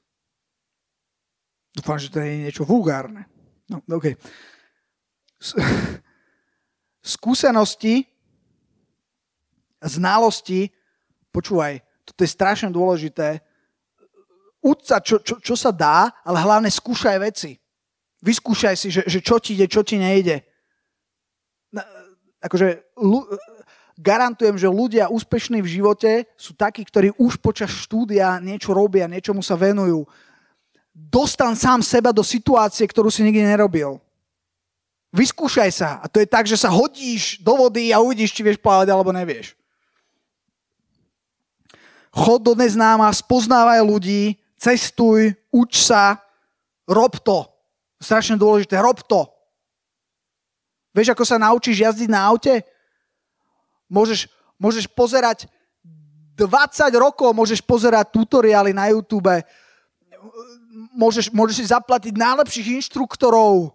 Dúfam, 1.78 2.02
že 2.02 2.10
to 2.10 2.18
nie 2.26 2.42
je 2.42 2.44
niečo 2.50 2.66
vulgárne. 2.66 3.30
No, 3.70 3.86
OK. 3.86 4.18
Skúsenosti, 7.14 8.02
znalosti, 9.78 10.74
počúvaj, 11.30 11.86
toto 12.02 12.26
je 12.26 12.30
strašne 12.34 12.74
dôležité. 12.74 13.46
Uď 14.66 14.78
čo, 15.06 15.22
čo, 15.22 15.38
čo 15.38 15.54
sa 15.54 15.70
dá, 15.70 16.10
ale 16.26 16.42
hlavne 16.42 16.74
skúšaj 16.74 17.18
veci. 17.22 17.62
Vyskúšaj 18.22 18.76
si, 18.76 18.90
že, 18.90 19.06
že 19.06 19.20
čo 19.22 19.38
ti 19.38 19.54
ide, 19.54 19.70
čo 19.70 19.86
ti 19.86 20.02
nejde. 20.02 20.42
Akože 22.42 22.98
lu, 22.98 23.26
garantujem, 23.98 24.58
že 24.58 24.70
ľudia 24.70 25.10
úspešní 25.10 25.62
v 25.62 25.82
živote 25.82 26.12
sú 26.38 26.54
takí, 26.54 26.86
ktorí 26.86 27.14
už 27.18 27.42
počas 27.42 27.74
štúdia 27.74 28.38
niečo 28.38 28.74
robia, 28.74 29.10
niečomu 29.10 29.42
sa 29.42 29.58
venujú. 29.58 30.06
Dostan 30.94 31.54
sám 31.54 31.86
seba 31.86 32.10
do 32.10 32.26
situácie, 32.26 32.86
ktorú 32.86 33.10
si 33.14 33.22
nikdy 33.22 33.46
nerobil. 33.46 34.02
Vyskúšaj 35.14 35.72
sa. 35.74 35.90
A 36.02 36.06
to 36.06 36.22
je 36.22 36.30
tak, 36.30 36.46
že 36.46 36.58
sa 36.58 36.74
hodíš 36.74 37.42
do 37.42 37.58
vody 37.58 37.90
a 37.94 38.02
uvidíš, 38.02 38.34
či 38.34 38.46
vieš 38.46 38.62
plávať 38.62 38.94
alebo 38.94 39.14
nevieš. 39.14 39.58
Chod 42.14 42.42
do 42.42 42.58
neznáma, 42.58 43.14
spoznávaj 43.14 43.82
ľudí, 43.86 44.42
cestuj, 44.58 45.38
uč 45.54 45.86
sa, 45.86 46.18
rob 46.90 47.14
to. 47.22 47.46
Strašne 47.98 48.38
dôležité. 48.38 48.78
Rob 48.78 49.02
to. 49.06 49.26
Vieš, 50.94 51.14
ako 51.14 51.24
sa 51.26 51.38
naučíš 51.38 51.82
jazdiť 51.82 52.10
na 52.10 52.26
aute? 52.30 52.66
Môžeš, 53.90 54.30
môžeš 54.58 54.90
pozerať 54.90 55.46
20 56.38 56.94
rokov, 56.98 57.34
môžeš 57.34 57.62
pozerať 57.66 58.14
tutoriály 58.14 58.74
na 58.74 58.94
YouTube, 58.94 59.30
môžeš, 60.94 61.34
môžeš 61.34 61.56
si 61.58 61.66
zaplatiť 61.70 62.14
najlepších 62.14 62.82
inštruktorov 62.82 63.74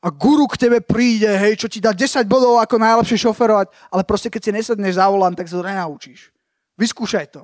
a 0.00 0.08
guru 0.08 0.48
k 0.48 0.68
tebe 0.68 0.78
príde, 0.80 1.28
hej, 1.28 1.60
čo 1.60 1.68
ti 1.68 1.84
dá 1.84 1.92
10 1.92 2.24
bodov 2.24 2.60
ako 2.60 2.80
najlepšie 2.80 3.28
šoferovať, 3.28 3.68
ale 3.92 4.02
proste 4.08 4.32
keď 4.32 4.40
si 4.40 4.50
nesedneš 4.54 4.96
za 4.96 5.10
volant, 5.10 5.36
tak 5.36 5.50
sa 5.50 5.60
to 5.60 5.66
nenaučíš. 5.66 6.32
Vyskúšaj 6.80 7.26
to. 7.34 7.42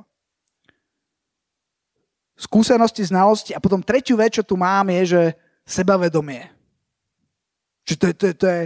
skúsenosti, 2.34 3.06
znalosti 3.06 3.54
a 3.54 3.62
potom 3.62 3.78
tretiu 3.78 4.18
vec, 4.18 4.34
čo 4.34 4.42
tu 4.42 4.58
mám, 4.58 4.90
je, 4.90 5.02
že 5.16 5.22
sebavedomie. 5.64 6.48
Čiže 7.84 7.98
to 8.00 8.06
je, 8.06 8.14
to 8.14 8.24
je, 8.26 8.34
to 8.34 8.46
je, 8.46 8.60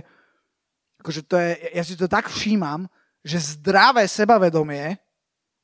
akože 1.03 1.22
to 1.26 1.34
je, 1.38 1.51
ja 1.74 1.82
si 1.82 1.94
to 1.99 2.07
tak 2.07 2.30
všímam, 2.30 2.86
že 3.26 3.59
zdravé 3.59 4.07
sebavedomie, 4.07 4.99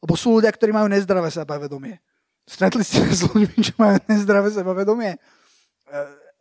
lebo 0.03 0.14
sú 0.18 0.37
ľudia, 0.39 0.51
ktorí 0.51 0.74
majú 0.74 0.91
nezdravé 0.91 1.30
sebavedomie. 1.30 2.03
Stretli 2.45 2.85
ste 2.85 3.01
s 3.09 3.24
ľuďmi, 3.24 3.57
čo 3.62 3.74
majú 3.80 3.97
nezdravé 4.05 4.49
sebavedomie? 4.53 5.12
E, 5.16 5.18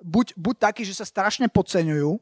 buď, 0.03 0.35
buď 0.35 0.55
takí, 0.59 0.83
že 0.83 0.97
sa 0.97 1.07
strašne 1.07 1.47
podceňujú, 1.47 2.17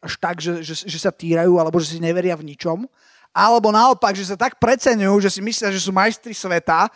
až 0.00 0.12
tak, 0.16 0.40
že, 0.40 0.64
že, 0.64 0.86
že 0.86 0.98
sa 1.02 1.12
týrajú, 1.12 1.60
alebo 1.60 1.76
že 1.82 1.92
si 1.92 2.00
neveria 2.00 2.38
v 2.38 2.46
ničom, 2.54 2.88
alebo 3.36 3.68
naopak, 3.68 4.16
že 4.16 4.32
sa 4.32 4.36
tak 4.38 4.56
preceňujú, 4.56 5.28
že 5.28 5.28
si 5.28 5.40
myslia, 5.44 5.68
že 5.68 5.82
sú 5.82 5.92
majstri 5.92 6.32
sveta 6.32 6.88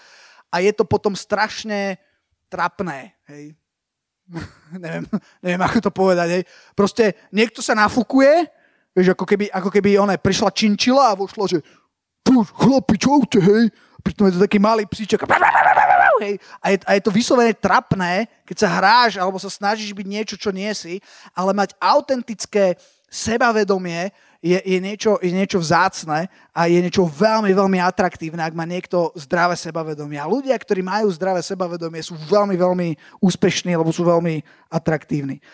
a 0.49 0.57
je 0.65 0.73
to 0.73 0.89
potom 0.89 1.13
strašne 1.13 2.01
trapné. 2.49 3.13
Hej. 3.29 3.60
neviem, 4.85 5.05
neviem, 5.43 5.63
ako 5.63 5.79
to 5.89 5.91
povedať. 5.91 6.29
Hej. 6.41 6.43
Proste 6.75 7.05
niekto 7.35 7.61
sa 7.61 7.75
nafúkuje, 7.75 8.47
vieš, 8.95 9.15
ako 9.15 9.25
keby, 9.27 9.51
ako 9.51 9.71
keby 9.71 9.91
ona 9.99 10.15
prišla 10.19 10.51
činčila 10.55 11.15
a 11.15 11.19
vošlo, 11.19 11.51
že 11.51 11.59
chlapi, 12.31 12.95
čaute, 12.95 13.41
hej. 13.43 13.71
Pritom 14.01 14.31
je 14.31 14.41
to 14.41 14.45
taký 14.49 14.57
malý 14.57 14.89
psíček. 14.89 15.29
Hej. 16.21 16.37
A, 16.61 16.67
je, 16.73 16.77
a 16.85 16.91
je 16.97 17.03
to 17.05 17.13
vyslovene 17.13 17.53
trapné, 17.57 18.29
keď 18.45 18.57
sa 18.65 18.69
hráš 18.69 19.13
alebo 19.17 19.37
sa 19.41 19.49
snažíš 19.49 19.93
byť 19.93 20.07
niečo, 20.07 20.37
čo 20.37 20.53
nie 20.53 20.69
si, 20.77 21.01
ale 21.33 21.57
mať 21.57 21.77
autentické 21.81 22.77
sebavedomie 23.11 24.13
je, 24.41 24.57
je, 24.57 24.79
niečo, 24.81 25.21
je 25.21 25.37
niečo 25.37 25.61
vzácne 25.61 26.25
a 26.57 26.61
je 26.65 26.81
niečo 26.81 27.05
veľmi, 27.05 27.53
veľmi 27.53 27.79
atraktívne, 27.85 28.41
ak 28.41 28.57
má 28.57 28.65
niekto 28.65 29.13
zdravé 29.13 29.53
sebavedomie. 29.53 30.17
A 30.17 30.25
ľudia, 30.25 30.57
ktorí 30.57 30.81
majú 30.81 31.13
zdravé 31.13 31.45
sebavedomie, 31.45 32.01
sú 32.01 32.17
veľmi, 32.17 32.57
veľmi 32.57 32.89
úspešní, 33.21 33.77
lebo 33.77 33.93
sú 33.93 34.01
veľmi 34.01 34.41
atraktívni. 34.73 35.45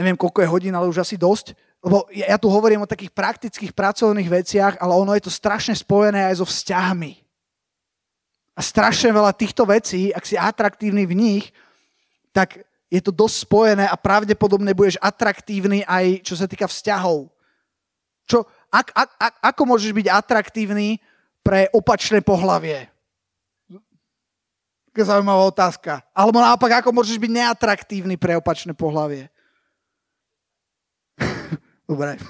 Neviem, 0.00 0.16
koľko 0.16 0.40
je 0.40 0.48
hodín, 0.48 0.72
ale 0.72 0.88
už 0.88 1.04
asi 1.04 1.20
dosť. 1.20 1.52
Lebo 1.84 2.08
ja, 2.08 2.32
ja 2.32 2.38
tu 2.40 2.48
hovorím 2.48 2.88
o 2.88 2.90
takých 2.90 3.12
praktických 3.12 3.76
pracovných 3.76 4.32
veciach, 4.32 4.74
ale 4.80 4.96
ono 4.96 5.12
je 5.12 5.28
to 5.28 5.32
strašne 5.32 5.76
spojené 5.76 6.24
aj 6.32 6.40
so 6.40 6.48
vzťahmi. 6.48 7.12
A 8.56 8.60
strašne 8.64 9.12
veľa 9.12 9.36
týchto 9.36 9.68
vecí, 9.68 10.08
ak 10.10 10.24
si 10.24 10.40
atraktívny 10.40 11.04
v 11.04 11.14
nich, 11.14 11.44
tak 12.32 12.64
je 12.88 13.00
to 13.04 13.12
dosť 13.12 13.36
spojené 13.44 13.84
a 13.84 14.00
pravdepodobne 14.00 14.72
budeš 14.72 14.96
atraktívny 15.04 15.84
aj 15.84 16.24
čo 16.24 16.32
sa 16.32 16.48
týka 16.48 16.64
vzťahov. 16.64 17.28
Čo, 18.28 18.44
ak, 18.68 18.92
ak, 18.92 19.10
ak, 19.16 19.34
ako 19.40 19.62
môžeš 19.64 19.96
byť 19.96 20.06
atraktívny 20.12 21.00
pre 21.40 21.72
opačné 21.72 22.20
pohlavie? 22.20 22.92
Taká 24.92 25.16
zaujímavá 25.16 25.48
otázka. 25.48 26.04
Alebo 26.12 26.44
naopak, 26.44 26.84
ako 26.84 26.92
môžeš 26.92 27.16
byť 27.16 27.30
neatraktívny 27.32 28.20
pre 28.20 28.36
opačné 28.36 28.76
pohlavie? 28.76 29.32
Dobre. 31.88 32.20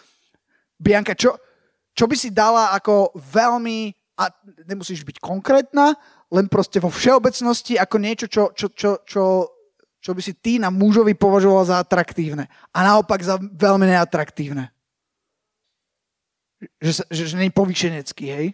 Bianka, 0.84 1.18
čo, 1.18 1.34
čo 1.90 2.06
by 2.06 2.14
si 2.14 2.30
dala 2.30 2.70
ako 2.78 3.10
veľmi, 3.18 3.90
a 4.14 4.30
nemusíš 4.70 5.02
byť 5.02 5.18
konkrétna, 5.18 5.98
len 6.30 6.46
proste 6.46 6.78
vo 6.78 6.94
všeobecnosti 6.94 7.74
ako 7.74 7.96
niečo, 7.98 8.26
čo, 8.30 8.54
čo, 8.54 8.70
čo, 8.70 9.02
čo 9.02 9.50
čo 10.04 10.12
by 10.12 10.20
si 10.20 10.36
ty 10.36 10.60
na 10.60 10.68
mužovi 10.68 11.16
považoval 11.16 11.64
za 11.64 11.80
atraktívne. 11.80 12.52
A 12.76 12.84
naopak 12.84 13.24
za 13.24 13.40
veľmi 13.40 13.88
neatraktívne. 13.88 14.73
Že, 16.80 16.92
že, 17.10 17.22
že 17.30 17.36
nie 17.36 17.50
povýšenecký, 17.50 18.26
hej? 18.30 18.46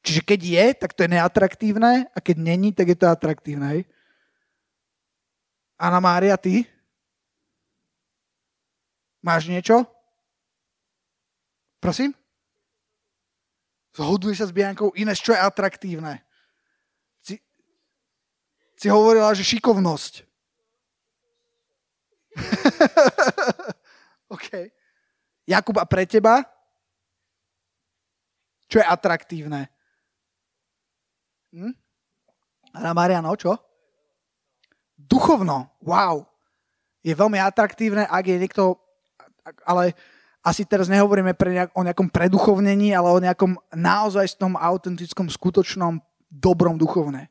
Čiže 0.00 0.24
keď 0.24 0.40
je, 0.40 0.64
tak 0.80 0.96
to 0.96 1.04
je 1.04 1.12
neatraktívne 1.12 2.08
a 2.08 2.18
keď 2.18 2.36
není, 2.40 2.72
tak 2.72 2.88
je 2.88 2.96
to 2.96 3.12
atraktívne, 3.12 3.66
hej? 3.68 3.82
Anna 5.80 6.00
Mária, 6.00 6.36
ty? 6.40 6.64
Máš 9.20 9.48
niečo? 9.48 9.84
Prosím? 11.80 12.16
Zhoduješ 13.96 14.44
sa 14.44 14.46
s 14.48 14.56
Biankou 14.56 14.92
Ines, 14.96 15.20
čo 15.20 15.36
je 15.36 15.40
atraktívne? 15.40 16.24
si 18.80 18.88
hovorila, 18.88 19.36
že 19.36 19.44
šikovnosť. 19.44 20.24
OK. 24.34 24.72
Jakub, 25.50 25.74
a 25.82 25.84
pre 25.84 26.06
teba? 26.06 26.46
Čo 28.70 28.78
je 28.78 28.86
atraktívne? 28.86 29.66
Hm? 31.50 31.74
Ana 32.70 32.94
Mariano, 32.94 33.34
čo? 33.34 33.58
Duchovno. 34.94 35.74
Wow. 35.82 36.22
Je 37.02 37.10
veľmi 37.10 37.42
atraktívne, 37.42 38.06
ak 38.06 38.24
je 38.30 38.36
niekto... 38.38 38.78
Ale 39.66 39.98
asi 40.40 40.62
teraz 40.64 40.86
nehovoríme 40.86 41.34
pre 41.34 41.50
nejak, 41.52 41.70
o 41.74 41.82
nejakom 41.82 42.08
preduchovnení, 42.08 42.94
ale 42.94 43.08
o 43.10 43.18
nejakom 43.18 43.58
naozajstnom, 43.74 44.54
autentickom, 44.54 45.26
skutočnom, 45.28 45.98
dobrom 46.30 46.78
duchovne. 46.78 47.26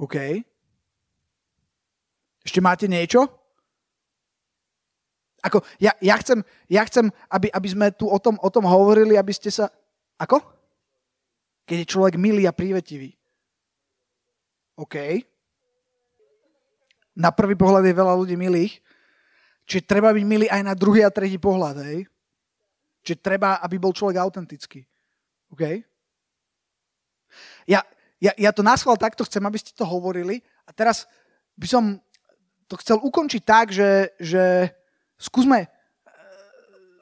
OK. 0.00 0.16
Ešte 2.42 2.64
máte 2.64 2.88
niečo? 2.88 3.37
Ako, 5.38 5.62
ja, 5.78 5.94
ja 6.02 6.18
chcem, 6.18 6.42
ja 6.66 6.82
chcem 6.82 7.14
aby, 7.30 7.46
aby 7.54 7.68
sme 7.70 7.86
tu 7.94 8.10
o 8.10 8.18
tom, 8.18 8.34
o 8.42 8.50
tom 8.50 8.66
hovorili, 8.66 9.14
aby 9.14 9.30
ste 9.30 9.54
sa... 9.54 9.70
Ako? 10.18 10.42
Keď 11.62 11.76
je 11.84 11.90
človek 11.94 12.14
milý 12.18 12.48
a 12.48 12.56
prívetivý. 12.56 13.14
OK. 14.74 15.22
Na 17.14 17.30
prvý 17.30 17.54
pohľad 17.54 17.86
je 17.86 17.94
veľa 17.94 18.14
ľudí 18.18 18.34
milých. 18.34 18.82
Čiže 19.68 19.84
treba 19.84 20.10
byť 20.10 20.24
milý 20.24 20.46
aj 20.48 20.62
na 20.64 20.74
druhý 20.74 21.04
a 21.04 21.12
tretí 21.12 21.36
pohľad, 21.36 21.84
hej? 21.84 22.08
Čiže 23.04 23.20
treba, 23.20 23.60
aby 23.62 23.76
bol 23.76 23.92
človek 23.92 24.16
autentický. 24.18 24.82
OK? 25.52 25.62
Ja, 27.68 27.84
ja, 28.18 28.32
ja 28.34 28.50
to 28.50 28.64
náschval 28.64 28.96
takto 28.96 29.22
chcem, 29.28 29.44
aby 29.44 29.58
ste 29.60 29.76
to 29.76 29.84
hovorili. 29.86 30.40
A 30.66 30.72
teraz 30.72 31.06
by 31.54 31.66
som 31.68 31.84
to 32.66 32.74
chcel 32.80 32.98
ukončiť 33.00 33.42
tak, 33.44 33.72
že, 33.72 34.12
že 34.20 34.72
skúsme, 35.18 35.66
eh, 35.66 35.70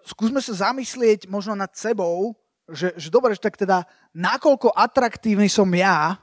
skúsme 0.08 0.40
sa 0.40 0.72
zamyslieť 0.72 1.28
možno 1.28 1.54
nad 1.54 1.70
sebou, 1.76 2.34
že, 2.66 2.96
že 2.98 3.08
dobre, 3.12 3.36
že 3.36 3.44
tak 3.44 3.54
teda 3.54 3.86
nakoľko 4.10 4.74
atraktívny 4.74 5.46
som 5.46 5.70
ja 5.70 6.18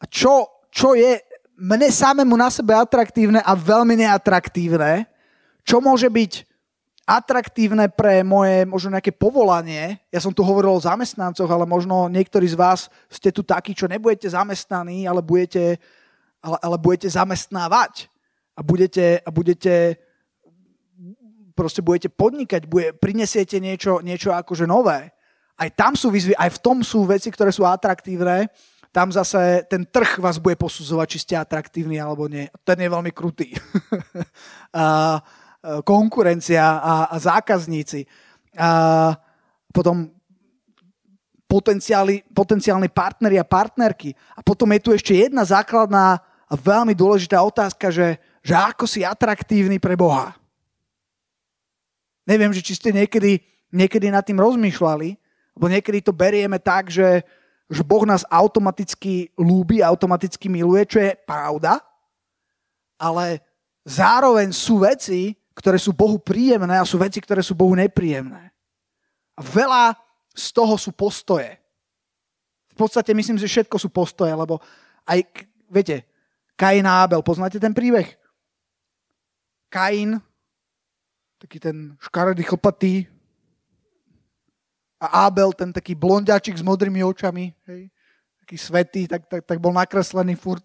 a 0.00 0.04
čo, 0.08 0.64
čo 0.72 0.96
je 0.96 1.20
mne 1.56 1.88
samému 1.88 2.36
na 2.36 2.48
sebe 2.48 2.72
atraktívne 2.72 3.40
a 3.40 3.52
veľmi 3.56 3.96
neatraktívne, 3.96 5.08
čo 5.64 5.80
môže 5.80 6.08
byť 6.08 6.44
atraktívne 7.06 7.88
pre 7.88 8.20
moje 8.26 8.66
možno 8.68 8.96
nejaké 8.98 9.14
povolanie. 9.14 10.02
Ja 10.10 10.20
som 10.20 10.34
tu 10.34 10.42
hovoril 10.42 10.74
o 10.74 10.82
zamestnancoch, 10.82 11.48
ale 11.48 11.64
možno 11.64 12.12
niektorí 12.12 12.44
z 12.50 12.58
vás 12.58 12.92
ste 13.08 13.30
tu 13.30 13.40
takí, 13.46 13.72
čo 13.72 13.88
nebudete 13.88 14.28
zamestnaní, 14.28 15.08
ale 15.08 15.24
budete 15.24 15.80
ale, 16.46 16.58
ale 16.62 16.76
budete 16.78 17.08
zamestnávať 17.10 18.06
a 18.56 18.60
budete, 18.64 19.20
a 19.20 19.28
budete 19.30 20.00
proste 21.56 21.80
budete 21.80 22.12
podnikať, 22.12 22.68
bude, 22.68 22.92
prinesiete 22.92 23.56
niečo, 23.56 24.04
niečo 24.04 24.36
akože 24.36 24.68
nové. 24.68 25.08
Aj 25.56 25.68
tam 25.72 25.96
sú 25.96 26.12
výzvy, 26.12 26.36
aj 26.36 26.60
v 26.60 26.60
tom 26.60 26.84
sú 26.84 27.08
veci, 27.08 27.32
ktoré 27.32 27.48
sú 27.48 27.64
atraktívne. 27.64 28.52
Tam 28.92 29.08
zase 29.08 29.64
ten 29.64 29.88
trh 29.88 30.20
vás 30.20 30.36
bude 30.36 30.60
posudzovať, 30.60 31.06
či 31.08 31.18
ste 31.24 31.34
atraktívni 31.40 31.96
alebo 31.96 32.28
nie. 32.28 32.44
Ten 32.60 32.76
je 32.76 32.92
veľmi 32.92 33.12
krutý. 33.16 33.56
a, 34.76 35.20
konkurencia 35.80 36.76
a, 36.76 37.08
a 37.08 37.16
zákazníci. 37.16 38.04
A 38.60 39.12
potom 39.72 40.12
potenciálni 41.48 42.88
partneri 42.92 43.40
a 43.40 43.48
partnerky. 43.48 44.12
A 44.36 44.44
potom 44.44 44.68
je 44.76 44.80
tu 44.84 44.90
ešte 44.92 45.16
jedna 45.16 45.44
základná 45.48 46.20
a 46.46 46.54
veľmi 46.54 46.92
dôležitá 46.92 47.40
otázka, 47.40 47.88
že, 47.88 48.20
že 48.46 48.54
ako 48.54 48.86
si 48.86 49.02
atraktívny 49.02 49.82
pre 49.82 49.98
Boha. 49.98 50.38
Neviem, 52.22 52.54
že 52.54 52.62
či 52.62 52.78
ste 52.78 52.94
niekedy, 52.94 53.42
niekedy 53.74 54.06
nad 54.06 54.22
tým 54.22 54.38
rozmýšľali, 54.38 55.18
lebo 55.58 55.66
niekedy 55.66 55.98
to 55.98 56.14
berieme 56.14 56.62
tak, 56.62 56.86
že, 56.86 57.26
že 57.66 57.82
Boh 57.82 58.06
nás 58.06 58.22
automaticky 58.30 59.34
lúbi, 59.34 59.82
automaticky 59.82 60.46
miluje, 60.46 60.86
čo 60.86 61.02
je 61.02 61.18
pravda, 61.26 61.82
ale 62.94 63.42
zároveň 63.82 64.54
sú 64.54 64.78
veci, 64.86 65.34
ktoré 65.58 65.82
sú 65.82 65.90
Bohu 65.90 66.22
príjemné 66.22 66.78
a 66.78 66.86
sú 66.86 67.02
veci, 67.02 67.18
ktoré 67.18 67.42
sú 67.42 67.58
Bohu 67.58 67.74
nepríjemné. 67.74 68.54
A 69.34 69.42
veľa 69.42 69.98
z 70.30 70.46
toho 70.54 70.78
sú 70.78 70.94
postoje. 70.94 71.58
V 72.70 72.76
podstate 72.78 73.10
myslím, 73.10 73.42
že 73.42 73.50
všetko 73.50 73.74
sú 73.74 73.88
postoje, 73.90 74.30
lebo 74.30 74.62
aj, 75.02 75.24
viete, 75.66 76.06
Kain 76.54 76.86
a 76.86 77.02
Abel, 77.02 77.26
poznáte 77.26 77.58
ten 77.58 77.74
príbeh? 77.74 78.25
Kain, 79.68 80.22
taký 81.38 81.60
ten 81.60 81.96
škaredý 82.00 82.42
chlpatý, 82.42 83.06
a 84.96 85.28
Abel, 85.28 85.52
ten 85.52 85.76
taký 85.76 85.92
blondiačik 85.92 86.56
s 86.56 86.64
modrými 86.64 87.04
očami. 87.04 87.52
Hej? 87.68 87.92
taký 88.46 88.62
svetý, 88.62 89.02
tak, 89.10 89.26
tak, 89.26 89.42
tak 89.42 89.58
bol 89.58 89.74
nakreslený 89.74 90.38
furt. 90.38 90.62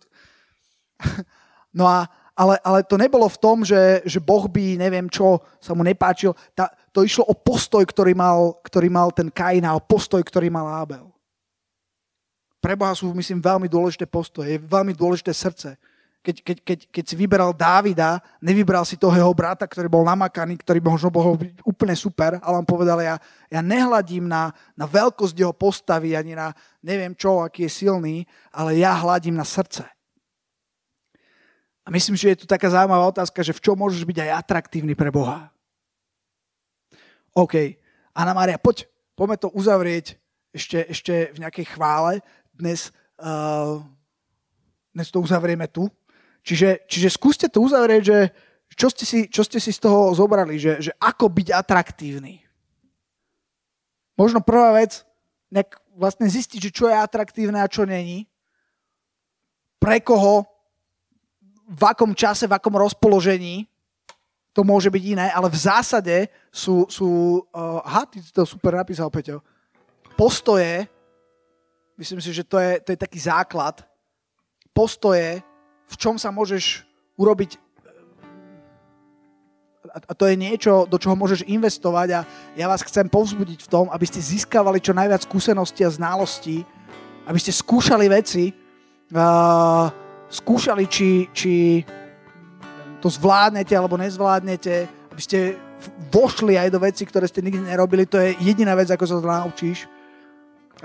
No 1.71 1.87
a, 1.87 2.03
ale, 2.35 2.59
ale 2.67 2.83
to 2.83 2.99
nebolo 2.99 3.23
v 3.31 3.39
tom, 3.39 3.63
že, 3.63 4.03
že 4.03 4.19
Boh 4.19 4.43
by, 4.43 4.75
neviem 4.75 5.07
čo, 5.07 5.39
sa 5.63 5.71
mu 5.71 5.87
nepáčil. 5.87 6.35
Tá, 6.51 6.67
to 6.91 7.07
išlo 7.07 7.23
o 7.23 7.31
postoj, 7.31 7.79
ktorý 7.87 8.11
mal, 8.11 8.59
ktorý 8.59 8.91
mal 8.91 9.07
ten 9.15 9.31
Kain 9.31 9.63
a 9.63 9.71
o 9.71 9.79
postoj, 9.79 10.19
ktorý 10.19 10.51
mal 10.51 10.67
Abel. 10.67 11.07
Pre 12.59 12.75
Boha 12.75 12.91
sú, 12.91 13.15
myslím, 13.15 13.39
veľmi 13.39 13.71
dôležité 13.71 14.03
postoje, 14.03 14.59
veľmi 14.59 14.91
dôležité 14.91 15.31
srdce 15.31 15.79
keď, 16.21 16.35
keď, 16.45 16.57
keď, 16.61 16.79
keď 16.93 17.03
si 17.03 17.15
vyberal 17.17 17.49
Dávida, 17.49 18.21
nevybral 18.37 18.85
si 18.85 18.93
toho 18.93 19.13
jeho 19.13 19.33
brata, 19.33 19.65
ktorý 19.65 19.89
bol 19.89 20.05
namakaný, 20.05 20.61
ktorý 20.61 20.77
možno 20.77 21.09
bol 21.09 21.33
byť 21.33 21.65
úplne 21.65 21.97
super, 21.97 22.37
ale 22.45 22.55
on 22.61 22.65
povedal, 22.65 23.01
ja, 23.01 23.17
ja 23.49 23.61
nehľadím 23.65 24.29
na, 24.29 24.53
na 24.77 24.85
veľkosť 24.85 25.33
jeho 25.33 25.53
postavy, 25.53 26.13
ani 26.13 26.37
na 26.37 26.53
neviem 26.85 27.17
čo, 27.17 27.41
aký 27.41 27.65
je 27.65 27.73
silný, 27.85 28.29
ale 28.53 28.77
ja 28.77 28.93
hľadím 28.93 29.33
na 29.33 29.45
srdce. 29.45 29.81
A 31.81 31.89
myslím, 31.89 32.13
že 32.13 32.37
je 32.37 32.39
tu 32.41 32.45
taká 32.45 32.69
zaujímavá 32.69 33.09
otázka, 33.09 33.41
že 33.41 33.57
v 33.57 33.63
čom 33.65 33.73
môžeš 33.73 34.05
byť 34.05 34.17
aj 34.21 34.29
atraktívny 34.45 34.93
pre 34.93 35.09
Boha. 35.09 35.49
OK. 37.33 37.81
Anna 38.13 38.37
Mária, 38.37 38.61
poď, 38.61 38.85
poďme 39.17 39.41
to 39.41 39.49
uzavrieť 39.49 40.21
ešte, 40.53 40.85
ešte 40.85 41.13
v 41.33 41.41
nejakej 41.41 41.65
chvále. 41.73 42.21
Dnes, 42.53 42.93
uh, 43.17 43.81
dnes 44.93 45.07
to 45.09 45.23
uzavrieme 45.23 45.65
tu. 45.71 45.89
Čiže, 46.41 46.89
čiže 46.89 47.09
skúste 47.13 47.47
to 47.47 47.61
uzavrieť, 47.61 48.01
že 48.01 48.17
čo 48.73 48.87
ste 48.89 49.05
si, 49.05 49.19
čo 49.29 49.45
ste 49.45 49.59
si 49.61 49.69
z 49.69 49.83
toho 49.83 50.15
zobrali, 50.15 50.57
že, 50.57 50.81
že 50.81 50.91
ako 50.97 51.29
byť 51.29 51.47
atraktívny. 51.53 52.41
Možno 54.17 54.41
prvá 54.41 54.73
vec, 54.73 55.05
nejak 55.51 55.77
vlastne 55.93 56.25
zistiť, 56.25 56.59
že 56.71 56.71
čo 56.71 56.85
je 56.87 56.95
atraktívne 56.95 57.59
a 57.59 57.69
čo 57.71 57.83
není. 57.83 58.25
Pre 59.81 59.97
koho, 60.01 60.47
v 61.67 61.83
akom 61.83 62.15
čase, 62.15 62.47
v 62.47 62.55
akom 62.55 62.73
rozpoložení 62.73 63.67
to 64.51 64.67
môže 64.67 64.91
byť 64.91 65.03
iné, 65.15 65.27
ale 65.31 65.47
v 65.47 65.57
zásade 65.57 66.27
sú, 66.51 66.83
sú 66.91 67.39
uh, 67.55 67.79
aha, 67.87 68.03
ty 68.03 68.19
to 68.19 68.43
super 68.43 68.75
napísal, 68.75 69.07
Peťo, 69.07 69.39
postoje, 70.19 70.91
myslím 71.95 72.19
si, 72.19 72.35
že 72.35 72.43
to 72.43 72.59
je, 72.59 72.83
to 72.83 72.91
je 72.91 72.99
taký 72.99 73.19
základ, 73.19 73.79
postoje 74.75 75.39
v 75.91 75.95
čom 75.99 76.15
sa 76.15 76.31
môžeš 76.31 76.87
urobiť 77.19 77.59
a 79.91 80.13
to 80.15 80.23
je 80.23 80.39
niečo, 80.39 80.87
do 80.87 80.95
čoho 80.95 81.19
môžeš 81.19 81.43
investovať 81.43 82.07
a 82.15 82.19
ja 82.55 82.65
vás 82.71 82.79
chcem 82.79 83.11
povzbudiť 83.11 83.67
v 83.67 83.71
tom, 83.71 83.85
aby 83.91 84.07
ste 84.07 84.23
získavali 84.23 84.79
čo 84.79 84.95
najviac 84.95 85.27
skúseností 85.27 85.83
a 85.83 85.91
znalostí, 85.91 86.63
aby 87.27 87.35
ste 87.35 87.51
skúšali 87.51 88.07
veci, 88.07 88.55
uh, 89.11 89.91
skúšali, 90.31 90.87
či, 90.87 91.27
či 91.35 91.83
to 93.03 93.11
zvládnete 93.11 93.75
alebo 93.75 93.99
nezvládnete, 93.99 94.87
aby 95.11 95.21
ste 95.21 95.59
vošli 96.13 96.55
aj 96.55 96.69
do 96.71 96.79
veci, 96.79 97.03
ktoré 97.03 97.27
ste 97.27 97.43
nikdy 97.43 97.67
nerobili, 97.67 98.07
to 98.07 98.21
je 98.21 98.37
jediná 98.39 98.77
vec, 98.77 98.87
ako 98.87 99.03
sa 99.03 99.19
to 99.19 99.27
naučíš, 99.27 99.89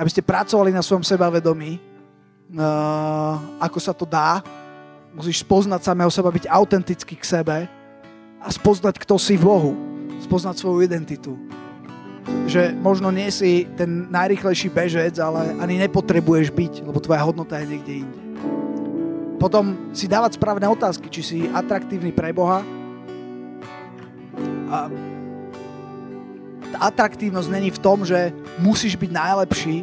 aby 0.01 0.09
ste 0.11 0.27
pracovali 0.27 0.75
na 0.75 0.83
svojom 0.83 1.07
sebavedomí, 1.07 1.79
uh, 2.59 3.61
ako 3.63 3.79
sa 3.79 3.95
to 3.95 4.03
dá, 4.03 4.43
Musíš 5.17 5.41
spoznať 5.41 5.81
samého 5.81 6.13
seba, 6.13 6.29
byť 6.29 6.45
autentický 6.45 7.17
k 7.17 7.25
sebe 7.25 7.65
a 8.37 8.49
spoznať, 8.53 9.01
kto 9.01 9.17
si 9.17 9.41
v 9.41 9.49
Bohu. 9.49 9.73
Spoznať 10.21 10.61
svoju 10.61 10.85
identitu. 10.85 11.41
Že 12.45 12.77
možno 12.77 13.09
nie 13.09 13.33
si 13.33 13.65
ten 13.81 14.13
najrychlejší 14.13 14.69
bežec, 14.69 15.17
ale 15.17 15.57
ani 15.57 15.81
nepotrebuješ 15.81 16.53
byť, 16.53 16.73
lebo 16.85 17.01
tvoja 17.01 17.25
hodnota 17.25 17.57
je 17.65 17.67
niekde 17.73 17.93
inde. 18.05 18.21
Potom 19.41 19.89
si 19.97 20.05
dávať 20.05 20.37
správne 20.37 20.69
otázky, 20.69 21.09
či 21.09 21.23
si 21.25 21.39
atraktívny 21.49 22.13
pre 22.13 22.37
Boha. 22.37 22.61
A 24.69 24.93
atraktívnosť 26.93 27.49
není 27.49 27.73
v 27.73 27.81
tom, 27.81 28.05
že 28.05 28.37
musíš 28.61 29.01
byť 29.01 29.11
najlepší, 29.17 29.77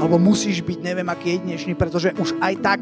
alebo 0.00 0.16
musíš 0.16 0.64
byť 0.64 0.78
neviem 0.80 1.08
aký 1.12 1.36
jedinečný, 1.36 1.76
pretože 1.76 2.16
už 2.16 2.40
aj 2.40 2.54
tak 2.64 2.80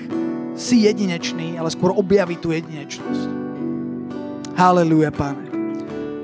si 0.57 0.89
jedinečný, 0.89 1.61
ale 1.61 1.69
skôr 1.69 1.93
objaví 1.93 2.41
tú 2.41 2.51
jedinečnosť. 2.51 3.29
Halelúja, 4.57 5.13
páne. 5.13 5.45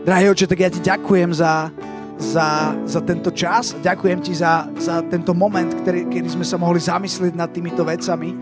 Drahý 0.02 0.32
oče, 0.32 0.48
tak 0.48 0.58
ja 0.58 0.72
ti 0.72 0.80
ďakujem 0.80 1.36
za, 1.36 1.68
za, 2.16 2.72
za 2.88 3.00
tento 3.04 3.28
čas. 3.30 3.76
Ďakujem 3.84 4.18
ti 4.24 4.32
za, 4.32 4.66
za 4.80 5.04
tento 5.06 5.36
moment, 5.36 5.68
ktorý, 5.68 6.08
kedy 6.08 6.32
sme 6.32 6.42
sa 6.48 6.56
mohli 6.56 6.80
zamyslieť 6.80 7.36
nad 7.36 7.52
týmito 7.52 7.84
vecami. 7.84 8.34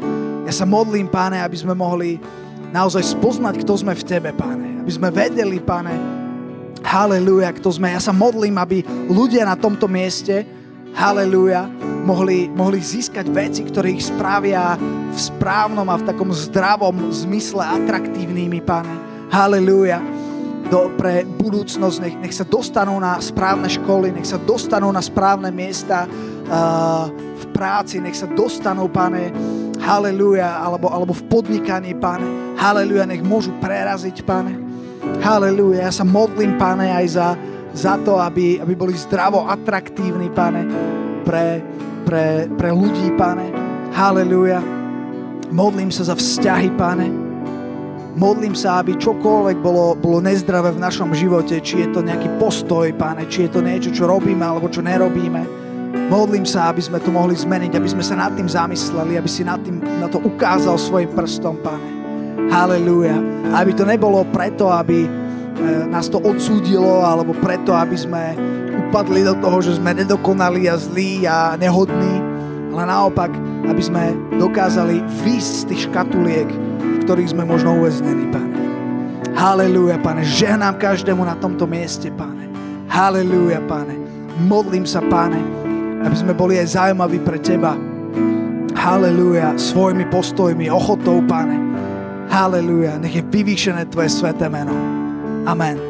Ja 0.46 0.54
sa 0.54 0.64
modlím, 0.64 1.10
páne, 1.10 1.42
aby 1.42 1.58
sme 1.58 1.74
mohli 1.74 2.22
naozaj 2.70 3.02
spoznať, 3.18 3.66
kto 3.66 3.82
sme 3.82 3.92
v 3.98 4.06
tebe, 4.06 4.30
páne. 4.30 4.80
Aby 4.80 4.92
sme 4.94 5.10
vedeli, 5.10 5.58
páne, 5.58 5.92
halleluja, 6.86 7.50
kto 7.58 7.68
sme. 7.74 7.92
Ja 7.92 8.00
sa 8.00 8.14
modlím, 8.14 8.56
aby 8.56 8.86
ľudia 9.10 9.42
na 9.42 9.58
tomto 9.58 9.90
mieste, 9.90 10.46
halleluja, 10.94 11.66
mohli, 12.10 12.50
mohli 12.50 12.82
získať 12.82 13.30
veci, 13.30 13.62
ktoré 13.62 13.94
ich 13.94 14.10
spravia 14.10 14.74
v 15.14 15.18
správnom 15.18 15.86
a 15.86 15.94
v 15.94 16.06
takom 16.10 16.34
zdravom 16.34 17.14
zmysle 17.14 17.62
atraktívnymi, 17.62 18.58
pane. 18.66 18.94
Halelúja. 19.30 20.02
Do, 20.70 20.90
pre 20.94 21.26
budúcnosť, 21.26 21.96
nech, 21.98 22.16
nech 22.18 22.34
sa 22.34 22.46
dostanú 22.46 22.98
na 23.02 23.18
správne 23.18 23.66
školy, 23.66 24.14
nech 24.14 24.26
sa 24.26 24.38
dostanú 24.38 24.90
na 24.94 25.02
správne 25.02 25.50
miesta 25.50 26.06
uh, 26.06 27.10
v 27.10 27.44
práci, 27.50 27.98
nech 27.98 28.14
sa 28.14 28.30
dostanú, 28.30 28.86
pane, 28.86 29.34
halleluja, 29.82 30.62
alebo, 30.62 30.86
alebo 30.86 31.10
v 31.10 31.26
podnikaní, 31.26 31.98
pane, 31.98 32.54
halleluja, 32.54 33.02
nech 33.02 33.22
môžu 33.26 33.50
preraziť, 33.58 34.22
pane, 34.22 34.54
halleluja, 35.26 35.90
ja 35.90 35.92
sa 35.94 36.06
modlím, 36.06 36.54
pane, 36.54 36.86
aj 36.86 37.06
za, 37.18 37.28
za 37.74 37.98
to, 38.06 38.22
aby, 38.22 38.62
aby 38.62 38.74
boli 38.78 38.94
zdravo 38.94 39.50
atraktívni, 39.50 40.30
pane, 40.30 40.70
pre, 41.26 41.66
pre, 42.10 42.50
pre 42.58 42.74
ľudí, 42.74 43.14
pane. 43.14 43.54
Halleluja. 43.94 44.58
Modlím 45.54 45.94
sa 45.94 46.10
za 46.10 46.18
vzťahy, 46.18 46.74
pane. 46.74 47.06
Modlím 48.18 48.58
sa, 48.58 48.82
aby 48.82 48.98
čokoľvek 48.98 49.62
bolo, 49.62 49.94
bolo 49.94 50.18
nezdravé 50.18 50.74
v 50.74 50.82
našom 50.82 51.14
živote, 51.14 51.62
či 51.62 51.86
je 51.86 51.94
to 51.94 52.02
nejaký 52.02 52.26
postoj, 52.42 52.90
pane, 52.98 53.30
či 53.30 53.46
je 53.46 53.54
to 53.54 53.62
niečo, 53.62 53.94
čo 53.94 54.10
robíme 54.10 54.42
alebo 54.42 54.66
čo 54.66 54.82
nerobíme. 54.82 55.62
Modlím 56.10 56.42
sa, 56.42 56.74
aby 56.74 56.82
sme 56.82 56.98
to 56.98 57.14
mohli 57.14 57.38
zmeniť, 57.38 57.78
aby 57.78 57.86
sme 57.86 58.02
sa 58.02 58.18
nad 58.18 58.34
tým 58.34 58.50
zamysleli, 58.50 59.14
aby 59.14 59.30
si 59.30 59.46
nad 59.46 59.62
tým, 59.62 59.78
na 60.02 60.10
to 60.10 60.18
ukázal 60.18 60.74
svojim 60.74 61.14
prstom, 61.14 61.62
pane. 61.62 61.90
Halleluja. 62.50 63.14
Aby 63.54 63.78
to 63.78 63.86
nebolo 63.86 64.26
preto, 64.34 64.66
aby 64.66 65.06
e, 65.06 65.10
nás 65.86 66.10
to 66.10 66.18
odsúdilo, 66.18 67.06
alebo 67.06 67.30
preto, 67.38 67.70
aby 67.70 67.94
sme 67.94 68.34
upadli 68.90 69.22
do 69.22 69.38
toho, 69.38 69.62
že 69.62 69.78
sme 69.78 69.94
nedokonali 69.94 70.66
a 70.66 70.74
zlí 70.74 71.22
a 71.22 71.54
nehodní, 71.54 72.18
ale 72.74 72.90
naopak, 72.90 73.30
aby 73.70 73.78
sme 73.78 74.18
dokázali 74.34 74.98
výsť 75.22 75.52
z 75.54 75.64
tých 75.70 75.80
škatuliek, 75.86 76.50
v 76.82 76.96
ktorých 77.06 77.30
sme 77.30 77.46
možno 77.46 77.78
uväznení, 77.78 78.26
Pane. 78.34 78.58
Halelúja, 79.38 79.94
Pane. 80.02 80.26
Žehnám 80.26 80.82
každému 80.82 81.22
na 81.22 81.38
tomto 81.38 81.70
mieste, 81.70 82.10
Pane. 82.10 82.50
Halelúja, 82.90 83.62
Pane. 83.70 83.94
Modlím 84.50 84.82
sa, 84.82 84.98
Pane, 85.06 85.38
aby 86.02 86.16
sme 86.18 86.34
boli 86.34 86.58
aj 86.58 86.74
zaujímaví 86.74 87.22
pre 87.22 87.38
Teba. 87.38 87.78
Halelúja, 88.74 89.54
svojimi 89.54 90.10
postojmi, 90.10 90.66
ochotou, 90.66 91.22
Pane. 91.30 91.54
Halelúja, 92.26 92.98
nech 92.98 93.14
je 93.14 93.22
vyvýšené 93.22 93.86
Tvoje 93.86 94.10
sveté 94.10 94.50
meno. 94.50 94.74
Amen. 95.46 95.89